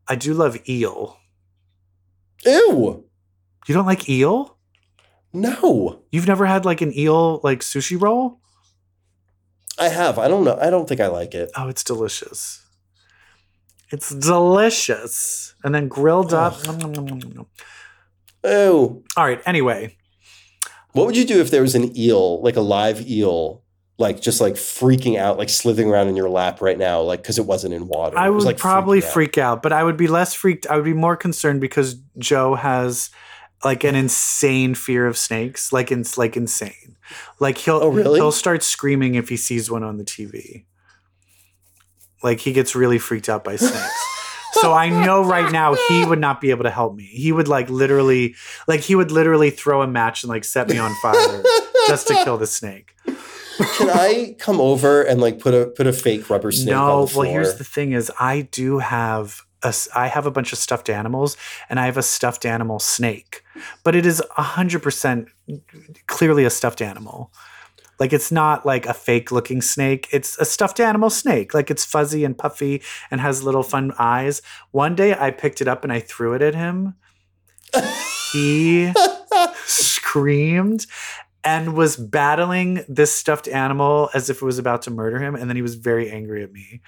I 0.08 0.16
do 0.16 0.34
love 0.34 0.58
eel. 0.68 1.18
Ew. 2.44 3.04
You 3.68 3.74
don't 3.74 3.86
like 3.86 4.08
eel? 4.08 4.51
No, 5.32 6.00
You've 6.10 6.26
never 6.26 6.44
had 6.46 6.64
like 6.64 6.80
an 6.82 6.96
eel 6.96 7.40
like 7.42 7.60
sushi 7.60 8.00
roll? 8.00 8.40
I 9.78 9.88
have. 9.88 10.18
I 10.18 10.28
don't 10.28 10.44
know. 10.44 10.58
I 10.60 10.68
don't 10.68 10.86
think 10.88 11.00
I 11.00 11.06
like 11.06 11.34
it. 11.34 11.50
Oh, 11.56 11.68
it's 11.68 11.82
delicious. 11.82 12.62
It's 13.90 14.10
delicious. 14.14 15.54
And 15.64 15.74
then 15.74 15.88
grilled 15.88 16.34
up. 16.34 16.54
Ugh. 16.58 16.66
Nom, 16.66 16.78
nom, 16.78 16.92
nom, 16.92 17.18
nom, 17.18 17.46
nom. 18.44 19.02
All 19.16 19.24
right. 19.24 19.40
Anyway, 19.46 19.96
What 20.92 21.06
would 21.06 21.16
you 21.16 21.24
do 21.24 21.40
if 21.40 21.50
there 21.50 21.62
was 21.62 21.74
an 21.74 21.96
eel, 21.96 22.42
like 22.42 22.56
a 22.56 22.60
live 22.60 23.08
eel, 23.08 23.62
like 23.98 24.20
just 24.20 24.40
like 24.40 24.54
freaking 24.54 25.16
out, 25.18 25.38
like 25.38 25.48
slithering 25.48 25.88
around 25.90 26.08
in 26.08 26.16
your 26.16 26.28
lap 26.28 26.60
right 26.60 26.76
now, 26.78 27.00
like 27.00 27.22
because 27.22 27.38
it 27.38 27.46
wasn't 27.46 27.72
in 27.72 27.88
water? 27.88 28.18
I 28.18 28.26
It 28.26 28.30
was, 28.30 28.44
would 28.44 28.52
like, 28.52 28.58
probably 28.58 29.00
freaking 29.00 29.04
out. 29.06 29.12
freak 29.12 29.38
out, 29.38 29.62
but 29.62 29.72
I 29.72 29.82
would 29.84 29.96
be 29.96 30.08
less 30.08 30.34
freaked. 30.34 30.66
I 30.66 30.76
would 30.76 30.84
be 30.84 30.92
more 30.92 31.16
concerned 31.16 31.60
because 31.62 31.94
Joe 32.18 32.54
has 32.54 33.08
like 33.64 33.84
an 33.84 33.94
insane 33.94 34.74
fear 34.74 35.06
of 35.06 35.16
snakes, 35.16 35.72
like 35.72 35.92
it's 35.92 36.18
like 36.18 36.36
insane. 36.36 36.96
Like 37.38 37.58
he'll 37.58 37.80
Oh, 37.82 37.88
really? 37.88 38.18
he'll 38.18 38.32
start 38.32 38.62
screaming 38.62 39.14
if 39.14 39.28
he 39.28 39.36
sees 39.36 39.70
one 39.70 39.82
on 39.82 39.98
the 39.98 40.04
TV. 40.04 40.64
Like 42.22 42.40
he 42.40 42.52
gets 42.52 42.74
really 42.74 42.98
freaked 42.98 43.28
out 43.28 43.44
by 43.44 43.56
snakes. 43.56 44.06
so 44.54 44.72
I 44.72 44.88
know 44.88 45.24
right 45.24 45.50
now 45.50 45.74
he 45.88 46.04
would 46.04 46.20
not 46.20 46.40
be 46.40 46.50
able 46.50 46.64
to 46.64 46.70
help 46.70 46.94
me. 46.94 47.04
He 47.04 47.32
would 47.32 47.48
like 47.48 47.68
literally 47.68 48.34
like 48.68 48.80
he 48.80 48.94
would 48.94 49.10
literally 49.10 49.50
throw 49.50 49.82
a 49.82 49.86
match 49.86 50.22
and 50.22 50.30
like 50.30 50.44
set 50.44 50.68
me 50.68 50.78
on 50.78 50.94
fire 51.02 51.42
just 51.88 52.08
to 52.08 52.14
kill 52.24 52.38
the 52.38 52.46
snake. 52.46 52.94
Can 53.76 53.90
I 53.90 54.34
come 54.38 54.60
over 54.60 55.02
and 55.02 55.20
like 55.20 55.38
put 55.38 55.52
a 55.54 55.66
put 55.66 55.86
a 55.86 55.92
fake 55.92 56.30
rubber 56.30 56.52
snake 56.52 56.74
on 56.74 56.88
no, 56.88 57.00
the 57.02 57.12
floor? 57.12 57.24
well, 57.24 57.32
here's 57.32 57.56
the 57.56 57.64
thing: 57.64 57.92
is 57.92 58.10
I 58.18 58.42
do 58.42 58.78
have 58.78 59.42
a, 59.62 59.74
I 59.94 60.08
have 60.08 60.26
a 60.26 60.30
bunch 60.30 60.52
of 60.52 60.58
stuffed 60.58 60.88
animals, 60.88 61.36
and 61.68 61.78
I 61.78 61.86
have 61.86 61.96
a 61.96 62.02
stuffed 62.02 62.44
animal 62.44 62.78
snake, 62.78 63.42
but 63.84 63.94
it 63.94 64.06
is 64.06 64.22
hundred 64.30 64.82
percent 64.82 65.28
clearly 66.06 66.44
a 66.44 66.50
stuffed 66.50 66.82
animal. 66.82 67.32
Like 68.00 68.12
it's 68.12 68.32
not 68.32 68.66
like 68.66 68.86
a 68.86 68.94
fake 68.94 69.30
looking 69.30 69.62
snake. 69.62 70.08
It's 70.10 70.36
a 70.38 70.44
stuffed 70.44 70.80
animal 70.80 71.08
snake. 71.08 71.54
Like 71.54 71.70
it's 71.70 71.84
fuzzy 71.84 72.24
and 72.24 72.36
puffy 72.36 72.82
and 73.10 73.20
has 73.20 73.44
little 73.44 73.62
fun 73.62 73.92
eyes. 73.96 74.42
One 74.72 74.96
day 74.96 75.14
I 75.14 75.30
picked 75.30 75.60
it 75.60 75.68
up 75.68 75.84
and 75.84 75.92
I 75.92 76.00
threw 76.00 76.34
it 76.34 76.42
at 76.42 76.54
him. 76.54 76.94
He 78.32 78.92
screamed 79.66 80.86
and 81.44 81.74
was 81.74 81.96
battling 81.96 82.84
this 82.88 83.14
stuffed 83.14 83.46
animal 83.46 84.10
as 84.14 84.28
if 84.30 84.42
it 84.42 84.44
was 84.44 84.58
about 84.58 84.82
to 84.82 84.90
murder 84.90 85.20
him. 85.20 85.34
And 85.36 85.48
then 85.48 85.56
he 85.56 85.62
was 85.62 85.76
very 85.76 86.10
angry 86.10 86.42
at 86.42 86.52
me. 86.52 86.80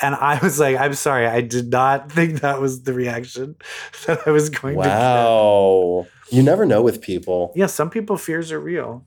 And 0.00 0.14
I 0.14 0.38
was 0.42 0.60
like, 0.60 0.76
I'm 0.76 0.94
sorry, 0.94 1.26
I 1.26 1.40
did 1.40 1.70
not 1.70 2.12
think 2.12 2.40
that 2.40 2.60
was 2.60 2.82
the 2.82 2.92
reaction 2.92 3.56
that 4.06 4.26
I 4.26 4.30
was 4.30 4.48
going 4.48 4.76
to 4.76 4.82
get. 4.82 4.88
wow. 4.88 6.06
You 6.30 6.42
never 6.42 6.64
know 6.66 6.82
with 6.82 7.00
people. 7.00 7.52
Yeah, 7.56 7.66
some 7.66 7.90
people 7.90 8.16
fears 8.16 8.52
are 8.52 8.60
real. 8.60 9.04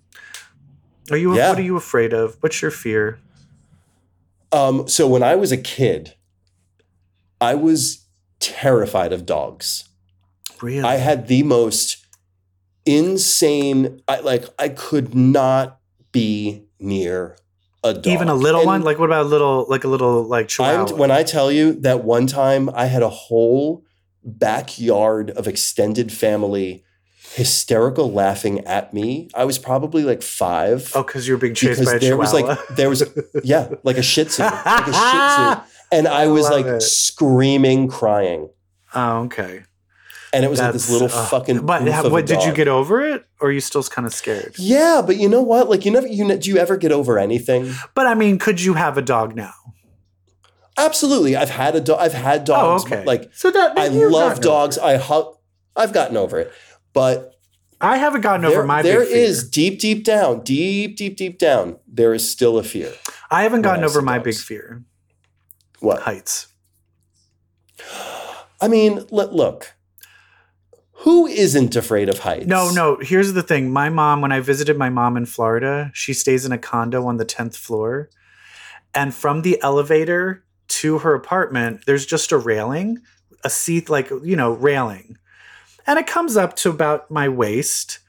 Are 1.12 1.18
you 1.18 1.36
Yeah. 1.36 1.50
what 1.50 1.60
are 1.60 1.64
you 1.64 1.78
afraid 1.78 2.14
of? 2.14 2.38
What's 2.42 2.62
your 2.62 2.72
fear? 2.72 3.20
Um, 4.52 4.88
so 4.88 5.08
when 5.08 5.24
I 5.24 5.36
was 5.36 5.52
a 5.52 5.58
kid, 5.58 6.16
I 7.40 7.56
was 7.56 8.06
terrified 8.40 9.14
of 9.14 9.26
dogs. 9.26 9.88
Really? 10.62 10.84
I 10.84 10.96
had 10.96 11.28
the 11.28 11.44
most 11.44 12.06
insane. 12.86 14.02
I 14.08 14.20
like. 14.20 14.46
I 14.60 14.70
could 14.70 15.16
not 15.16 15.80
be 16.12 16.66
near 16.80 17.38
a 17.84 17.94
dog. 17.94 18.08
Even 18.08 18.30
a 18.30 18.36
little 18.36 18.62
And 18.62 18.68
one? 18.68 18.82
Like 18.82 19.00
what 19.00 19.06
about 19.06 19.26
a 19.26 19.30
little 19.30 19.66
like 19.70 19.84
a 19.84 19.88
little 19.88 20.24
like 20.24 20.48
chihuahua? 20.48 20.92
I'm, 20.92 20.98
when 20.98 21.12
I 21.12 21.24
tell 21.24 21.52
you 21.52 21.74
that 21.82 22.04
one 22.04 22.28
time 22.28 22.70
I 22.74 22.86
had 22.86 23.02
a 23.04 23.10
whole 23.10 23.84
backyard 24.24 25.32
of 25.32 25.48
extended 25.48 26.12
family 26.12 26.84
hysterical 27.34 28.12
laughing 28.12 28.60
at 28.66 28.94
me. 28.94 29.30
I 29.34 29.46
was 29.46 29.58
probably 29.58 30.04
like 30.04 30.22
five. 30.22 30.92
oh, 30.96 31.04
because 31.04 31.28
you're 31.28 31.38
being 31.38 31.54
chased 31.54 31.80
because 31.80 31.94
by 31.94 31.98
a 31.98 32.00
there 32.00 32.18
was 32.18 32.34
like 32.34 32.60
there 32.70 32.90
was 32.90 33.04
yeah 33.44 33.70
like 33.84 33.98
a 33.98 34.02
shih 34.02 34.26
tzu 34.26 34.44
like 34.44 34.88
a 34.88 34.94
shih 34.94 35.62
tzu 35.62 35.62
and 35.92 36.08
I 36.08 36.28
was 36.28 36.50
like 36.50 36.66
it. 36.66 36.82
screaming 36.82 37.88
crying 37.88 38.50
oh, 38.94 39.24
okay. 39.24 39.64
And 40.34 40.46
it 40.46 40.50
was 40.50 40.60
like 40.60 40.74
this 40.74 40.90
little 40.90 41.10
ugh. 41.12 41.30
fucking 41.30 41.66
But 41.66 41.88
ha- 41.88 42.08
what 42.10 42.26
did 42.26 42.44
you 42.44 42.54
get 42.54 42.68
over 42.68 43.02
it, 43.02 43.26
or 43.40 43.50
are 43.50 43.52
you 43.52 43.60
still 43.62 43.84
kind 43.84 44.06
of 44.06 44.14
scared? 44.14 44.56
yeah 44.58 45.02
but 45.06 45.18
you 45.18 45.28
know 45.30 45.42
what 45.42 45.70
like 45.70 45.86
you 45.86 45.92
never 45.92 46.08
you 46.08 46.24
know, 46.26 46.38
do 46.38 46.50
you 46.50 46.58
ever 46.58 46.78
get 46.78 46.92
over 46.92 47.20
anything 47.20 47.74
But 47.96 48.08
I 48.08 48.14
mean, 48.16 48.40
could 48.40 48.62
you 48.62 48.74
have 48.76 48.98
a 48.98 49.02
dog 49.02 49.36
now? 49.36 49.54
absolutely 50.78 51.36
I've 51.36 51.50
had 51.50 51.76
a 51.76 51.82
dog 51.82 52.00
I've 52.00 52.14
had 52.14 52.42
oh, 52.42 52.46
dogs 52.46 52.84
oh, 52.84 52.88
okay. 52.88 53.04
like 53.06 53.30
so 53.34 53.52
that 53.52 53.78
I 53.78 53.88
love 53.90 54.40
dogs. 54.42 54.78
I 54.78 54.98
hu- 54.98 55.36
I've 55.76 55.94
gotten 55.94 56.18
over 56.18 56.40
it 56.40 56.52
but 56.94 57.36
I 57.82 57.98
haven't 57.98 58.22
gotten 58.22 58.46
over 58.46 58.64
my 58.64 58.82
there 58.82 59.00
big 59.02 59.10
fear. 59.10 59.18
is 59.18 59.50
deep 59.50 59.80
deep 59.80 60.04
down 60.04 60.42
deep 60.44 60.96
deep 60.96 61.18
deep 61.18 61.38
down 61.40 61.78
there 61.88 62.14
is 62.14 62.30
still 62.30 62.58
a 62.58 62.64
fear 62.64 62.94
I 63.30 63.44
haven't 63.44 63.62
gotten 63.64 63.84
over 63.84 64.02
my 64.02 64.18
dogs. 64.18 64.38
big 64.38 64.46
fear. 64.46 64.84
what 65.80 66.02
Heights. 66.02 66.48
I 68.62 68.68
mean 68.68 69.06
look, 69.12 69.32
look 69.32 69.74
who 71.02 71.26
isn't 71.26 71.76
afraid 71.76 72.10
of 72.10 72.20
heights 72.20 72.46
No, 72.46 72.70
no. 72.70 72.98
Here's 73.02 73.34
the 73.34 73.42
thing. 73.42 73.72
My 73.72 73.90
mom, 73.90 74.22
when 74.22 74.32
I 74.32 74.40
visited 74.40 74.78
my 74.78 74.90
mom 74.90 75.18
in 75.18 75.26
Florida, 75.26 75.90
she 75.94 76.14
stays 76.14 76.46
in 76.46 76.52
a 76.52 76.58
condo 76.58 77.06
on 77.08 77.18
the 77.18 77.26
10th 77.26 77.56
floor. 77.56 78.10
And 78.94 79.14
from 79.14 79.42
the 79.42 79.60
elevator 79.64 80.44
to 80.68 81.00
her 81.00 81.16
apartment, 81.16 81.86
there's 81.86 82.06
just 82.06 82.32
a 82.32 82.38
railing, 82.38 83.00
a 83.44 83.50
seat, 83.50 83.90
like, 83.90 84.10
you 84.24 84.36
know, 84.36 84.52
railing. 84.52 85.18
And 85.88 85.98
it 85.98 86.06
comes 86.06 86.38
up 86.38 86.56
to 86.58 86.70
about 86.70 87.10
my 87.10 87.28
waist. 87.28 88.00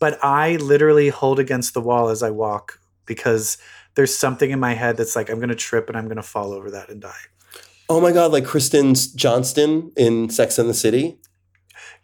But 0.00 0.18
I 0.24 0.56
literally 0.56 1.10
hold 1.10 1.38
against 1.38 1.74
the 1.74 1.80
wall 1.80 2.08
as 2.08 2.22
I 2.22 2.30
walk 2.30 2.80
because 3.06 3.58
there's 3.94 4.16
something 4.16 4.50
in 4.50 4.58
my 4.58 4.74
head 4.74 4.96
that's 4.96 5.14
like, 5.14 5.30
I'm 5.30 5.36
going 5.36 5.50
to 5.50 5.54
trip 5.54 5.88
and 5.88 5.96
I'm 5.96 6.06
going 6.06 6.16
to 6.16 6.22
fall 6.22 6.52
over 6.52 6.70
that 6.72 6.88
and 6.88 7.00
die. 7.00 7.12
Oh 7.88 8.00
my 8.00 8.12
god, 8.12 8.32
like 8.32 8.44
Kristen 8.44 8.94
Johnston 8.94 9.92
in 9.96 10.30
Sex 10.30 10.58
and 10.58 10.68
the 10.68 10.74
City. 10.74 11.18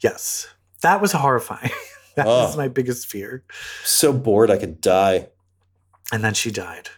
Yes. 0.01 0.49
That 0.83 1.01
was 1.01 1.13
horrifying. 1.13 1.71
that 2.17 2.27
Oh. 2.27 2.45
was 2.47 2.57
my 2.57 2.69
biggest 2.69 3.07
fear. 3.07 3.45
So 3.85 4.13
bored 4.13 4.51
I 4.51 4.57
could 4.59 4.81
die. 4.81 5.29
and 6.13 6.23
then 6.23 6.35
she 6.35 6.51
died. 6.51 6.89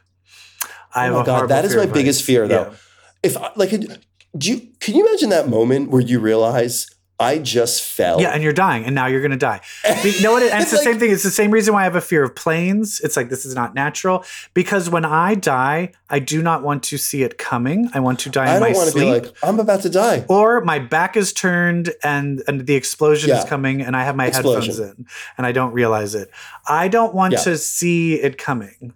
I 0.95 1.09
Oh 1.09 1.21
my 1.21 1.25
God, 1.25 1.49
that 1.49 1.65
is 1.65 1.77
my 1.77 1.87
biggest 1.87 2.25
fear, 2.25 2.49
though. 2.49 2.71
Yeah. 2.71 2.75
If 3.23 3.37
I, 3.37 3.51
like 3.57 3.71
do 3.71 4.51
you 4.53 4.69
can 4.81 4.95
you 4.95 5.07
imagine 5.07 5.31
that 5.31 5.49
moment 5.49 5.91
where 5.91 6.01
you 6.03 6.21
realize 6.21 6.89
I 7.21 7.39
just 7.39 7.83
fell? 7.83 8.21
Yeah, 8.21 8.31
and 8.31 8.43
you're 8.45 8.53
dying, 8.53 8.85
and 8.85 8.95
now 8.95 9.07
you're 9.07 9.21
going 9.21 9.33
to 9.33 9.37
die. 9.37 9.61
You 10.05 10.23
know 10.23 10.33
what? 10.33 10.43
And 10.45 10.63
it's 10.63 10.71
the 10.71 10.77
Like- 10.77 10.85
same 10.85 10.99
thing. 11.01 11.11
It's 11.11 11.25
the 11.25 11.31
same 11.33 11.51
reason 11.51 11.75
why 11.75 11.81
I 11.81 11.85
have 11.85 11.97
a 11.97 12.01
fear 12.01 12.23
of 12.23 12.35
planes. 12.37 13.01
It's 13.01 13.17
like 13.17 13.29
this 13.29 13.45
is 13.45 13.55
not 13.55 13.75
natural 13.75 14.25
because 14.55 14.89
when 14.89 15.05
I 15.05 15.35
die, 15.35 15.93
I 16.09 16.21
do 16.21 16.43
not 16.43 16.63
want 16.63 16.85
to 16.85 16.97
see 16.99 17.23
it 17.25 17.37
coming. 17.37 17.91
I 17.93 18.01
want 18.01 18.21
to 18.21 18.31
die 18.31 18.45
in 18.57 18.63
I 18.63 18.69
don't 18.69 18.77
want 18.77 18.91
to 18.93 18.95
be 18.99 19.05
like 19.11 19.27
I'm 19.43 19.59
about 19.59 19.83
to 19.83 19.91
die. 19.91 20.25
or 20.29 20.61
my 20.61 20.79
back 20.79 21.17
is 21.17 21.33
turned 21.33 21.93
and 22.05 22.43
and 22.47 22.67
the 22.67 22.75
explosion 22.77 23.31
is 23.31 23.45
coming 23.45 23.83
and 23.83 23.97
I 23.97 24.05
have 24.05 24.15
my 24.17 24.27
Explosion. 24.29 24.71
headphones 24.71 24.79
in 24.99 25.07
and 25.37 25.47
I 25.47 25.53
don't 25.53 25.73
realize 25.73 26.15
it. 26.15 26.31
I 26.69 26.87
don't 26.89 27.15
want 27.15 27.33
Yeah. 27.33 27.41
to 27.41 27.59
see 27.59 28.15
it 28.15 28.39
coming. 28.39 28.95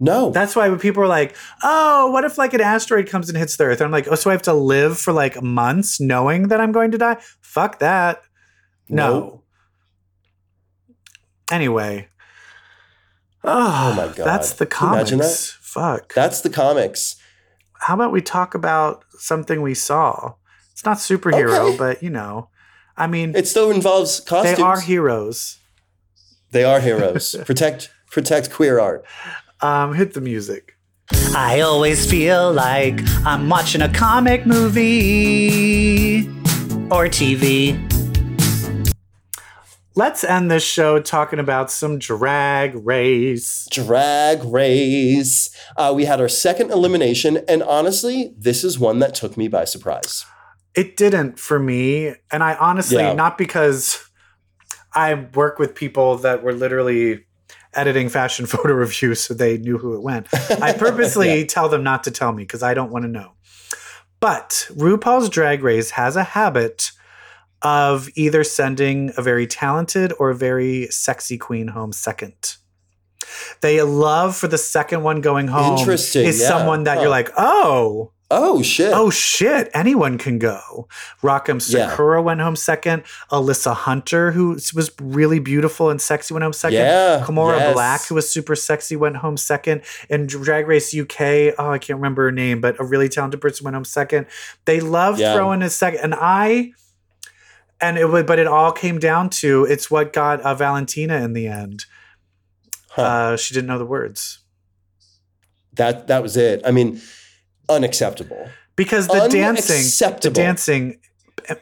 No. 0.00 0.30
That's 0.30 0.56
why 0.56 0.68
when 0.70 0.78
people 0.78 1.02
are 1.02 1.06
like, 1.08 1.36
"Oh, 1.62 2.10
what 2.10 2.24
if 2.24 2.38
like 2.38 2.54
an 2.54 2.62
asteroid 2.62 3.06
comes 3.08 3.28
and 3.28 3.36
hits 3.36 3.56
the 3.56 3.64
Earth?" 3.64 3.82
I'm 3.82 3.90
like, 3.90 4.08
"Oh, 4.08 4.14
so 4.14 4.30
I 4.30 4.32
have 4.32 4.42
to 4.42 4.54
live 4.54 4.98
for 4.98 5.12
like 5.12 5.42
months 5.42 6.00
knowing 6.00 6.48
that 6.48 6.60
I'm 6.60 6.72
going 6.72 6.90
to 6.92 6.98
die?" 6.98 7.18
Fuck 7.42 7.78
that. 7.80 8.22
No. 8.88 9.20
Nope. 9.20 9.44
Anyway. 11.52 12.08
Oh, 13.42 13.94
my 13.96 14.04
ah, 14.04 14.12
God. 14.16 14.26
That's 14.26 14.52
the 14.54 14.66
Can 14.66 14.88
you 14.88 14.94
imagine 14.94 15.18
comics. 15.20 15.58
Fuck. 15.60 16.14
That's 16.14 16.40
the 16.40 16.50
comics. 16.50 17.16
How 17.80 17.94
about 17.94 18.12
we 18.12 18.20
talk 18.20 18.54
about 18.54 19.04
something 19.18 19.62
we 19.62 19.74
saw? 19.74 20.34
It's 20.72 20.84
not 20.84 20.98
superhero, 20.98 21.58
Okay. 21.58 21.76
but 21.76 22.02
you 22.02 22.10
know. 22.10 22.48
I 22.96 23.06
mean, 23.06 23.34
It 23.34 23.48
still 23.48 23.70
involves 23.70 24.20
costumes. 24.20 24.56
they 24.58 24.62
are 24.62 24.80
heroes. 24.80 25.58
They 26.50 26.64
are 26.64 26.80
heroes. 26.80 27.34
protect 27.44 27.90
protect 28.10 28.50
queer 28.50 28.78
art. 28.78 29.04
Um, 29.62 29.94
hit 29.94 30.14
the 30.14 30.20
music. 30.20 30.76
I 31.36 31.60
always 31.60 32.08
feel 32.10 32.52
like 32.52 33.00
I'm 33.26 33.48
watching 33.48 33.82
a 33.82 33.88
comic 33.92 34.46
movie 34.46 36.26
or 36.90 37.06
TV. 37.08 37.78
Let's 39.96 40.22
end 40.24 40.50
this 40.50 40.62
show 40.64 41.00
talking 41.00 41.38
about 41.38 41.70
some 41.70 41.98
drag 41.98 42.74
race. 42.86 43.68
Drag 43.70 44.42
race. 44.44 45.50
Uh, 45.76 45.92
we 45.94 46.04
had 46.04 46.20
our 46.20 46.28
second 46.28 46.70
elimination, 46.70 47.40
and 47.48 47.62
honestly, 47.62 48.32
this 48.38 48.64
is 48.64 48.78
one 48.78 49.00
that 49.00 49.14
took 49.14 49.36
me 49.36 49.48
by 49.48 49.64
surprise. 49.64 50.24
It 50.74 50.96
didn't 50.96 51.38
for 51.38 51.58
me. 51.58 52.14
And 52.30 52.42
I 52.42 52.54
honestly, 52.54 52.98
Yeah. 52.98 53.12
not 53.14 53.36
because 53.36 53.98
I 54.94 55.14
work 55.34 55.58
with 55.58 55.74
people 55.74 56.16
that 56.18 56.42
were 56.42 56.52
literally 56.54 57.26
editing 57.74 58.08
fashion 58.08 58.46
photo 58.54 58.72
reviews 58.74 59.20
so 59.20 59.34
they 59.34 59.58
knew 59.58 59.78
who 59.78 59.94
it 59.94 60.02
went. 60.02 60.26
I 60.62 60.72
purposely 60.78 61.40
Yeah. 61.40 61.46
tell 61.46 61.68
them 61.68 61.82
not 61.82 62.04
to 62.04 62.10
tell 62.10 62.32
me 62.32 62.42
because 62.44 62.62
I 62.62 62.74
don't 62.74 62.90
want 62.90 63.04
to 63.04 63.08
know. 63.08 63.32
But 64.20 64.68
RuPaul's 64.72 65.28
Drag 65.30 65.62
Race 65.62 65.90
has 65.92 66.14
a 66.16 66.22
habit 66.24 66.92
of 67.62 68.08
either 68.16 68.44
sending 68.44 69.12
a 69.16 69.22
very 69.22 69.46
talented 69.46 70.12
or 70.18 70.30
a 70.30 70.34
very 70.34 70.86
sexy 70.88 71.38
queen 71.38 71.68
home 71.68 71.92
second. 71.92 72.56
They 73.60 73.80
love 73.82 74.36
for 74.36 74.48
the 74.48 74.58
second 74.58 75.02
one 75.02 75.20
going 75.20 75.48
home 75.48 75.78
Interesting, 75.78 76.26
is 76.26 76.40
yeah. 76.40 76.48
someone 76.48 76.84
that 76.84 77.00
you're 77.00 77.10
like, 77.10 77.30
oh, 77.36 78.12
Oh 78.32 78.62
shit! 78.62 78.92
oh 78.94 79.10
shit, 79.10 79.68
anyone 79.74 80.16
can 80.16 80.38
go. 80.38 80.86
Rock 81.20 81.48
M. 81.48 81.56
Yeah. 81.66 81.88
Sakura 81.88 82.22
went 82.22 82.40
home 82.40 82.54
second. 82.54 83.02
Alyssa 83.32 83.74
Hunter, 83.74 84.30
who 84.30 84.50
was 84.74 84.92
really 85.00 85.40
beautiful 85.40 85.90
and 85.90 86.00
sexy, 86.00 86.32
went 86.32 86.44
home 86.44 86.52
second. 86.52 86.78
yeah, 86.78 87.24
Kimora 87.26 87.58
yes. 87.58 87.76
Blac, 87.76 88.08
who 88.08 88.14
was 88.14 88.30
super 88.30 88.54
sexy, 88.54 88.94
went 88.94 89.16
home 89.16 89.36
second. 89.36 89.82
And 90.08 90.28
Drag 90.28 90.68
Race 90.68 90.94
UK, 90.94 91.54
oh, 91.58 91.70
I 91.72 91.78
can't 91.78 91.98
remember 91.98 92.24
her 92.24 92.32
name, 92.32 92.60
but 92.60 92.78
a 92.78 92.84
really 92.84 93.08
talented 93.08 93.40
person 93.40 93.64
went 93.64 93.74
home 93.74 93.84
second. 93.84 94.26
They 94.64 94.78
love 94.80 95.18
Yeah. 95.18 95.34
throwing 95.34 95.62
a 95.62 95.70
second. 95.70 96.00
And 96.00 96.14
I, 96.14 96.72
and 97.80 97.98
it 97.98 98.08
would, 98.10 98.26
but 98.26 98.38
it 98.38 98.46
all 98.46 98.70
came 98.70 99.00
down 99.00 99.30
to 99.30 99.64
it's 99.64 99.90
what 99.90 100.12
got 100.12 100.40
uh, 100.42 100.54
Valentina 100.54 101.16
in 101.16 101.32
the 101.32 101.48
end. 101.48 101.86
Huh. 102.90 103.02
Uh, 103.02 103.36
she 103.36 103.54
didn't 103.54 103.66
know 103.68 103.78
the 103.78 103.86
words 103.86 104.38
that 105.74 106.08
that 106.08 106.22
was 106.22 106.36
it. 106.36 106.60
I 106.64 106.70
mean, 106.72 107.00
unacceptable. 107.70 108.48
because 108.76 109.06
the 109.08 109.28
dancing, 109.28 110.16
the 110.20 110.30
dancing, 110.30 111.00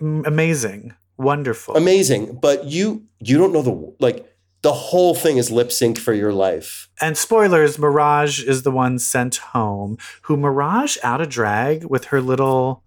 amazing, 0.00 0.94
wonderful. 1.16 1.76
Amazing, 1.76 2.38
but 2.40 2.64
you 2.64 3.04
you 3.20 3.38
don't 3.38 3.52
know 3.52 3.62
the 3.62 3.94
like 4.00 4.24
the 4.62 4.72
whole 4.72 5.14
thing 5.14 5.36
is 5.36 5.50
lip 5.50 5.70
sync 5.70 5.98
for 5.98 6.12
your 6.12 6.32
life. 6.32 6.88
And 7.00 7.16
spoilers, 7.16 7.78
Mirage 7.78 8.42
is 8.42 8.62
the 8.62 8.70
one 8.72 8.98
sent 8.98 9.36
home. 9.36 9.98
Who 10.22 10.36
Mirage 10.36 10.96
out 11.04 11.20
of 11.20 11.28
drag 11.28 11.84
with 11.84 12.06
her 12.06 12.20
little 12.20 12.82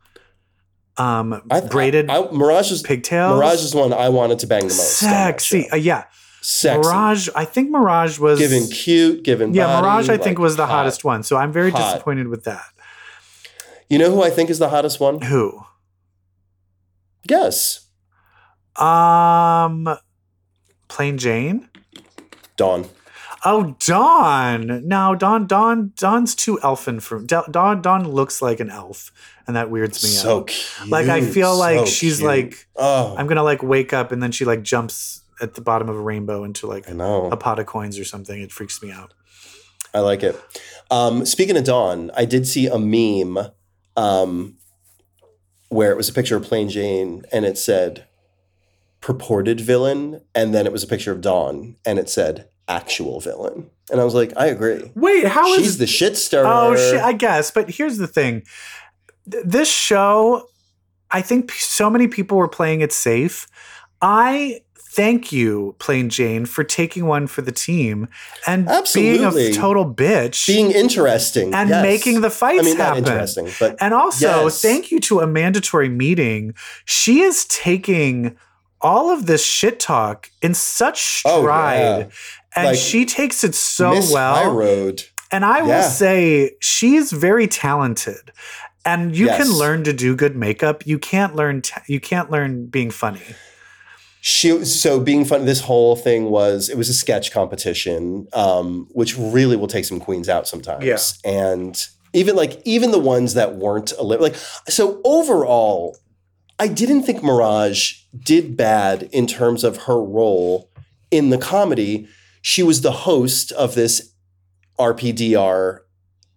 um 0.98 1.42
I, 1.50 1.62
braided 1.62 2.10
I, 2.10 2.22
I, 2.24 2.32
Mirage 2.32 2.72
is 2.72 2.82
pigtails. 2.82 3.36
Mirage 3.38 3.62
is 3.64 3.72
the 3.72 3.78
one 3.78 3.94
I 3.94 4.10
wanted 4.10 4.40
to 4.40 4.48
bang 4.48 4.62
the 4.62 4.66
most. 4.66 4.98
Sexy. 4.98 5.70
Uh, 5.70 5.78
yeah. 5.78 6.04
Sexy. 6.42 6.80
Mirage, 6.90 7.30
I 7.36 7.46
think 7.46 7.70
Mirage 7.70 8.18
was 8.20 8.40
Giving 8.40 8.68
cute, 8.68 9.24
giving 9.24 9.54
Yeah, 9.54 9.68
body, 9.68 9.86
Mirage 9.86 10.10
I 10.10 10.18
think 10.18 10.40
was 10.40 10.56
the 10.58 10.66
hot. 10.66 10.72
hottest 10.80 11.04
one. 11.06 11.22
So 11.24 11.38
I'm 11.38 11.54
very 11.54 11.70
Hot. 11.70 11.94
disappointed 11.94 12.28
with 12.30 12.44
that. 12.46 12.66
You 13.92 13.98
know 13.98 14.10
who 14.10 14.24
I 14.24 14.30
think 14.30 14.50
is 14.50 14.58
the 14.58 14.70
hottest 14.70 15.02
one? 15.02 15.22
Who? 15.24 15.64
Guess. 17.28 17.88
Um 18.78 19.98
Plain 20.88 21.18
Jane? 21.18 21.70
Dawn. 22.56 22.86
Oh, 23.44 23.76
Dawn. 23.86 24.88
No, 24.88 25.16
Dawn 25.16 25.46
Dawn 25.48 25.92
Dawn's 25.98 26.36
too 26.36 26.58
elfin 26.62 27.00
for 27.00 27.20
Da- 27.20 27.46
Dawn 27.52 27.82
Dawn 27.82 28.08
looks 28.08 28.42
like 28.42 28.60
an 28.62 28.70
elf 28.70 29.12
and 29.46 29.56
that 29.56 29.70
weirds 29.70 30.02
me 30.04 30.10
So 30.10 30.40
out. 30.42 30.48
cute. 30.48 30.90
Like 30.90 31.08
I 31.08 31.22
feel 31.22 31.56
like 31.56 31.80
so 31.80 31.86
she's 31.86 32.18
cute. 32.20 32.28
like 32.28 32.68
oh, 32.78 33.16
I'm 33.18 33.28
gonna 33.28 33.44
like 33.44 33.62
wake 33.62 33.92
up 33.94 34.12
and 34.14 34.22
then 34.24 34.32
she 34.32 34.46
like 34.46 34.64
jumps 34.64 35.22
at 35.42 35.56
the 35.56 35.62
bottom 35.62 35.90
of 35.90 35.96
a 35.98 36.02
rainbow 36.02 36.44
into 36.46 36.68
like 36.68 36.88
a 36.88 37.38
pot 37.38 37.60
of 37.60 37.66
coins 37.66 38.00
or 38.00 38.06
something. 38.06 38.40
It 38.42 38.52
freaks 38.54 38.82
me 38.82 38.92
out. 38.92 39.14
I 39.94 40.00
like 40.00 40.24
it. 40.24 40.40
Um, 40.90 41.26
speaking 41.26 41.58
of 41.58 41.64
Dawn, 41.66 42.10
I 42.16 42.24
did 42.26 42.48
see 42.48 42.68
a 42.68 42.78
meme 42.80 43.48
um, 43.96 44.58
where 45.70 45.92
it 45.92 45.98
was 45.98 46.10
a 46.10 46.14
picture 46.14 46.36
of 46.36 46.44
Plain 46.44 46.70
Jane 46.70 47.24
and 47.32 47.46
it 47.46 47.58
said 47.58 48.06
purported 49.00 49.60
villain, 49.60 50.22
and 50.36 50.54
then 50.54 50.66
it 50.66 50.72
was 50.72 50.84
a 50.84 50.88
picture 50.88 51.12
of 51.12 51.22
Dawn 51.22 51.76
and 51.86 51.98
it 51.98 52.10
said 52.10 52.48
actual 52.68 53.20
villain. 53.20 53.70
And 53.92 54.00
I 54.00 54.04
was 54.04 54.14
like, 54.14 54.32
I 54.38 54.46
agree. 54.46 54.92
Wait, 54.96 55.26
how 55.28 55.52
is 55.54 55.58
She's 55.64 55.78
the 55.78 55.88
shit 55.88 56.18
stirrer. 56.18 56.46
Oh 56.48 56.76
shit, 56.76 57.02
I 57.02 57.14
guess. 57.14 57.52
But 57.52 57.70
here's 57.70 57.98
the 57.98 58.08
thing. 58.08 58.44
Th- 59.30 59.44
This 59.46 59.70
show, 59.70 60.48
I 61.10 61.22
think 61.22 61.52
so 61.52 61.90
many 61.90 62.08
people 62.08 62.38
were 62.38 62.48
playing 62.48 62.82
it 62.82 62.94
safe. 62.94 63.48
I 64.02 64.62
thank 64.94 65.32
you, 65.32 65.76
Plain 65.80 66.10
Jane, 66.10 66.46
for 66.46 66.64
taking 66.64 67.06
one 67.06 67.28
for 67.28 67.42
the 67.42 67.52
team 67.52 68.08
and 68.46 68.68
being 68.94 69.24
a 69.24 69.52
total 69.54 69.86
bitch 69.86 70.48
Being 70.48 70.72
interesting 70.72 71.54
and 71.54 71.70
yes. 71.70 71.84
making 71.84 72.22
the 72.22 72.30
fights 72.30 72.62
I 72.62 72.66
mean, 72.66 72.78
happen. 72.78 72.98
interesting, 73.06 73.50
but 73.60 73.78
And 73.80 73.94
also, 73.94 74.44
Yes. 74.46 74.62
thank 74.62 74.92
you 74.92 75.00
to 75.02 75.20
Amanda 75.22 75.62
Tori 75.62 75.90
Meating. 75.90 76.54
She 76.86 77.22
is 77.22 77.46
taking 77.46 78.36
all 78.82 79.12
of 79.12 79.28
this 79.28 79.46
shit 79.46 79.80
talk 79.80 80.30
in 80.42 80.54
such 80.54 81.22
Oh, 81.26 81.42
stride. 81.42 81.80
yeah. 81.80 82.06
And 82.56 82.68
Like, 82.68 82.78
she 82.80 83.06
takes 83.06 83.44
it 83.44 83.56
so 83.56 83.92
Miss 83.92 84.12
well. 84.12 84.36
High 84.36 84.48
Road. 84.48 85.04
And 85.32 85.46
I 85.46 85.62
will 85.62 85.70
Yeah. 85.70 85.88
say 85.90 86.52
she's 86.60 87.12
very 87.14 87.48
talented. 87.48 88.32
And 88.84 89.16
you 89.16 89.28
can 89.28 89.50
learn 89.52 89.84
to 89.84 89.94
do 89.94 90.16
good 90.16 90.36
makeup. 90.36 90.86
You 90.86 90.98
can't 90.98 91.36
learn 91.36 91.62
you 91.88 92.00
can't 92.00 92.30
learn 92.32 92.66
being 92.66 92.90
funny. 92.90 93.22
She 94.24 94.64
so 94.66 95.00
being 95.00 95.26
fun. 95.26 95.46
This 95.46 95.62
whole 95.62 95.96
thing 95.96 96.26
was 96.26 96.70
it 96.70 96.78
was 96.78 96.90
a 96.90 96.94
sketch 96.94 97.32
competition, 97.32 98.28
um, 98.34 98.88
which 98.92 99.18
really 99.18 99.56
will 99.56 99.68
take 99.68 99.84
some 99.84 100.00
queens 100.00 100.30
out 100.30 100.48
sometimes. 100.48 100.86
Yeah. 100.86 101.00
and 101.30 101.88
even 102.14 102.36
like 102.36 102.62
even 102.64 102.92
the 102.92 103.00
ones 103.00 103.34
that 103.34 103.56
weren't 103.56 103.94
like 104.00 104.36
so 104.36 105.02
overall, 105.04 105.98
I 106.60 106.68
didn't 106.68 107.04
think 107.04 107.24
Mirage 107.24 108.04
did 108.24 108.56
bad 108.56 109.10
in 109.12 109.26
terms 109.26 109.64
of 109.64 109.84
her 109.84 110.02
role 110.02 110.70
in 111.10 111.32
the 111.32 111.40
comedy. 111.40 112.08
She 112.44 112.62
was 112.62 112.82
the 112.82 112.92
host 112.92 113.52
of 113.54 113.74
this 113.74 114.14
RPDR 114.80 115.80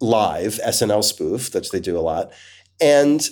live 0.01 0.59
SNL 0.65 1.03
spoof 1.03 1.51
that 1.51 1.71
they 1.71 1.79
do 1.79 1.97
a 1.97 2.01
lot, 2.01 2.31
and 2.81 3.27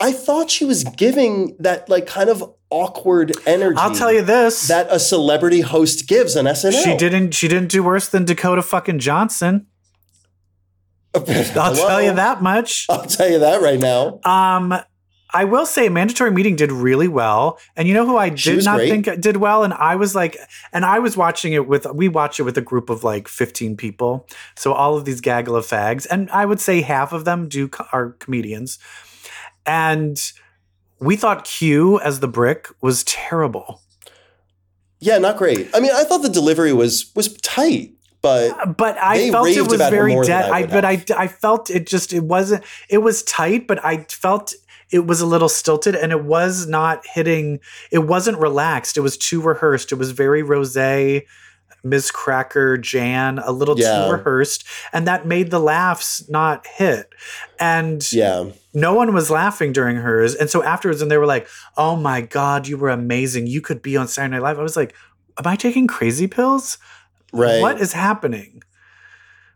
I 0.00 0.12
thought 0.12 0.50
she 0.50 0.64
was 0.64 0.84
giving 0.84 1.56
that 1.58 1.88
like 1.88 2.06
kind 2.06 2.30
of 2.30 2.54
awkward 2.70 3.32
energy. 3.46 3.78
I'll 3.78 3.94
tell 3.94 4.12
you 4.12 4.22
this. 4.22 4.68
that 4.68 4.86
a 4.90 4.98
celebrity 4.98 5.60
host 5.60 6.06
gives 6.06 6.36
on 6.36 6.44
SNL. 6.44 6.84
she 6.84 6.96
didn't 6.96 7.32
she 7.32 7.48
didn't 7.48 7.70
do 7.70 7.82
worse 7.82 8.08
than 8.08 8.24
Dakota 8.24 8.62
fucking 8.62 8.98
Johnson. 8.98 9.66
I'll 11.14 11.74
tell 11.74 12.02
you 12.02 12.14
that 12.14 12.42
much. 12.42 12.86
I'll 12.88 13.06
tell 13.06 13.28
you 13.28 13.40
that 13.40 13.62
right 13.62 13.80
now. 13.80 14.20
Um 14.24 14.78
I 15.30 15.44
will 15.44 15.66
say 15.66 15.88
mandatory 15.88 16.30
meeting 16.30 16.56
did 16.56 16.72
really 16.72 17.08
well. 17.08 17.58
And 17.76 17.86
you 17.86 17.92
know 17.92 18.06
who 18.06 18.16
I 18.16 18.30
did 18.30 18.64
not 18.64 18.76
great. 18.76 19.04
think 19.04 19.20
did 19.20 19.36
well? 19.36 19.62
And 19.62 19.74
I 19.74 19.96
was 19.96 20.14
like, 20.14 20.38
and 20.72 20.84
I 20.86 21.00
was 21.00 21.16
watching 21.18 21.52
it 21.52 21.68
with, 21.68 21.86
we 21.92 22.08
watch 22.08 22.40
it 22.40 22.44
with 22.44 22.56
a 22.56 22.62
group 22.62 22.88
of 22.88 23.04
like 23.04 23.28
15 23.28 23.76
people. 23.76 24.26
So 24.56 24.72
all 24.72 24.96
of 24.96 25.04
these 25.04 25.20
gaggle 25.20 25.54
of 25.54 25.66
fags. 25.66 26.06
And 26.10 26.30
I 26.30 26.46
would 26.46 26.60
say 26.60 26.80
half 26.80 27.12
of 27.12 27.26
them 27.26 27.46
do 27.46 27.68
are 27.92 28.12
comedians. 28.12 28.78
And 29.68 30.32
we 30.98 31.16
thought 31.16 31.44
Q 31.44 32.00
as 32.00 32.20
the 32.20 32.28
brick 32.28 32.68
was 32.80 33.04
terrible. 33.04 33.82
Yeah, 35.00 35.18
not 35.18 35.36
great. 35.36 35.68
I 35.74 35.80
mean, 35.80 35.92
I 35.94 36.02
thought 36.02 36.22
the 36.22 36.28
delivery 36.28 36.72
was 36.72 37.12
was 37.14 37.34
tight, 37.34 37.92
but 38.20 38.50
uh, 38.50 38.66
But 38.66 38.98
I 38.98 39.30
felt 39.30 39.48
it 39.48 39.68
was 39.68 39.78
very 39.78 40.14
dead. 40.24 40.50
I 40.50 40.58
I, 40.58 40.66
but 40.66 40.84
I. 40.84 41.04
I 41.16 41.28
felt 41.28 41.70
it 41.70 41.86
just, 41.86 42.12
it 42.12 42.24
wasn't, 42.24 42.64
it 42.88 42.98
was 42.98 43.22
tight, 43.22 43.68
but 43.68 43.84
I 43.84 43.98
felt 44.10 44.54
it 44.90 45.06
was 45.06 45.20
a 45.20 45.26
little 45.26 45.48
stilted 45.48 45.94
and 45.94 46.10
it 46.12 46.24
was 46.24 46.66
not 46.66 47.06
hitting, 47.06 47.60
it 47.92 47.98
wasn't 47.98 48.38
relaxed. 48.38 48.96
It 48.96 49.02
was 49.02 49.16
too 49.16 49.40
rehearsed. 49.40 49.92
It 49.92 49.96
was 49.96 50.10
very 50.10 50.42
rose, 50.42 50.76
Ms. 51.88 52.10
Cracker, 52.10 52.76
Jan, 52.78 53.38
a 53.38 53.52
little 53.52 53.78
Yeah. 53.78 54.06
too 54.06 54.12
rehearsed. 54.12 54.64
And 54.92 55.06
that 55.06 55.26
made 55.26 55.50
the 55.50 55.60
laughs 55.60 56.28
not 56.28 56.66
hit. 56.66 57.08
And 57.58 58.10
yeah, 58.12 58.46
no 58.74 58.94
one 58.94 59.12
was 59.14 59.30
laughing 59.30 59.72
during 59.72 59.96
hers. 59.96 60.34
And 60.34 60.48
so 60.50 60.62
afterwards, 60.62 61.02
and 61.02 61.10
they 61.10 61.18
were 61.18 61.26
like, 61.26 61.48
oh 61.76 61.96
my 61.96 62.20
God, 62.20 62.66
you 62.68 62.76
were 62.76 62.90
amazing. 62.90 63.46
You 63.46 63.60
could 63.60 63.82
be 63.82 63.96
on 63.96 64.08
Saturday 64.08 64.32
Night 64.36 64.42
Live. 64.42 64.58
I 64.58 64.62
was 64.62 64.76
like, 64.76 64.94
am 65.38 65.46
I 65.46 65.56
taking 65.56 65.86
crazy 65.86 66.26
pills? 66.26 66.78
Right. 67.32 67.60
What 67.60 67.80
is 67.80 67.92
happening? 67.92 68.62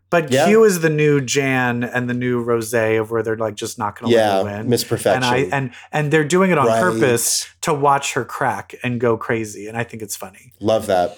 But 0.09 0.31
Yeah. 0.31 0.45
Q 0.45 0.63
is 0.63 0.81
the 0.81 0.91
new 0.91 1.21
Jan 1.21 1.83
and 1.83 2.07
the 2.07 2.13
new 2.13 2.39
Rose 2.39 2.71
of 2.71 3.09
where 3.09 3.23
they're 3.23 3.35
like 3.35 3.55
just 3.55 3.79
not 3.79 3.99
going 3.99 4.11
to 4.11 4.15
yeah, 4.15 4.37
let 4.37 4.51
her 4.51 4.57
win. 4.59 4.69
Miss 4.69 4.83
Perfection. 4.83 5.23
and 5.23 5.25
I 5.25 5.37
and 5.57 5.71
and 5.91 6.13
they're 6.13 6.23
doing 6.23 6.51
it 6.51 6.59
on 6.59 6.67
Right. 6.67 6.79
purpose 6.79 7.47
to 7.61 7.73
watch 7.73 8.13
her 8.13 8.23
crack 8.23 8.75
and 8.83 8.99
go 8.99 9.17
crazy. 9.17 9.65
And 9.67 9.75
I 9.75 9.83
think 9.83 10.03
it's 10.03 10.15
funny. 10.15 10.53
Love 10.59 10.85
that. 10.85 11.17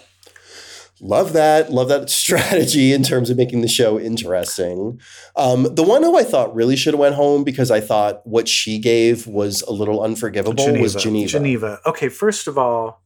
Love 1.01 1.33
that. 1.33 1.71
Love 1.71 1.89
that 1.89 2.09
strategy 2.23 2.93
in 2.93 3.03
terms 3.03 3.29
of 3.29 3.37
making 3.37 3.61
the 3.61 3.67
show 3.67 3.99
interesting. 3.99 4.99
Um, 5.35 5.63
the 5.75 5.83
one 5.83 6.03
who 6.03 6.17
I 6.17 6.23
thought 6.23 6.53
really 6.55 6.75
should 6.75 6.93
have 6.93 6.99
went 6.99 7.15
home 7.15 7.43
because 7.43 7.71
I 7.71 7.81
thought 7.81 8.25
what 8.25 8.47
she 8.47 8.79
gave 8.79 9.27
was 9.27 9.61
a 9.63 9.71
little 9.71 10.01
unforgivable 10.01 10.79
was 10.79 10.95
Geneva. 10.95 11.29
Geneva. 11.29 11.79
Okay, 11.85 12.09
first 12.09 12.47
of 12.47 12.57
all, 12.57 13.01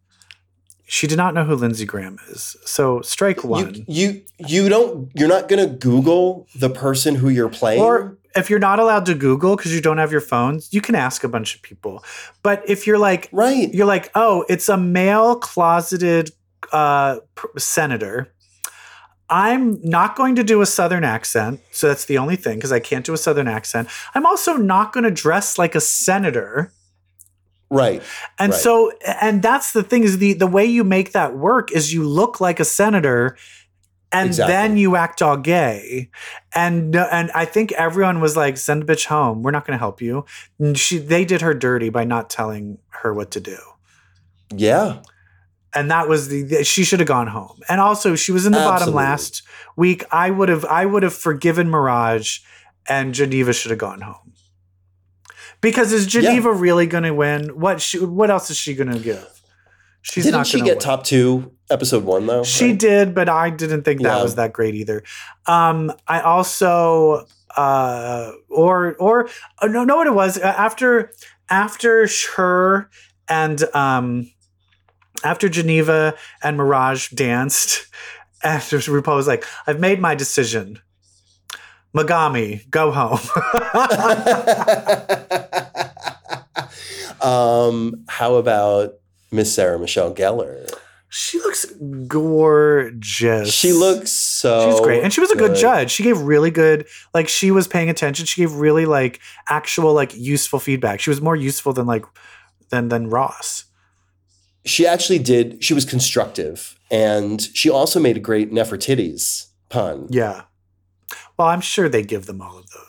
she 0.86 1.06
did 1.06 1.18
not 1.18 1.36
know 1.36 1.44
who 1.44 1.56
Lindsey 1.56 1.86
Graham 1.86 2.18
is. 2.30 2.58
So 2.66 3.02
strike 3.02 3.44
one. 3.44 3.76
You, 3.76 3.86
you 3.88 4.22
you 4.40 4.70
don't 4.70 5.12
you're 5.14 5.28
not 5.28 5.48
gonna 5.48 5.68
Google 5.68 6.48
the 6.56 6.70
person 6.70 7.14
who 7.14 7.30
you're 7.30 7.50
playing. 7.50 7.82
Or 7.82 8.18
if 8.36 8.50
you're 8.50 8.60
not 8.60 8.80
allowed 8.80 9.06
to 9.06 9.14
Google 9.14 9.56
because 9.56 9.74
you 9.74 9.82
don't 9.82 10.00
have 10.00 10.12
your 10.12 10.22
phones, 10.22 10.74
you 10.74 10.82
can 10.82 10.96
ask 10.96 11.24
a 11.24 11.28
bunch 11.28 11.56
of 11.56 11.62
people. 11.62 12.04
But 12.42 12.68
if 12.68 12.88
you're 12.88 12.98
like, 12.98 13.30
right. 13.32 13.74
you're 13.74 13.86
like, 13.86 14.12
oh, 14.16 14.46
it's 14.50 14.70
a 14.70 14.78
male 14.78 15.36
closeted 15.36 16.32
uh, 16.72 17.20
senator. 17.58 18.32
I'm 19.32 19.80
not 19.84 20.16
going 20.16 20.36
to 20.38 20.44
do 20.44 20.62
a 20.62 20.66
Southern 20.66 21.04
accent. 21.04 21.60
So 21.72 21.88
that's 21.88 22.06
the 22.06 22.18
only 22.18 22.36
thing 22.36 22.58
because 22.58 22.72
I 22.72 22.80
can't 22.80 23.06
do 23.06 23.14
a 23.14 23.18
Southern 23.18 23.48
accent. 23.48 23.88
I'm 24.16 24.26
also 24.26 24.56
not 24.58 24.92
going 24.92 25.04
to 25.04 25.12
dress 25.12 25.58
like 25.60 25.76
a 25.76 25.82
senator. 25.82 26.72
Right. 27.70 28.02
And 28.40 28.52
Right. 28.52 28.60
so, 28.60 28.92
and 29.22 29.44
that's 29.44 29.74
the 29.74 29.84
thing 29.84 30.04
is 30.04 30.18
the 30.18 30.34
the 30.34 30.48
way 30.48 30.66
you 30.66 30.84
make 30.84 31.12
that 31.12 31.38
work 31.38 31.72
is 31.72 31.94
you 31.94 32.04
look 32.08 32.42
like 32.42 32.60
a 32.60 32.66
senator, 32.66 33.38
and 34.12 34.30
Exactly. 34.30 34.52
then 34.52 34.78
you 34.78 34.96
act 34.96 35.22
all 35.22 35.38
gay, 35.38 36.10
and 36.56 36.96
and 36.96 37.30
I 37.36 37.46
think 37.46 37.72
everyone 37.74 38.22
was 38.22 38.36
like, 38.36 38.58
"Send 38.58 38.82
a 38.82 38.86
bitch 38.88 39.06
home. 39.06 39.44
We're 39.44 39.52
not 39.52 39.68
going 39.68 39.76
to 39.78 39.80
help 39.80 40.02
you." 40.02 40.26
And 40.58 40.76
she 40.80 40.98
they 40.98 41.24
did 41.26 41.42
her 41.42 41.54
dirty 41.54 41.90
by 41.90 42.06
not 42.06 42.32
telling 42.32 42.80
her 43.04 43.14
what 43.14 43.30
to 43.32 43.40
do, 43.40 43.58
Yeah. 44.52 45.02
And 45.74 45.90
that 45.92 46.08
was 46.08 46.28
the, 46.30 46.42
the- 46.44 46.64
she 46.64 46.84
should 46.84 47.00
have 47.00 47.08
gone 47.08 47.28
home. 47.28 47.60
And 47.70 47.80
also, 47.82 48.16
she 48.16 48.32
was 48.32 48.46
in 48.46 48.52
the 48.52 48.60
bottom 48.60 48.94
last 48.94 49.44
week. 49.76 50.04
I 50.12 50.30
would 50.32 50.50
have 50.50 50.66
I 50.66 50.86
would 50.86 51.04
have 51.04 51.14
forgiven 51.14 51.70
Mirage, 51.70 52.40
and 52.88 53.14
Geneva 53.14 53.54
should 53.54 53.72
have 53.72 53.80
gone 53.80 54.02
home. 54.02 54.34
Because 55.62 55.92
is 55.92 56.06
Geneva 56.08 56.52
really 56.54 56.88
going 56.88 57.04
to 57.04 57.14
win? 57.14 57.60
What 57.60 57.82
she, 57.82 58.00
what 58.04 58.30
else 58.32 58.50
is 58.50 58.58
she 58.58 58.76
going 58.76 58.92
to 58.92 59.00
give? 59.00 59.42
She's 60.02 60.24
Didn't 60.24 60.38
not 60.38 60.48
she 60.48 60.60
get 60.62 60.78
win. 60.78 60.80
top 60.80 61.04
two 61.04 61.52
episode 61.70 62.06
one 62.06 62.26
though? 62.26 62.44
She 62.46 62.70
Right? 62.70 62.80
did, 62.80 63.14
but 63.14 63.28
I 63.28 63.50
didn't 63.50 63.84
think 63.84 64.02
that 64.02 64.16
Yeah. 64.18 64.24
was 64.24 64.36
that 64.36 64.54
great 64.54 64.76
either. 64.76 65.04
Um, 65.46 65.92
I 66.08 66.22
also 66.22 67.26
uh, 67.58 68.32
or 68.50 68.96
or 68.96 69.28
uh, 69.62 69.68
no, 69.68 69.84
what 69.98 70.08
it 70.08 70.14
was 70.14 70.38
after 70.38 71.12
after 71.50 72.08
her 72.38 72.90
and 73.28 73.62
um 73.76 74.32
after 75.24 75.50
Geneva 75.50 76.16
and 76.44 76.58
Mirage 76.58 77.10
danced. 77.10 77.88
After 78.42 78.78
RuPaul 78.78 79.18
was 79.18 79.28
like, 79.28 79.44
"I've 79.68 79.82
made 79.82 80.00
my 80.00 80.16
decision. 80.16 80.80
Megami, 81.94 82.70
go 82.70 82.92
home." 82.92 83.20
um, 87.22 88.06
how 88.08 88.36
about 88.36 88.94
Miss 89.32 89.54
Sarah 89.54 89.78
Michelle 89.78 90.16
Gellar? 90.16 90.70
she 91.10 91.40
looks 91.40 91.66
gorgeous. 92.08 93.52
She 93.52 93.74
looks 93.74 94.12
so. 94.12 94.72
She's 94.72 94.80
great. 94.82 95.04
And 95.04 95.12
she 95.12 95.22
was 95.22 95.32
a 95.32 95.36
good 95.36 95.52
good. 95.52 95.58
judge. 95.58 95.92
She 95.92 96.04
gave 96.04 96.20
really 96.20 96.52
good, 96.52 96.88
like, 97.16 97.28
she 97.28 97.50
was 97.50 97.68
paying 97.68 97.90
attention. 97.90 98.28
She 98.28 98.42
gave 98.42 98.54
really, 98.54 98.86
like, 98.86 99.20
actual, 99.50 99.94
like, 99.94 100.16
useful 100.16 100.60
feedback. 100.60 101.00
She 101.00 101.10
was 101.10 101.20
more 101.20 101.36
useful 101.36 101.74
than, 101.74 101.88
like, 101.88 102.06
than, 102.70 102.90
than 102.90 103.10
Ross. 103.10 103.66
She 104.66 104.86
actually 104.86 105.20
did. 105.20 105.64
She 105.64 105.74
was 105.74 105.86
constructive, 105.86 106.78
and 106.92 107.42
she 107.42 107.70
also 107.70 108.00
made 108.00 108.18
a 108.18 108.22
great 108.22 108.52
Nefertiti's 108.52 109.48
pun. 109.70 110.08
Yeah. 110.10 110.44
Well, 111.38 111.48
I'm 111.48 111.62
sure 111.62 111.88
they 111.88 112.04
give 112.04 112.26
them 112.26 112.42
all 112.42 112.58
of 112.58 112.70
those. 112.72 112.89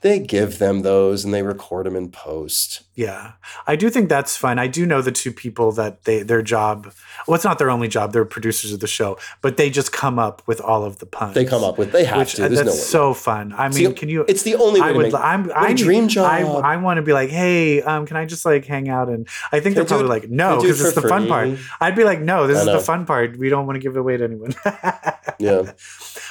They 0.00 0.20
give 0.20 0.58
them 0.58 0.82
those, 0.82 1.24
and 1.24 1.34
they 1.34 1.42
record 1.42 1.86
them 1.86 1.96
in 1.96 2.10
post. 2.12 2.82
Yeah. 2.94 3.32
I 3.66 3.74
do 3.74 3.90
think 3.90 4.08
that's 4.08 4.36
fun. 4.36 4.58
I 4.58 4.68
do 4.68 4.86
know 4.86 5.02
the 5.02 5.10
two 5.10 5.32
people 5.32 5.72
that 5.72 6.04
they, 6.04 6.22
their 6.22 6.40
job, 6.42 6.92
well, 7.26 7.34
it's 7.34 7.44
not 7.44 7.58
their 7.58 7.70
only 7.70 7.88
job. 7.88 8.12
They're 8.12 8.24
producers 8.24 8.72
of 8.72 8.78
the 8.78 8.86
show, 8.86 9.18
but 9.40 9.56
they 9.56 9.70
just 9.70 9.90
come 9.90 10.18
up 10.18 10.42
with 10.46 10.60
all 10.60 10.84
of 10.84 10.98
the 10.98 11.06
puns. 11.06 11.34
They 11.34 11.44
come 11.44 11.64
up 11.64 11.78
with. 11.78 11.90
They 11.90 12.04
have 12.04 12.18
which 12.18 12.34
to. 12.34 12.42
There's 12.42 12.54
that's 12.56 12.66
no 12.66 12.72
so 12.74 13.14
fun. 13.14 13.52
I 13.56 13.68
mean, 13.70 13.84
the- 13.88 13.92
can 13.92 14.08
you? 14.08 14.24
It's 14.28 14.42
the 14.42 14.54
only 14.54 14.80
way 14.80 14.86
I 14.88 14.92
would. 14.92 15.12
make. 15.12 15.14
I'm. 15.14 15.50
I 15.54 15.72
dream 15.72 16.04
I, 16.04 16.08
job. 16.08 16.64
I 16.64 16.76
want 16.76 16.98
to 16.98 17.02
be 17.02 17.12
like, 17.12 17.30
hey, 17.30 17.82
um, 17.82 18.06
can 18.06 18.16
I 18.16 18.24
just 18.24 18.44
like 18.44 18.66
hang 18.66 18.88
out? 18.88 19.08
And 19.08 19.26
I 19.50 19.58
think 19.58 19.74
Can 19.74 19.74
they're 19.74 19.84
probably 19.84 20.06
it- 20.06 20.22
like, 20.22 20.30
no, 20.30 20.60
because 20.60 20.80
it's 20.80 20.94
the 20.94 21.08
fun 21.08 21.26
part. 21.26 21.50
I'd 21.80 21.96
be 21.96 22.04
like, 22.04 22.20
no, 22.20 22.46
this 22.46 22.58
is 22.58 22.66
the 22.66 22.78
fun 22.80 23.04
part. 23.04 23.36
We 23.36 23.48
don't 23.48 23.66
want 23.66 23.74
to 23.76 23.80
give 23.80 23.96
it 23.96 23.98
away 23.98 24.16
to 24.16 24.24
anyone. 24.24 24.54
Yeah. 25.40 25.70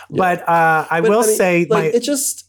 But 0.09 0.41
uh, 0.49 0.85
I 0.91 0.99
But, 0.99 1.09
will 1.09 1.19
I 1.21 1.25
mean, 1.27 1.35
say 1.37 1.59
like, 1.69 1.69
my 1.69 1.97
it 1.97 2.01
just. 2.01 2.46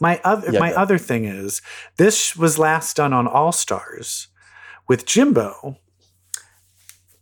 My 0.00 0.20
other 0.24 0.50
Yeah, 0.52 0.60
my 0.60 0.70
go. 0.70 0.76
other 0.76 0.98
thing 0.98 1.24
is 1.24 1.60
this 1.96 2.36
was 2.36 2.58
last 2.58 2.96
done 2.96 3.12
on 3.12 3.26
All 3.28 3.52
Stars 3.52 4.28
with 4.88 5.04
Jimbo. 5.06 5.76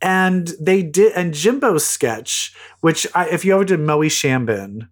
And 0.01 0.53
they 0.61 0.83
did 0.83 1.13
and 1.15 1.35
Jimbo's 1.35 1.85
sketch, 1.85 2.55
which 2.81 3.07
I, 3.15 3.29
if 3.31 3.45
you 3.45 3.55
ever 3.55 3.65
did 3.65 3.81
Moe 3.81 3.99
Shambin, 4.03 4.89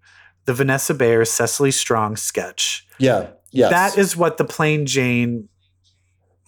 the 0.46 0.54
Vanessa 0.54 0.94
Bayer, 0.94 1.24
Cecily 1.24 1.70
Strong 1.70 2.16
sketch, 2.16 2.86
Yeah. 2.98 3.28
Yes. 3.52 3.70
that 3.70 3.96
is 3.98 4.16
what 4.16 4.36
the 4.36 4.44
plain 4.44 4.84
Jane 4.84 5.48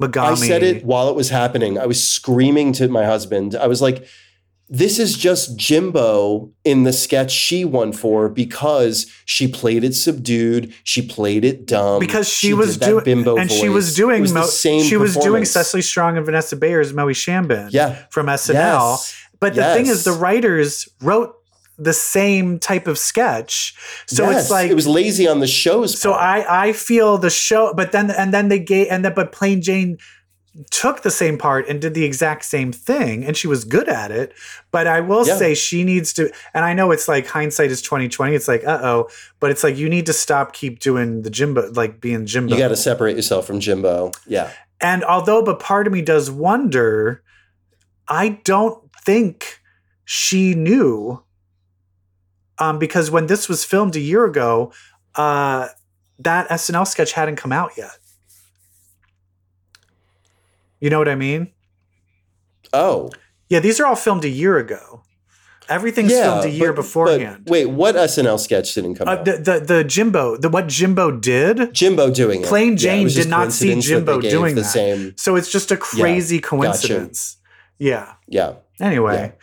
Megami. 0.01 0.33
I 0.33 0.35
said 0.35 0.63
it 0.63 0.85
while 0.85 1.09
it 1.09 1.15
was 1.15 1.31
happening. 1.31 1.79
I 1.79 1.87
was 1.87 2.07
screaming 2.07 2.73
to 2.75 2.89
my 2.89 3.05
husband. 3.05 3.55
I 3.55 3.67
was 3.69 3.81
like, 3.81 4.07
this 4.71 4.99
is 4.99 5.17
just 5.17 5.57
Jimbo 5.57 6.51
in 6.65 6.83
the 6.85 6.93
sketch 6.93 7.31
she 7.31 7.65
won 7.65 7.93
for 7.93 8.29
because 8.29 9.07
she 9.25 9.49
played 9.49 9.83
it 9.85 9.95
subdued. 9.95 10.73
She 10.85 11.01
played 11.03 11.45
it 11.45 11.67
dumb. 11.67 12.01
because 12.01 12.29
she, 12.29 12.49
did 12.49 12.55
was 12.59 12.77
doing 12.77 13.05
bimbo 13.05 13.37
and 13.39 13.51
she 13.51 13.69
was 13.69 13.95
doing 13.95 14.21
was 14.23 14.33
the 14.35 14.41
Mo- 14.41 14.47
same 14.47 14.83
she 14.83 14.97
was 14.97 15.17
doing. 15.17 15.45
Cecily 15.45 15.81
Strong 15.83 16.17
and 16.19 16.27
Vanessa 16.27 16.55
Bayer's 16.57 16.93
Moe 16.93 17.07
Shambin 17.07 17.69
Yeah. 17.73 17.97
from 18.11 18.27
SNL. 18.27 18.55
Yes. 18.55 19.15
But 19.41 19.55
the 19.55 19.63
thing 19.63 19.87
is, 19.87 20.05
the 20.05 20.13
writers 20.13 20.89
wrote 21.01 21.35
the 21.81 21.93
same 21.93 22.59
type 22.59 22.89
of 22.89 22.99
sketch, 22.99 23.73
so 24.07 24.29
Yes. 24.29 24.43
it's 24.43 24.51
like 24.51 24.69
it 24.69 24.75
was 24.75 24.89
lazy 24.89 25.29
on 25.29 25.39
the 25.39 25.47
show's 25.47 25.97
so 25.99 26.11
part. 26.11 26.23
I 26.49 26.69
I 26.69 26.73
feel 26.73 27.19
the 27.19 27.31
show, 27.31 27.73
but 27.73 27.93
then 27.93 28.11
and 28.11 28.35
then 28.35 28.49
they 28.49 28.59
gave 28.59 28.89
and 28.91 29.05
then 29.05 29.15
but 29.15 29.31
Plain 29.31 29.63
Jane 29.63 29.97
took 30.71 31.03
the 31.03 31.11
same 31.11 31.39
part 31.39 31.69
and 31.69 31.81
did 31.81 31.95
the 31.95 32.05
exact 32.05 32.45
same 32.45 32.73
thing, 32.73 33.25
and 33.25 33.37
she 33.37 33.47
was 33.47 33.65
good 33.65 33.89
at 33.89 34.11
it. 34.11 34.33
But 34.71 34.87
I 34.87 35.01
will 35.01 35.27
Yeah. 35.27 35.37
say 35.37 35.55
she 35.55 35.85
needs 35.85 36.13
to, 36.15 36.33
and 36.55 36.65
I 36.65 36.73
know 36.75 36.91
it's 36.91 37.07
like 37.09 37.27
hindsight 37.27 37.71
is 37.71 37.81
twenty 37.83 38.09
twenty. 38.09 38.35
It's 38.35 38.49
like 38.49 38.65
uh 38.67 38.81
oh, 38.83 39.09
but 39.41 39.51
it's 39.51 39.63
like 39.63 39.77
you 39.77 39.89
need 39.89 40.07
to 40.07 40.13
stop 40.13 40.53
keep 40.53 40.81
doing 40.81 41.23
the 41.23 41.31
Jimbo 41.31 41.71
like 41.73 42.01
being 42.01 42.27
Jimbo. 42.27 42.55
you 42.55 42.59
got 42.61 42.69
to 42.69 42.77
separate 42.77 43.17
yourself 43.17 43.47
from 43.47 43.61
Jimbo. 43.61 44.13
Yeah. 44.27 44.51
And 44.81 45.05
although, 45.05 45.43
but 45.43 45.59
part 45.61 45.87
of 45.87 45.93
me 45.93 46.03
does 46.03 46.31
wonder, 46.31 47.23
I 48.07 48.41
don't 48.45 48.83
think 49.05 49.61
she 50.05 50.55
knew. 50.55 51.23
Um, 52.61 52.79
because 52.79 53.11
when 53.11 53.27
this 53.27 53.49
was 53.49 53.65
filmed 53.65 53.95
a 53.95 54.01
year 54.01 54.25
ago, 54.25 54.73
uh, 55.15 55.69
that 56.19 56.49
SNL 56.49 56.87
sketch 56.87 57.13
hadn't 57.13 57.37
come 57.37 57.53
out 57.53 57.73
yet. 57.77 57.91
You 60.81 60.91
know 60.91 60.99
what 60.99 61.09
I 61.09 61.15
mean? 61.15 61.53
Oh. 62.73 63.11
Yeah, 63.49 63.61
these 63.61 63.81
are 63.81 63.87
all 63.87 63.97
filmed 63.97 64.25
a 64.25 64.29
year 64.29 64.59
ago. 64.59 65.03
Everything's 65.69 66.13
yeah. 66.13 66.23
filmed 66.23 66.45
a 66.45 66.51
year 66.51 66.73
but- 66.73 66.83
beforehand. 66.83 67.45
but 67.45 67.51
wait, 67.53 67.67
what 67.67 67.95
SNL 67.95 68.41
sketch 68.41 68.75
didn't 68.75 68.95
come 68.95 69.07
uh, 69.07 69.13
out? 69.13 69.25
the, 69.25 69.33
the 69.37 69.61
the 69.61 69.85
Jimbo, 69.85 70.37
the 70.39 70.49
what 70.49 70.67
Jimbo 70.67 71.11
did. 71.11 71.75
Jimbo 71.75 72.11
doing 72.11 72.41
it. 72.41 72.47
Plain 72.47 72.69
Yeah, 72.69 72.73
it 72.73 72.79
Jane 72.79 73.09
did 73.09 73.29
not 73.29 73.53
see 73.53 73.73
coincidence 73.73 74.07
that 74.07 74.13
Jimbo 74.13 74.21
doing 74.31 74.55
the 74.55 74.63
that. 74.63 74.69
same. 74.69 75.15
So 75.17 75.37
it's 75.37 75.53
just 75.53 75.71
a 75.71 75.77
crazy 75.77 76.41
coincidence. 76.41 77.37
Yeah. 77.79 78.15
Yeah. 78.27 78.55
Anyway. 78.81 79.35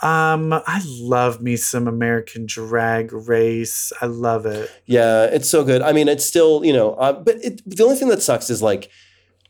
Um, 0.00 0.52
I 0.52 0.80
love 1.00 1.42
me 1.42 1.56
some 1.56 1.88
American 1.88 2.46
Drag 2.46 3.12
Race. 3.12 3.92
I 4.00 4.06
love 4.06 4.46
it. 4.46 4.70
Yeah, 4.86 5.24
it's 5.24 5.50
so 5.50 5.64
good. 5.64 5.82
I 5.82 5.92
mean, 5.92 6.06
it's 6.06 6.24
still, 6.24 6.64
you 6.64 6.72
know, 6.72 6.94
uh, 6.94 7.12
but 7.12 7.34
it, 7.44 7.62
the 7.66 7.82
only 7.82 7.96
thing 7.96 8.08
that 8.08 8.22
sucks 8.22 8.48
is 8.48 8.62
like, 8.62 8.90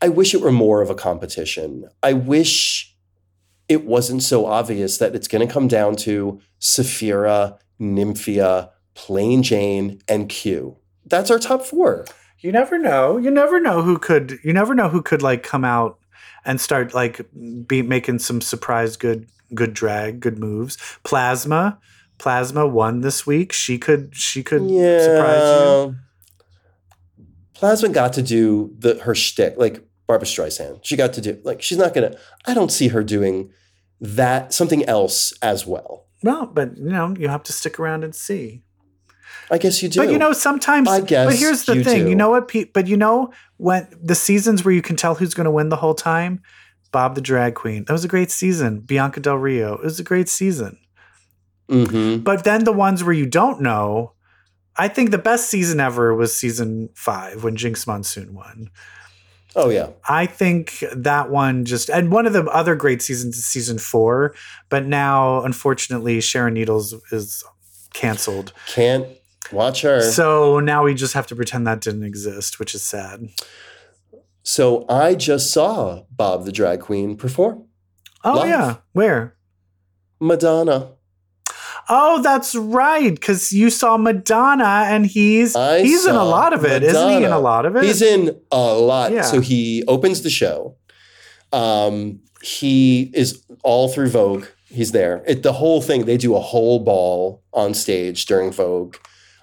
I 0.01 0.09
wish 0.09 0.35
it 0.35 0.41
were 0.41 0.53
more 0.53 0.81
of 0.81 0.91
a 0.91 0.95
competition. 0.95 1.89
I 2.03 2.13
wish 2.13 2.95
it 3.69 3.85
wasn't 3.85 4.23
so 4.23 4.47
obvious 4.47 4.99
that 4.99 5.15
it's 5.15 5.29
going 5.29 5.47
to 5.47 5.53
come 5.53 5.69
down 5.69 5.97
to 5.97 6.41
Sapphira, 6.59 7.59
Nymphia, 7.81 8.71
Plain 8.95 9.43
Jane, 9.43 10.01
and 10.09 10.29
Q. 10.29 10.77
That's 11.05 11.31
our 11.31 11.39
top 11.39 11.65
four. 11.65 12.05
You 12.39 12.53
never 12.53 12.79
know. 12.79 13.17
You 13.17 13.31
never 13.31 13.61
know 13.61 13.83
who 13.83 13.99
could. 13.99 14.39
You 14.45 14.53
never 14.53 14.75
know 14.75 14.89
who 14.89 15.03
could 15.03 15.23
like 15.23 15.43
come 15.43 15.65
out 15.65 15.99
and 16.45 16.61
start 16.61 16.95
like 16.95 17.21
be 17.67 17.83
making 17.83 18.21
some 18.21 18.41
surprise 18.41 18.97
good 18.97 19.29
good 19.55 19.75
drag, 19.75 20.21
good 20.21 20.39
moves. 20.39 20.77
Plasma, 21.03 21.79
Plasma 22.19 22.67
won 22.67 23.01
this 23.01 23.27
week. 23.27 23.53
She 23.53 23.79
could 23.79 24.15
she 24.15 24.43
could 24.43 24.63
surprise 25.03 25.41
you. 25.89 25.97
Plasma 27.59 27.89
got 27.91 28.13
to 28.15 28.23
do 28.23 28.73
the 28.79 28.95
her 29.03 29.15
shtick, 29.15 29.55
like 29.57 29.85
Barbra 30.07 30.27
Streisand. 30.27 30.81
She 30.83 30.97
got 30.97 31.13
to 31.15 31.21
do 31.21 31.39
like 31.45 31.61
she's 31.61 31.79
not 31.79 31.93
gonna. 31.95 32.17
I 32.47 32.55
don't 32.55 32.71
see 32.73 32.89
her 32.89 33.03
doing 33.03 33.51
that 34.01 34.53
something 34.53 34.85
else 34.85 35.33
as 35.43 35.67
well. 35.67 36.07
Well, 36.23 36.47
but 36.47 36.77
you 36.79 36.91
know, 36.91 37.15
you 37.19 37.29
have 37.29 37.43
to 37.45 37.53
stick 37.53 37.79
around 37.81 38.05
and 38.05 38.15
see. 38.15 38.63
I 39.51 39.59
guess 39.59 39.83
you 39.83 39.89
do. 39.89 40.01
But 40.01 40.11
you 40.13 40.19
know, 40.19 40.33
sometimes. 40.33 40.89
I 40.89 41.01
guess 41.01 41.27
But 41.27 41.37
here's 41.37 41.65
the 41.65 41.77
you 41.77 41.85
thing. 41.85 42.05
do. 42.05 42.11
You 42.11 42.17
know 42.17 42.31
what? 42.31 42.51
But 42.73 42.87
you 42.87 42.97
know 42.97 43.33
when 43.57 43.89
the 44.03 44.15
seasons 44.15 44.65
where 44.65 44.73
you 44.75 44.83
can 44.83 44.95
tell 44.97 45.15
who's 45.17 45.35
going 45.35 45.47
to 45.47 45.51
win 45.51 45.69
the 45.69 45.77
whole 45.77 45.95
time. 45.95 46.41
Bob 46.91 47.15
the 47.15 47.21
Drag 47.21 47.55
Queen. 47.55 47.85
That 47.85 47.93
was 47.93 48.05
a 48.05 48.09
great 48.09 48.31
season. 48.31 48.81
Bianca 48.81 49.21
Del 49.21 49.35
Rio. 49.37 49.75
It 49.75 49.85
was 49.85 50.01
a 50.01 50.03
great 50.05 50.27
season. 50.27 50.79
Mhm. 51.69 52.25
But 52.25 52.45
then 52.45 52.65
the 52.65 52.73
ones 52.73 53.05
where 53.05 53.13
you 53.13 53.27
don't 53.27 53.61
know, 53.61 54.13
I 54.79 54.89
think 54.89 55.11
the 55.11 55.18
best 55.18 55.51
season 55.51 55.81
ever 55.81 56.14
was 56.14 56.35
season 56.35 56.89
five 56.95 57.43
when 57.43 57.57
Jinkx 57.57 57.87
Monsoon 57.87 58.33
won. 58.33 58.70
Oh 59.57 59.70
yeah. 59.70 59.89
I 60.09 60.26
think 60.26 60.85
that 60.95 61.31
one 61.31 61.64
just 61.64 61.89
and 61.91 62.12
one 62.12 62.26
of 62.26 62.33
the 62.33 62.45
other 62.45 62.76
great 62.76 63.03
seasons 63.03 63.37
is 63.37 63.45
season 63.45 63.79
four, 63.79 64.35
but 64.68 64.87
now 64.87 65.43
unfortunately 65.43 66.20
Sharon 66.20 66.55
Needles 66.55 66.93
is 67.11 67.43
canceled. 67.93 68.53
Can't 68.68 69.07
watch 69.51 69.83
her. 69.83 70.01
So, 70.01 70.61
now 70.61 70.85
we 70.85 70.95
just 70.95 71.14
have 71.14 71.26
to 71.29 71.37
pretend 71.37 71.66
that 71.66 71.81
didn't 71.81 72.05
exist, 72.05 72.59
which 72.59 72.74
is 72.74 72.83
sad. 72.83 73.29
So 74.43 74.87
I 74.89 75.14
just 75.14 75.53
saw 75.53 76.05
Bob 76.11 76.45
the 76.45 76.53
drag 76.53 76.81
queen 76.81 77.16
perform. 77.16 77.64
Oh 78.24 78.35
Live. 78.35 78.49
yeah, 78.49 78.76
where? 78.93 79.37
Madonna. 80.20 80.93
Oh, 81.91 82.20
that's 82.22 82.55
right, 82.55 83.14
because 83.14 83.53
you 83.53 83.70
saw 83.70 83.97
Madonna, 83.97 84.84
and 84.89 85.07
he's 85.07 85.57
I 85.57 85.80
he's 85.82 86.05
in 86.07 86.14
a 86.14 86.24
lot 86.24 86.53
of 86.53 86.64
it, 86.64 86.82
not 86.82 87.11
he? 87.11 87.24
In 87.24 87.32
a 87.32 87.39
lot 87.39 87.64
of 87.64 87.76
it, 87.76 87.84
He's 87.84 88.03
in 88.03 88.39
a 88.53 88.59
lot. 88.74 89.12
Yeah. 89.12 89.22
So 89.22 89.41
he 89.41 89.84
opens 89.89 90.22
the 90.22 90.30
show. 90.30 90.76
Um, 91.53 92.20
he 92.43 93.11
is 93.14 93.43
all 93.62 93.89
through 93.89 94.11
Vogue. 94.11 94.45
He's 94.66 94.93
there. 94.93 95.24
It, 95.26 95.43
the 95.43 95.55
whole 95.55 95.80
thing, 95.80 96.05
they 96.05 96.18
do 96.18 96.36
a 96.36 96.41
whole 96.41 96.78
ball 96.80 97.43
on 97.55 97.72
stage 97.72 98.26
during 98.26 98.53
Vogue, 98.53 98.97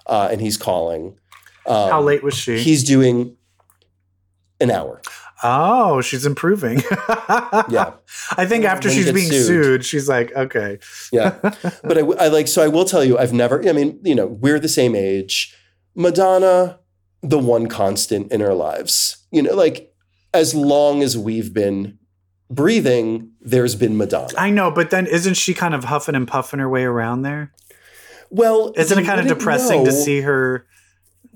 uh, 0.06 0.28
and 0.30 0.40
he's 0.40 0.56
calling. 0.56 1.18
Um, 1.66 1.90
How 1.90 2.00
late 2.02 2.22
was 2.22 2.34
she? 2.34 2.58
He's 2.60 2.84
doing 2.84 3.36
an 4.60 4.70
hour. 4.70 5.02
Oh, 5.42 6.00
she's 6.00 6.26
improving. 6.26 6.82
Yeah. 7.68 7.94
I 8.36 8.46
think 8.46 8.64
after 8.64 8.88
When 8.88 8.96
she's 8.96 9.12
being 9.12 9.30
sued. 9.30 9.46
sued. 9.46 9.84
she's 9.84 10.08
like, 10.08 10.32
okay. 10.34 10.78
Yeah. 11.12 11.30
but 11.82 11.98
I, 11.98 12.00
I 12.00 12.28
like, 12.28 12.46
so 12.48 12.62
I 12.62 12.68
will 12.68 12.84
tell 12.84 13.02
you, 13.04 13.18
I've 13.18 13.32
never, 13.32 13.66
I 13.68 13.72
mean, 13.72 13.98
you 14.04 14.14
know, 14.14 14.26
we're 14.26 14.60
the 14.60 14.68
same 14.68 14.94
age. 14.94 15.54
Madonna, 15.94 16.78
the 17.22 17.38
one 17.38 17.66
constant 17.66 18.30
in 18.30 18.42
our 18.42 18.54
lives, 18.54 19.26
you 19.32 19.42
know, 19.42 19.54
like 19.54 19.92
as 20.34 20.54
long 20.54 21.02
as 21.02 21.16
we've 21.18 21.52
been 21.52 21.98
breathing, 22.50 23.32
there's 23.40 23.74
been 23.74 23.96
Madonna. 23.96 24.28
I 24.38 24.50
know, 24.50 24.70
but 24.70 24.90
then 24.90 25.06
isn't 25.06 25.34
she 25.34 25.54
kind 25.54 25.74
of 25.74 25.84
huffing 25.84 26.14
and 26.14 26.28
puffing 26.28 26.60
her 26.60 26.68
way 26.68 26.84
around 26.84 27.22
there? 27.22 27.52
well, 28.30 28.72
Isn't 28.76 28.98
it 28.98 29.04
kind 29.06 29.20
of 29.20 29.26
depressing 29.28 29.84
to 29.84 29.92
see 29.92 30.20
her 30.20 30.66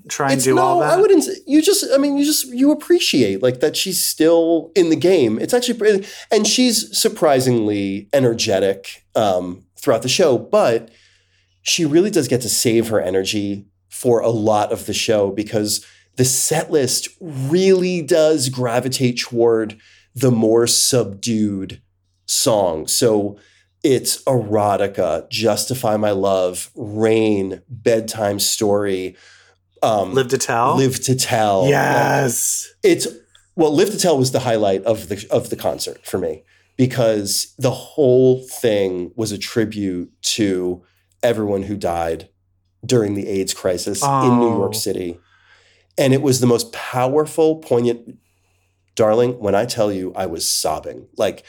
try 0.09 0.27
and 0.27 0.35
It's 0.35 0.45
do 0.45 0.55
no, 0.55 0.61
all 0.61 0.79
that? 0.79 0.93
I 0.93 1.01
wouldn't. 1.01 1.25
You 1.45 1.61
just, 1.61 1.85
I 1.93 1.97
mean, 1.97 2.17
you 2.17 2.25
just 2.25 2.47
you 2.47 2.71
appreciate 2.71 3.41
like 3.41 3.59
that 3.59 3.75
she's 3.75 4.03
still 4.03 4.71
in 4.75 4.89
the 4.89 4.95
game. 4.95 5.39
It's 5.39 5.53
actually, 5.53 5.77
pretty- 5.77 6.07
and 6.31 6.45
she's 6.45 6.97
surprisingly 6.97 8.09
energetic 8.13 9.05
um, 9.15 9.65
throughout 9.79 10.01
the 10.01 10.09
show. 10.09 10.37
But 10.37 10.89
she 11.61 11.85
really 11.85 12.09
does 12.09 12.27
get 12.27 12.41
to 12.41 12.49
save 12.49 12.89
her 12.89 12.99
energy 12.99 13.67
for 13.89 14.19
a 14.19 14.29
lot 14.29 14.71
of 14.71 14.85
the 14.85 14.93
show 14.93 15.31
because 15.31 15.85
the 16.15 16.25
set 16.25 16.71
list 16.71 17.07
really 17.19 18.01
does 18.01 18.49
gravitate 18.49 19.19
toward 19.19 19.77
the 20.13 20.31
more 20.31 20.67
subdued 20.67 21.81
songs. 22.25 22.93
So 22.93 23.37
it's 23.83 24.23
erotica, 24.23 25.29
justify 25.29 25.97
my 25.97 26.11
love, 26.11 26.69
rain, 26.75 27.61
bedtime 27.69 28.39
story. 28.39 29.15
Um, 29.83 30.13
Live 30.13 30.27
to 30.29 30.37
tell. 30.37 30.75
Live 30.75 30.99
to 31.03 31.15
Tell. 31.15 31.67
Yes. 31.67 32.67
It's 32.83 33.07
well, 33.55 33.73
Live 33.73 33.89
to 33.91 33.97
Tell 33.97 34.17
was 34.17 34.31
the 34.31 34.39
highlight 34.41 34.83
of 34.83 35.09
the 35.09 35.25
of 35.31 35.49
the 35.49 35.55
concert 35.55 36.05
for 36.05 36.17
me 36.17 36.43
because 36.77 37.53
the 37.57 37.71
whole 37.71 38.39
thing 38.47 39.11
was 39.15 39.31
a 39.31 39.37
tribute 39.37 40.11
to 40.21 40.83
everyone 41.23 41.63
who 41.63 41.75
died 41.77 42.29
during 42.85 43.13
the 43.13 43.27
AIDS 43.27 43.53
crisis 43.53 44.01
in 44.03 44.39
New 44.39 44.49
Oh. 44.49 44.57
York 44.57 44.75
City. 44.75 45.19
And 45.97 46.13
it 46.13 46.21
was 46.21 46.39
the 46.39 46.47
most 46.47 46.71
powerful, 46.73 47.57
poignant 47.57 48.17
darling, 48.95 49.39
when 49.39 49.53
I 49.55 49.65
tell 49.65 49.91
you 49.91 50.13
I 50.15 50.25
was 50.25 50.49
sobbing. 50.49 51.07
Like 51.17 51.43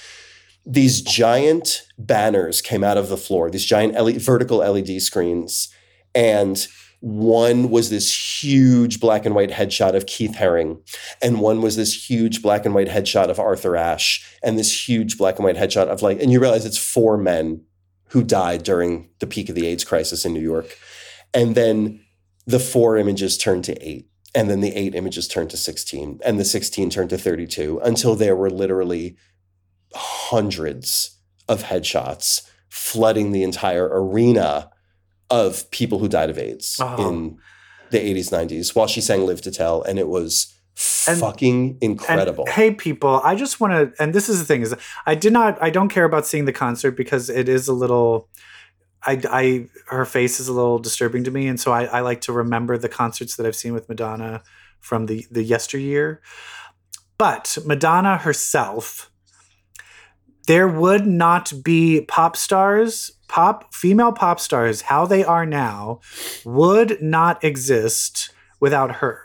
these 0.67 1.01
giant 1.01 1.83
banners 1.99 2.61
came 2.61 2.85
out 2.85 2.99
of 2.99 3.09
the 3.09 3.17
floor, 3.17 3.51
these 3.51 3.65
giant 3.65 3.95
LED, 3.95 4.21
vertical 4.21 4.59
LED 4.59 5.01
screens, 5.01 5.69
and 6.15 6.67
one 7.03 7.69
was 7.69 7.91
this 7.91 8.43
huge 8.45 9.01
black 9.01 9.27
and 9.27 9.35
white 9.35 9.51
headshot 9.51 9.97
of 9.97 10.07
Keith 10.07 10.37
Haring, 10.37 10.81
and 11.21 11.41
one 11.41 11.61
was 11.61 11.75
this 11.75 12.09
huge 12.09 12.43
black 12.43 12.65
and 12.65 12.77
white 12.77 12.87
headshot 12.87 13.29
of 13.29 13.41
Arthur 13.41 13.77
Ashe, 13.77 14.25
and 14.41 14.57
this 14.57 14.89
huge 14.89 15.19
black 15.19 15.37
and 15.37 15.45
white 15.45 15.57
headshot 15.57 15.89
of 15.89 16.01
like, 16.01 16.23
and 16.23 16.31
you 16.31 16.39
realize 16.39 16.65
it's 16.65 16.79
four 16.79 17.19
men 17.19 17.61
who 18.11 18.23
died 18.23 18.63
during 18.63 19.09
the 19.19 19.27
peak 19.27 19.49
of 19.49 19.57
the 19.57 19.67
AIDS 19.67 19.85
crisis 19.85 20.25
in 20.25 20.33
New 20.33 20.41
York. 20.41 20.79
And 21.35 21.55
then 21.57 22.05
the 22.47 22.61
four 22.61 22.97
images 22.97 23.37
turned 23.37 23.65
to 23.65 23.87
eight. 23.87 24.09
And 24.35 24.49
then 24.49 24.61
the 24.61 24.75
eight 24.75 24.95
images 24.95 25.27
turned 25.27 25.51
to 25.51 25.57
16. 25.57 26.21
And 26.25 26.39
the 26.39 26.45
16 26.45 26.91
turned 26.91 27.11
to 27.11 27.19
32 27.19 27.81
until 27.83 28.15
there 28.15 28.37
were 28.37 28.51
literally 28.51 29.17
hundreds 29.95 31.19
of 31.49 31.65
headshots 31.65 32.49
flooding 32.69 33.33
the 33.33 33.43
entire 33.43 33.89
arena 33.91 34.71
of 35.33 35.71
people 35.71 35.99
who 35.99 36.09
died 36.09 36.31
of 36.31 36.39
AIDS 36.39 36.79
Oh. 36.81 37.09
in 37.09 37.39
the 37.91 37.99
80s, 37.99 38.31
90s 38.31 38.75
while 38.75 38.87
she 38.87 39.01
sang 39.01 39.27
Live 39.27 39.41
to 39.43 39.51
Tell. 39.51 39.83
And 39.83 39.99
it 39.99 40.09
was 40.09 40.55
And- 41.09 41.19
fucking 41.19 41.79
incredible. 41.81 42.45
And, 42.45 42.55
hey, 42.55 42.71
people, 42.73 43.21
I 43.25 43.35
just 43.35 43.61
want 43.61 43.73
to, 43.73 44.03
and 44.03 44.15
this 44.15 44.29
is 44.29 44.39
the 44.39 44.45
thing 44.45 44.63
is, 44.63 44.75
I 45.07 45.15
did 45.15 45.33
not, 45.33 45.61
I 45.63 45.71
don't 45.71 45.89
care 45.89 46.05
about 46.05 46.27
seeing 46.27 46.45
the 46.45 46.53
concert 46.53 46.93
because 46.93 47.29
it 47.29 47.49
is 47.49 47.69
a 47.69 47.73
little, 47.75 48.29
I, 49.05 49.21
I, 49.31 49.67
her 49.89 50.05
face 50.05 50.39
is 50.41 50.49
a 50.49 50.53
little 50.53 50.79
disturbing 50.79 51.25
to 51.25 51.31
me, 51.31 51.49
and 51.49 51.59
so 51.61 51.73
I, 51.73 51.85
I 51.85 52.01
like 52.01 52.21
to 52.23 52.33
remember 52.33 52.79
the 52.79 52.89
concerts 52.89 53.35
that 53.37 53.45
I've 53.47 53.57
seen 53.57 53.73
with 53.75 53.89
Madonna 53.89 54.43
from 54.81 55.07
the 55.07 55.27
the 55.31 55.43
yesteryear. 55.43 56.21
But 57.19 57.59
Madonna 57.67 58.17
herself, 58.19 59.11
there 60.47 60.69
would 60.69 61.07
not 61.07 61.53
be 61.63 62.03
pop 62.03 62.37
stars, 62.37 63.13
pop 63.29 63.73
female 63.75 64.13
pop 64.13 64.41
stars, 64.41 64.83
how 64.83 65.07
they 65.07 65.25
are 65.25 65.47
now, 65.47 66.01
would 66.45 67.01
not 67.03 67.43
exist 67.45 68.31
without 68.61 68.97
her. 68.97 69.21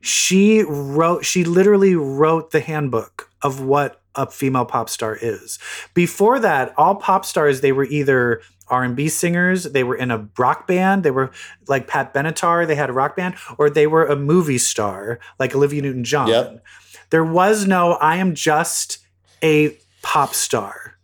She 0.00 0.62
wrote 0.62 1.24
she 1.24 1.44
literally 1.44 1.94
wrote 1.94 2.50
the 2.50 2.60
handbook 2.60 3.30
of 3.40 3.60
what 3.60 4.00
a 4.14 4.30
female 4.30 4.64
pop 4.64 4.88
star 4.88 5.16
is. 5.20 5.58
Before 5.94 6.38
that 6.40 6.74
all 6.76 6.96
pop 6.96 7.24
stars 7.24 7.60
they 7.60 7.72
were 7.72 7.84
either 7.84 8.42
r&b 8.68 9.08
singers 9.08 9.64
they 9.64 9.84
were 9.84 9.94
in 9.94 10.10
a 10.10 10.26
rock 10.38 10.66
band 10.66 11.02
they 11.02 11.10
were 11.10 11.30
like 11.68 11.86
pat 11.86 12.14
benatar 12.14 12.66
they 12.66 12.74
had 12.74 12.88
a 12.88 12.92
rock 12.92 13.16
band 13.16 13.34
or 13.58 13.68
they 13.68 13.86
were 13.86 14.06
a 14.06 14.16
movie 14.16 14.56
star 14.56 15.18
like 15.38 15.54
olivia 15.54 15.82
newton-john. 15.82 16.28
Yep. 16.28 16.64
there 17.10 17.24
was 17.24 17.66
no 17.66 17.94
i 17.94 18.16
am 18.16 18.34
just 18.34 18.98
a 19.42 19.76
pop 20.02 20.34
star 20.34 20.94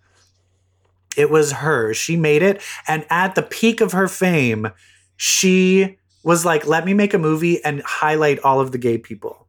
it 1.16 1.30
was 1.30 1.52
her 1.52 1.94
she 1.94 2.16
made 2.16 2.42
it 2.42 2.60
and 2.86 3.06
at 3.10 3.34
the 3.34 3.42
peak 3.42 3.80
of 3.80 3.92
her 3.92 4.08
fame 4.08 4.68
she 5.16 5.98
was 6.22 6.44
like, 6.44 6.66
let 6.66 6.84
me 6.84 6.94
make 6.94 7.14
a 7.14 7.18
movie 7.18 7.62
and 7.64 7.82
highlight 7.82 8.38
all 8.40 8.60
of 8.60 8.70
the 8.70 8.78
gay 8.78 8.98
people. 8.98 9.46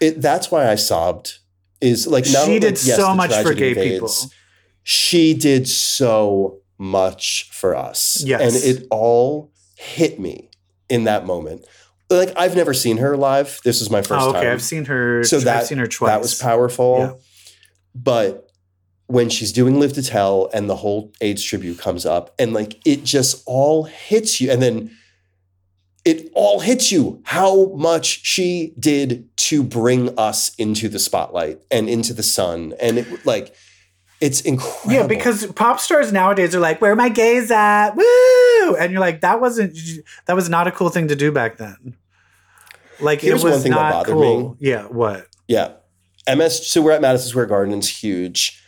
it, 0.00 0.20
that's 0.20 0.50
why 0.50 0.68
I 0.70 0.74
sobbed. 0.74 1.38
Is 1.80 2.06
like 2.06 2.24
not 2.24 2.44
She 2.44 2.52
only, 2.54 2.60
did 2.60 2.84
yes, 2.84 2.96
so 2.96 3.14
much 3.14 3.34
for 3.34 3.54
gay 3.54 3.72
of 3.72 3.76
people. 3.76 4.12
She 4.84 5.34
did 5.34 5.68
so 5.68 6.60
much 6.78 7.50
for 7.52 7.74
us, 7.74 8.22
Yes. 8.24 8.40
and 8.40 8.64
it 8.64 8.86
all 8.90 9.50
hit 9.76 10.20
me 10.20 10.50
in 10.88 11.04
that 11.04 11.26
moment. 11.26 11.66
Like 12.18 12.32
I've 12.36 12.56
never 12.56 12.74
seen 12.74 12.98
her 12.98 13.16
live. 13.16 13.60
This 13.64 13.80
is 13.80 13.90
my 13.90 13.98
oh, 13.98 14.02
first 14.02 14.24
Oh, 14.24 14.30
okay, 14.30 14.42
time. 14.42 14.52
I've 14.52 14.62
seen 14.62 14.84
her. 14.86 15.24
so 15.24 15.40
that 15.40 15.60
I've 15.60 15.66
seen 15.66 15.78
her 15.78 15.86
twice. 15.86 16.08
that 16.10 16.20
was 16.20 16.38
powerful. 16.38 16.98
Yeah. 16.98 17.12
But 17.94 18.48
when 19.06 19.28
she's 19.28 19.52
doing 19.52 19.78
Live 19.78 19.92
to 19.94 20.02
Tell 20.02 20.48
and 20.54 20.70
the 20.70 20.76
whole 20.76 21.12
AIDS 21.20 21.42
tribute 21.42 21.78
comes 21.78 22.06
up, 22.06 22.34
and 22.38 22.52
like 22.52 22.80
it 22.86 23.04
just 23.04 23.42
all 23.46 23.84
hits 23.84 24.40
you, 24.40 24.50
and 24.50 24.62
then 24.62 24.90
it 26.04 26.30
all 26.34 26.60
hits 26.60 26.90
you 26.90 27.20
how 27.24 27.66
much 27.74 28.24
she 28.24 28.74
did 28.78 29.28
to 29.36 29.62
bring 29.62 30.18
us 30.18 30.54
into 30.56 30.88
the 30.88 30.98
spotlight 30.98 31.60
and 31.70 31.88
into 31.88 32.12
the 32.14 32.22
sun. 32.22 32.74
And 32.80 32.98
it 32.98 33.26
like 33.26 33.54
it's 34.20 34.40
incredible. 34.40 34.92
Yeah, 34.92 35.06
because 35.06 35.46
pop 35.52 35.80
stars 35.80 36.12
nowadays 36.12 36.54
are 36.54 36.60
like, 36.60 36.80
"Where 36.80 36.92
are 36.92 36.96
my 36.96 37.08
gays 37.08 37.50
at?" 37.50 37.90
Woo! 37.96 38.76
And 38.76 38.92
you're 38.92 39.00
like, 39.00 39.20
"That 39.20 39.40
wasn't 39.40 39.76
that 40.26 40.34
was 40.36 40.48
not 40.48 40.66
a 40.66 40.72
cool 40.72 40.88
thing 40.88 41.08
to 41.08 41.16
do 41.16 41.32
back 41.32 41.58
then." 41.58 41.96
Like 43.00 43.20
Here's 43.20 43.42
it 43.42 43.44
was 43.44 43.54
one 43.54 43.62
thing 43.62 43.72
that 43.72 43.80
not 43.80 43.92
bothered 43.92 44.14
cool. 44.14 44.50
me. 44.50 44.56
Yeah, 44.60 44.84
what? 44.84 45.26
Yeah. 45.48 45.72
MS 46.32 46.70
so 46.70 46.80
we're 46.82 46.92
at 46.92 47.00
Madison 47.00 47.28
Square 47.28 47.46
Garden, 47.46 47.74
it's 47.74 48.02
huge. 48.02 48.62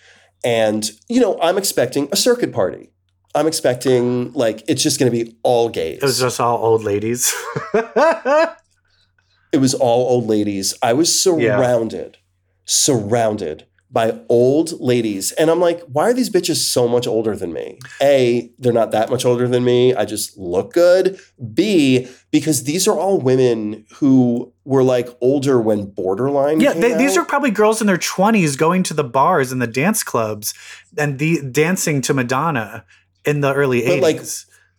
And 0.44 0.90
you 1.08 1.20
know, 1.20 1.38
I'm 1.40 1.56
expecting 1.56 2.08
a 2.12 2.16
circuit 2.16 2.52
party. 2.52 2.90
I'm 3.34 3.46
expecting 3.46 4.32
like 4.32 4.62
it's 4.68 4.82
just 4.82 4.98
gonna 4.98 5.10
be 5.10 5.36
all 5.42 5.68
gays. 5.68 5.98
It 5.98 6.02
was 6.02 6.20
just 6.20 6.40
all 6.40 6.58
old 6.58 6.84
ladies. 6.84 7.34
it 7.74 9.58
was 9.58 9.74
all 9.74 10.08
old 10.08 10.26
ladies. 10.26 10.74
I 10.82 10.92
was 10.92 11.22
surrounded, 11.22 12.18
surrounded 12.64 13.66
by 13.94 14.18
old 14.28 14.78
ladies. 14.80 15.32
And 15.32 15.50
I'm 15.50 15.60
like, 15.60 15.80
why 15.82 16.10
are 16.10 16.12
these 16.12 16.28
bitches 16.28 16.56
so 16.56 16.86
much 16.88 17.06
older 17.06 17.34
than 17.36 17.52
me? 17.52 17.78
A, 18.02 18.50
they're 18.58 18.72
not 18.72 18.90
that 18.90 19.08
much 19.08 19.24
older 19.24 19.46
than 19.48 19.64
me. 19.64 19.94
I 19.94 20.04
just 20.04 20.36
look 20.36 20.72
good. 20.74 21.18
B, 21.54 22.08
because 22.32 22.64
these 22.64 22.86
are 22.88 22.98
all 22.98 23.20
women 23.20 23.86
who 23.94 24.52
were 24.64 24.82
like 24.82 25.08
older 25.22 25.60
when 25.60 25.86
Borderline. 25.86 26.60
yeah, 26.60 26.72
came 26.72 26.82
they, 26.82 26.94
these 26.98 27.16
are 27.16 27.24
probably 27.24 27.52
girls 27.52 27.80
in 27.80 27.86
their 27.86 27.96
20s 27.96 28.58
going 28.58 28.82
to 28.82 28.94
the 28.94 29.04
bars 29.04 29.52
and 29.52 29.62
the 29.62 29.66
dance 29.68 30.02
clubs 30.02 30.52
and 30.98 31.18
the 31.20 31.40
dancing 31.50 32.00
to 32.02 32.12
Madonna 32.14 32.84
in 33.24 33.40
the 33.42 33.54
early 33.54 33.80
But, 33.82 34.00
80s. 34.00 34.02
like, 34.02 34.20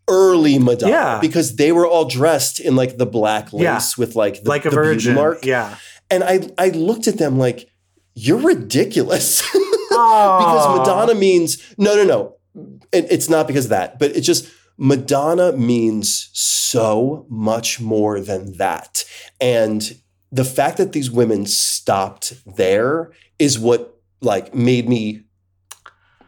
early 0.10 0.60
Madonna 0.60 0.92
Yeah. 0.92 1.20
because 1.22 1.56
they 1.56 1.72
were 1.72 1.88
all 1.88 2.06
dressed 2.06 2.60
in 2.60 2.76
like 2.76 2.98
the 2.98 3.06
black 3.08 3.52
lace 3.54 3.64
Yeah. 3.64 3.82
with 3.98 4.16
like 4.16 4.44
the, 4.44 4.50
like 4.50 4.66
a 4.66 4.70
the 4.70 4.76
virgin. 4.76 5.16
mark. 5.16 5.46
Yeah. 5.46 5.78
And 6.12 6.24
I 6.24 6.42
I 6.58 6.70
looked 6.70 7.08
at 7.08 7.18
them 7.18 7.40
like, 7.40 7.72
you're 8.16 8.40
ridiculous. 8.40 9.44
Because 9.88 10.78
Madonna 10.78 11.16
means 11.16 11.74
no, 11.78 11.96
no, 11.96 12.04
no. 12.04 12.36
It, 12.92 13.08
it's 13.10 13.30
not 13.30 13.48
because 13.48 13.66
of 13.66 13.70
that, 13.70 13.98
but 13.98 14.12
it's 14.12 14.26
just 14.26 14.52
Madonna 14.78 15.54
means 15.54 16.30
so 16.34 17.26
much 17.30 17.80
more 17.80 18.20
than 18.20 18.58
that. 18.58 19.06
And 19.40 19.98
the 20.32 20.44
fact 20.44 20.78
that 20.78 20.92
these 20.92 21.10
women 21.10 21.46
stopped 21.46 22.34
there 22.58 23.14
is 23.40 23.58
what 23.58 23.98
like 24.22 24.54
made 24.54 24.90
me 24.90 25.24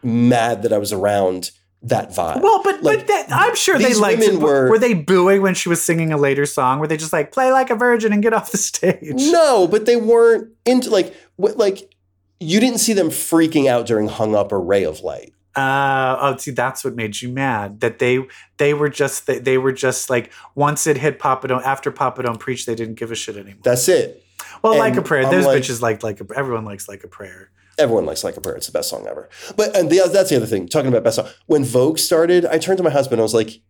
mad 0.01 0.63
that 0.63 0.71
I 0.71 0.77
was 0.77 0.93
around 0.93 1.51
that 1.89 2.09
vibe. 2.11 2.41
Well, 2.41 2.61
but 2.63 2.83
Like, 2.83 2.99
but 2.99 3.07
that, 3.07 3.27
I'm 3.31 3.55
sure 3.55 3.77
they 3.77 3.93
liked 3.93 4.19
women 4.19 4.35
it. 4.37 4.41
were- 4.41 4.69
Were 4.69 4.79
they 4.79 4.93
booing 4.93 5.41
when 5.41 5.53
she 5.53 5.69
was 5.69 5.81
singing 5.81 6.11
a 6.13 6.17
later 6.17 6.45
song? 6.45 6.79
Were 6.79 6.87
they 6.87 6.97
just 6.97 7.13
like 7.13 7.31
play 7.31 7.51
like 7.51 7.69
a 7.69 7.75
virgin 7.75 8.13
and 8.13 8.21
get 8.23 8.33
off 8.33 8.51
the 8.51 8.57
stage? 8.57 8.99
No, 9.15 9.67
but 9.67 9.85
they 9.85 9.95
weren't 9.95 10.49
into 10.65 10.89
like 10.89 11.15
what 11.35 11.57
like 11.57 11.93
you 12.39 12.59
didn't 12.59 12.79
see 12.79 12.93
them 12.93 13.09
freaking 13.09 13.67
out 13.67 13.85
during 13.87 14.07
hung 14.07 14.35
up 14.35 14.51
or 14.51 14.59
ray 14.61 14.83
of 14.83 15.01
light. 15.01 15.33
Uh, 15.55 16.15
oh, 16.21 16.37
see, 16.37 16.51
that's 16.51 16.85
what 16.85 16.93
made 16.95 17.19
you 17.19 17.29
mad. 17.29 17.79
That 17.79 17.97
they 17.97 18.19
they 18.57 18.75
were 18.75 18.89
just 18.89 19.25
they, 19.25 19.39
they 19.39 19.57
were 19.57 19.71
just 19.71 20.07
like 20.09 20.31
once 20.53 20.85
it 20.85 20.97
hit 20.97 21.17
Papa 21.17 21.47
Don't 21.47 21.65
after 21.65 21.89
Papa 21.89 22.21
Don't 22.21 22.39
preach, 22.39 22.65
they 22.67 22.75
didn't 22.75 22.95
give 22.95 23.11
a 23.11 23.15
shit 23.15 23.35
anymore. 23.37 23.61
That's 23.63 23.87
it. 23.87 24.23
well, 24.61 24.73
and 24.73 24.79
like 24.79 24.95
a 24.97 25.01
prayer. 25.01 25.23
I'm 25.25 25.31
Those 25.31 25.45
like- 25.47 25.61
bitches 25.63 25.81
like 25.81 26.03
like 26.03 26.21
a, 26.21 26.25
everyone 26.35 26.63
likes 26.65 26.87
like 26.87 27.03
a 27.03 27.07
prayer. 27.07 27.49
Everyone 27.77 28.05
likes 28.05 28.23
Like 28.23 28.37
a 28.37 28.41
Prayer. 28.41 28.55
It's 28.55 28.65
the 28.67 28.71
best 28.73 28.89
song 28.89 29.05
ever. 29.07 29.29
But 29.55 29.75
and 29.75 29.89
the, 29.89 30.09
that's 30.11 30.29
the 30.29 30.37
other 30.37 30.45
thing. 30.45 30.67
Talking 30.67 30.89
about 30.89 31.03
best 31.03 31.17
song. 31.17 31.27
When 31.45 31.63
Vogue 31.63 31.99
started, 31.99 32.45
I 32.45 32.57
turned 32.57 32.77
to 32.77 32.83
my 32.83 32.89
husband. 32.89 33.13
And 33.13 33.21
I 33.21 33.23
was 33.23 33.33
like, 33.33 33.61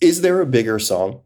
"Is 0.00 0.20
there 0.20 0.40
a 0.40 0.46
bigger 0.46 0.78
song? 0.78 1.20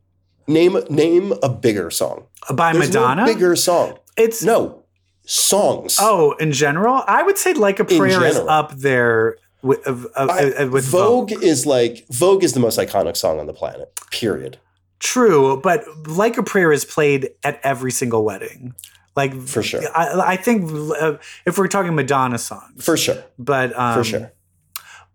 Name 0.47 0.79
name 0.89 1.33
a 1.43 1.49
bigger 1.49 1.91
song. 1.91 2.27
By 2.55 2.73
There's 2.73 2.89
Madonna, 2.89 3.23
no 3.27 3.33
bigger 3.33 3.55
song. 3.57 3.99
it's 4.17 4.43
No 4.43 4.85
songs. 5.25 5.99
oh 6.01 6.33
in 6.41 6.53
general. 6.53 7.03
I 7.07 7.23
would 7.23 7.39
say 7.39 7.53
like 7.55 7.79
a 7.81 7.85
prayer 7.85 8.25
is 8.25 8.37
up 8.37 8.73
there 8.77 9.37
with 9.63 9.87
uh, 9.87 9.95
uh, 10.17 10.53
I- 10.59 10.65
with 10.65 10.85
Vogue, 10.87 11.31
Vogue. 11.31 11.43
is 11.45 11.67
like 11.67 12.07
Vogue 12.11 12.43
is 12.43 12.53
the 12.55 12.61
most 12.61 12.79
iconic 12.79 13.17
song 13.17 13.39
on 13.39 13.47
the 13.47 13.53
planet. 13.53 13.93
Period. 14.11 14.59
True, 14.99 15.61
but 15.63 15.85
like 16.07 16.37
a 16.37 16.43
prayer 16.43 16.73
is 16.73 16.85
played 16.85 17.31
at 17.45 17.61
every 17.63 17.91
single 17.93 18.25
wedding. 18.25 18.75
Like 19.21 19.35
For 19.47 19.63
sure. 19.63 19.83
I, 19.95 20.33
I 20.33 20.37
think 20.37 20.71
uh, 20.73 21.19
if 21.45 21.59
we're 21.59 21.69
talking 21.69 21.95
Madonna 21.95 22.39
songs, 22.39 22.83
For 22.85 22.97
sure. 22.97 23.23
but 23.39 23.79
um, 23.79 23.99
For 23.99 24.05
sure. 24.05 24.33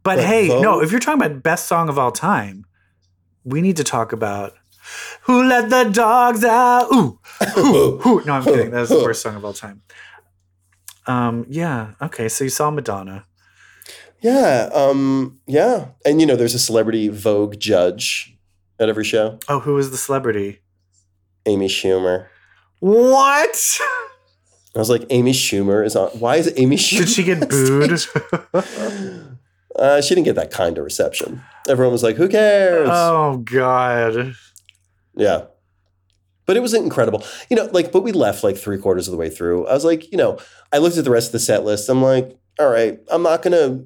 But, 0.03 0.17
But 0.17 0.19
hey, 0.25 0.47
no, 0.49 0.81
if 0.83 0.91
you're 0.91 0.99
talking 0.99 1.21
about 1.21 1.41
best 1.41 1.67
song 1.67 1.89
of 1.89 1.97
all 1.97 2.11
time, 2.11 2.65
we 3.43 3.61
need 3.61 3.77
to 3.77 3.83
talk 3.83 4.11
about 4.13 4.53
Who 5.23 5.43
Let 5.43 5.69
the 5.71 5.83
Dogs 5.91 6.43
Out. 6.43 6.91
Ooh, 6.93 7.19
ooh, 7.57 8.01
ooh. 8.05 8.23
No, 8.25 8.33
I'm 8.33 8.43
kidding. 8.43 8.69
That's 8.69 8.89
the 8.89 9.03
worst 9.03 9.21
song 9.23 9.35
of 9.35 9.43
all 9.43 9.53
time. 9.53 9.81
Um, 11.07 11.45
yeah. 11.49 11.93
Okay, 12.01 12.29
so 12.29 12.43
you 12.43 12.49
saw 12.51 12.69
Madonna. 12.69 13.25
Yeah. 14.21 14.69
Um, 14.73 15.39
yeah. 15.47 15.87
And 16.05 16.19
you 16.21 16.27
know, 16.27 16.35
there's 16.35 16.53
a 16.55 16.59
celebrity 16.59 17.07
Vogue 17.09 17.57
judge 17.59 18.35
at 18.79 18.89
every 18.89 19.03
show. 19.03 19.39
Oh, 19.47 19.59
who 19.59 19.77
is 19.77 19.89
the 19.91 19.97
celebrity? 19.97 20.59
Amy 21.45 21.67
Schumer. 21.67 22.27
What? 22.85 23.79
I 24.75 24.77
was 24.79 24.91
like, 24.91 25.07
Amy 25.09 25.31
Schumer 25.31 25.83
is 25.83 25.95
on. 25.95 26.09
Why 26.19 26.35
is 26.35 26.53
Amy 26.55 26.75
Schumer? 26.75 26.99
Did 26.99 27.09
she 27.09 27.23
get 27.23 27.49
booed? 27.49 27.99
Uh, 29.75 30.01
she 30.01 30.15
didn't 30.15 30.25
get 30.25 30.35
that 30.35 30.51
kind 30.51 30.77
of 30.77 30.85
reception. 30.85 31.41
Everyone 31.67 31.91
was 31.91 32.03
like, 32.03 32.15
"Who 32.15 32.29
cares?" 32.29 32.87
oh 32.89 33.39
God. 33.43 34.35
Yeah. 35.15 35.45
But 36.45 36.55
it 36.55 36.61
was 36.61 36.73
incredible. 36.73 37.23
You 37.49 37.57
know, 37.57 37.65
like, 37.73 37.91
but 37.91 38.03
we 38.03 38.11
left 38.11 38.43
like 38.43 38.55
three 38.55 38.77
quarters 38.77 39.07
of 39.07 39.11
the 39.11 39.17
way 39.17 39.29
through. 39.29 39.65
I 39.67 39.73
was 39.73 39.83
like, 39.83 40.11
you 40.11 40.17
know, 40.17 40.37
I 40.71 40.77
looked 40.77 40.95
at 40.95 41.03
the 41.03 41.11
rest 41.11 41.29
of 41.29 41.33
the 41.33 41.39
set 41.39 41.65
list. 41.65 41.89
I'm 41.89 42.03
like, 42.03 42.37
all 42.59 42.69
right, 42.69 42.99
I'm 43.11 43.23
not 43.23 43.41
gonna 43.41 43.83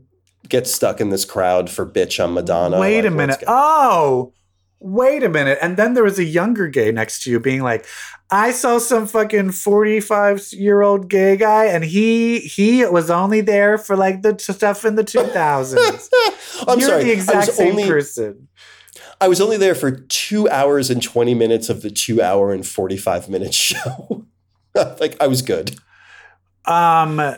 get 0.48 0.68
stuck 0.68 1.00
in 1.00 1.10
this 1.10 1.24
crowd 1.26 1.70
for 1.70 1.86
bitch 1.86 2.24
on 2.24 2.34
Madonna. 2.34 2.80
Wait 2.80 3.06
a 3.06 3.10
minute. 3.10 3.44
Oh, 3.48 4.34
wait 4.80 5.24
a 5.24 5.30
minute. 5.30 5.58
And 5.62 5.78
then 5.78 5.94
there 5.94 6.04
was 6.04 6.20
a 6.20 6.24
younger 6.24 6.68
gay 6.68 6.92
next 6.92 7.24
to 7.24 7.32
you 7.32 7.40
being 7.40 7.62
like, 7.62 7.86
I 8.32 8.52
saw 8.52 8.78
some 8.78 9.08
fucking 9.08 9.52
45 9.52 10.54
year 10.54 10.82
old 10.82 11.10
gay 11.10 11.36
guy 11.36 11.66
and 11.66 11.84
he 11.84 12.40
he 12.40 12.86
was 12.86 13.10
only 13.10 13.42
there 13.42 13.78
for 13.78 13.96
like 13.96 14.22
the 14.22 14.34
t- 14.36 14.54
stuff 14.54 14.86
in 14.86 14.96
the 14.96 15.04
2000s. 15.04 16.10
I'm 16.68 16.80
You're 16.80 16.90
sorry. 16.90 17.04
the 17.06 17.12
exact 17.12 17.54
same 17.54 17.72
only 17.72 17.88
person. 17.88 18.48
I 19.20 19.28
was 19.28 19.42
only 19.42 19.58
there 19.58 19.74
for 19.76 19.92
two 19.92 20.48
hours 20.50 20.90
and 20.90 21.02
20 21.02 21.34
minutes 21.34 21.70
of 21.70 21.82
the 21.82 21.90
two 21.90 22.22
hour 22.22 22.54
and 22.54 22.66
45 22.66 23.30
minute 23.30 23.54
show. 23.66 24.26
like 25.00 25.18
I 25.22 25.28
was 25.28 25.42
good. 25.42 25.76
Um 26.66 27.36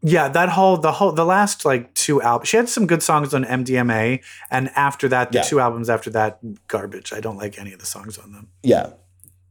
yeah, 0.00 0.28
that 0.28 0.50
whole 0.50 0.76
the 0.76 0.92
whole 0.92 1.10
the 1.10 1.24
last 1.24 1.64
like 1.64 1.92
two 1.94 2.22
albums. 2.22 2.48
She 2.48 2.56
had 2.56 2.68
some 2.68 2.86
good 2.86 3.02
songs 3.02 3.34
on 3.34 3.44
MDNA, 3.44 4.22
and 4.48 4.70
after 4.76 5.08
that, 5.08 5.32
the 5.32 5.38
Yeah. 5.38 5.42
two 5.42 5.58
albums 5.58 5.90
after 5.90 6.08
that, 6.10 6.38
garbage. 6.68 7.12
I 7.12 7.18
don't 7.18 7.36
like 7.36 7.58
any 7.58 7.72
of 7.72 7.80
the 7.80 7.86
songs 7.86 8.16
on 8.16 8.30
them. 8.30 8.46
Yeah. 8.62 8.90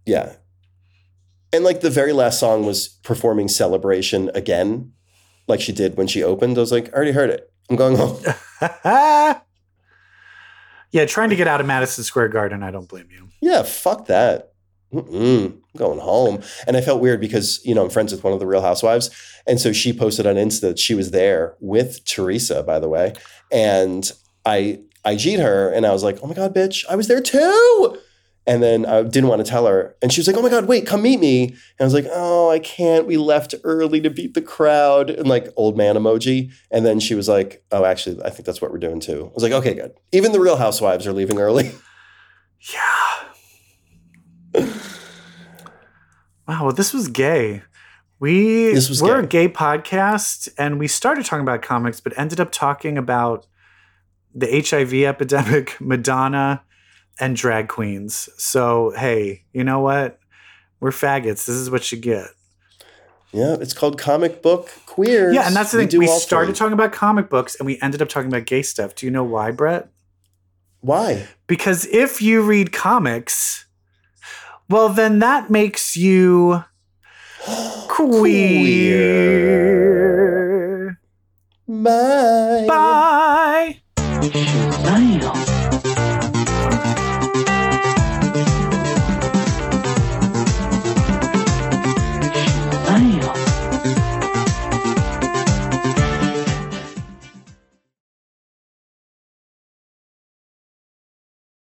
Yeah. 0.06 0.38
And 1.54 1.64
like 1.64 1.82
the 1.82 1.90
very 1.90 2.14
last 2.14 2.40
song 2.40 2.66
was 2.66 2.88
performing 2.88 3.48
Celebration 3.48 4.30
again, 4.36 4.92
like 5.48 5.62
she 5.62 5.72
did 5.72 5.98
when 5.98 6.08
she 6.08 6.24
opened. 6.24 6.58
I 6.58 6.62
was 6.62 6.72
like, 6.72 6.90
I 6.90 6.92
already 6.94 7.12
heard 7.12 7.30
it. 7.30 7.52
I'm 7.70 7.76
going 7.76 7.96
home. 7.96 8.18
yeah, 10.92 11.06
trying 11.06 11.30
to 11.30 11.36
get 11.36 11.48
out 11.48 11.62
of 11.62 11.68
Madison 11.68 12.04
Square 12.04 12.30
Garden, 12.30 12.64
I 12.64 12.72
don't 12.72 12.88
blame 12.88 13.10
you. 13.12 13.30
yeah, 13.42 13.64
fuck 13.64 14.08
that. 14.08 14.54
Mm-mm, 14.94 15.48
I'm 15.48 15.62
going 15.76 16.00
home. 16.00 16.42
And 16.66 16.78
I 16.78 16.82
felt 16.82 17.02
weird 17.02 17.20
because, 17.20 17.60
you 17.66 17.76
know, 17.76 17.84
I'm 17.84 17.90
friends 17.90 18.14
with 18.14 18.24
one 18.24 18.32
of 18.32 18.40
the 18.40 18.48
Real 18.48 18.62
Housewives. 18.62 19.10
And 19.46 19.60
so 19.60 19.74
she 19.74 19.92
posted 19.92 20.26
on 20.26 20.36
Insta 20.36 20.62
that 20.62 20.80
she 20.80 20.96
was 20.96 21.12
there 21.12 21.56
with 21.60 22.06
Teresa, 22.06 22.64
by 22.64 22.80
the 22.80 22.88
way. 22.88 23.14
And 23.52 24.10
I 24.46 24.80
IG'd 25.06 25.40
her 25.40 25.72
and 25.72 25.86
I 25.86 25.92
was 25.92 26.04
like, 26.04 26.20
oh 26.24 26.28
my 26.28 26.34
God, 26.34 26.56
bitch, 26.56 26.86
I 26.90 26.96
was 26.96 27.08
there 27.08 27.22
too. 27.22 27.98
And 28.48 28.64
then 28.64 28.86
I 28.86 29.04
didn't 29.04 29.28
want 29.28 29.46
to 29.46 29.50
tell 29.50 29.68
her. 29.68 29.96
And 30.02 30.12
she 30.12 30.22
was 30.22 30.28
like, 30.28 30.38
oh 30.38 30.42
my 30.42 30.50
God, 30.50 30.68
wait, 30.68 30.88
come 30.88 31.02
meet 31.02 31.20
me. 31.20 31.48
And 31.50 31.82
I 31.82 31.84
was 31.84 31.94
like, 31.94 32.08
oh, 32.10 32.50
I 32.50 32.60
can't. 32.60 33.06
We 33.06 33.18
left 33.18 33.54
early 33.66 34.00
to 34.02 34.10
beat 34.10 34.34
the 34.36 34.42
crowd. 34.42 35.10
And 35.10 35.28
like 35.28 35.50
old 35.58 35.76
man 35.78 35.96
emoji. 35.96 36.54
And 36.72 36.86
then 36.86 37.02
she 37.02 37.14
was 37.14 37.28
like, 37.28 37.64
oh, 37.74 37.84
actually, 37.84 38.24
I 38.24 38.30
think 38.30 38.46
that's 38.46 38.62
what 38.62 38.72
we're 38.72 38.78
doing 38.78 39.02
too. 39.02 39.28
I 39.30 39.34
was 39.34 39.44
like, 39.44 39.52
okay, 39.52 39.74
good. 39.74 39.92
Even 40.14 40.32
the 40.32 40.40
Real 40.40 40.56
Housewives 40.56 41.06
are 41.06 41.14
leaving 41.14 41.38
early. 41.40 41.72
Yeah. 42.74 44.64
wow, 46.48 46.64
well, 46.66 46.72
this 46.72 46.94
was 46.94 47.08
gay. 47.08 47.62
We 48.20 48.72
This 48.74 48.90
was 48.90 49.02
we're 49.02 49.22
gay. 49.22 49.46
a 49.46 49.48
gay 49.48 49.54
podcast, 49.54 50.50
and 50.58 50.80
we 50.80 50.88
started 50.88 51.26
talking 51.26 51.44
about 51.44 51.62
comics, 51.62 52.00
but 52.00 52.18
ended 52.18 52.40
up 52.40 52.52
talking 52.52 52.98
about 52.98 53.46
the 54.34 54.48
HIV 54.68 54.94
epidemic, 54.96 55.78
Madonna, 55.80 56.64
and 57.20 57.36
drag 57.36 57.68
queens. 57.68 58.30
So 58.38 58.92
hey, 58.96 59.44
you 59.54 59.64
know 59.64 59.80
what? 59.80 60.20
We're 60.80 60.92
faggots. 60.92 61.46
This 61.46 61.50
is 61.50 61.70
what 61.72 61.92
you 61.92 61.98
get. 61.98 62.28
Yeah, 63.34 63.56
it's 63.60 63.74
called 63.74 63.98
comic 64.00 64.42
book 64.42 64.70
queers. 64.86 65.34
Yeah, 65.36 65.46
and 65.48 65.56
that's 65.56 65.72
the 65.72 65.78
We 65.80 65.84
thing. 65.84 65.90
do 65.90 66.00
We, 66.00 66.08
started 66.08 66.48
three. 66.54 66.56
talking 66.60 66.74
about 66.74 66.94
comic 66.94 67.30
books, 67.30 67.56
and 67.60 67.66
we 67.66 67.78
ended 67.82 68.02
up 68.02 68.08
talking 68.10 68.30
about 68.30 68.46
gay 68.46 68.62
stuff. 68.62 68.96
Do 68.96 69.06
you 69.06 69.12
know 69.12 69.24
why, 69.24 69.52
Brett? 69.52 69.90
Why? 70.80 71.28
Because 71.48 71.86
if 71.88 72.22
you 72.22 72.42
read 72.42 72.72
comics, 72.72 73.66
well, 74.70 74.88
then 74.90 75.20
that 75.20 75.50
makes 75.50 75.98
you 75.98 76.64
Queer. 79.28 81.00
Bye. 81.68 82.66
Bye. 82.68 83.82
Smile. 84.32 85.57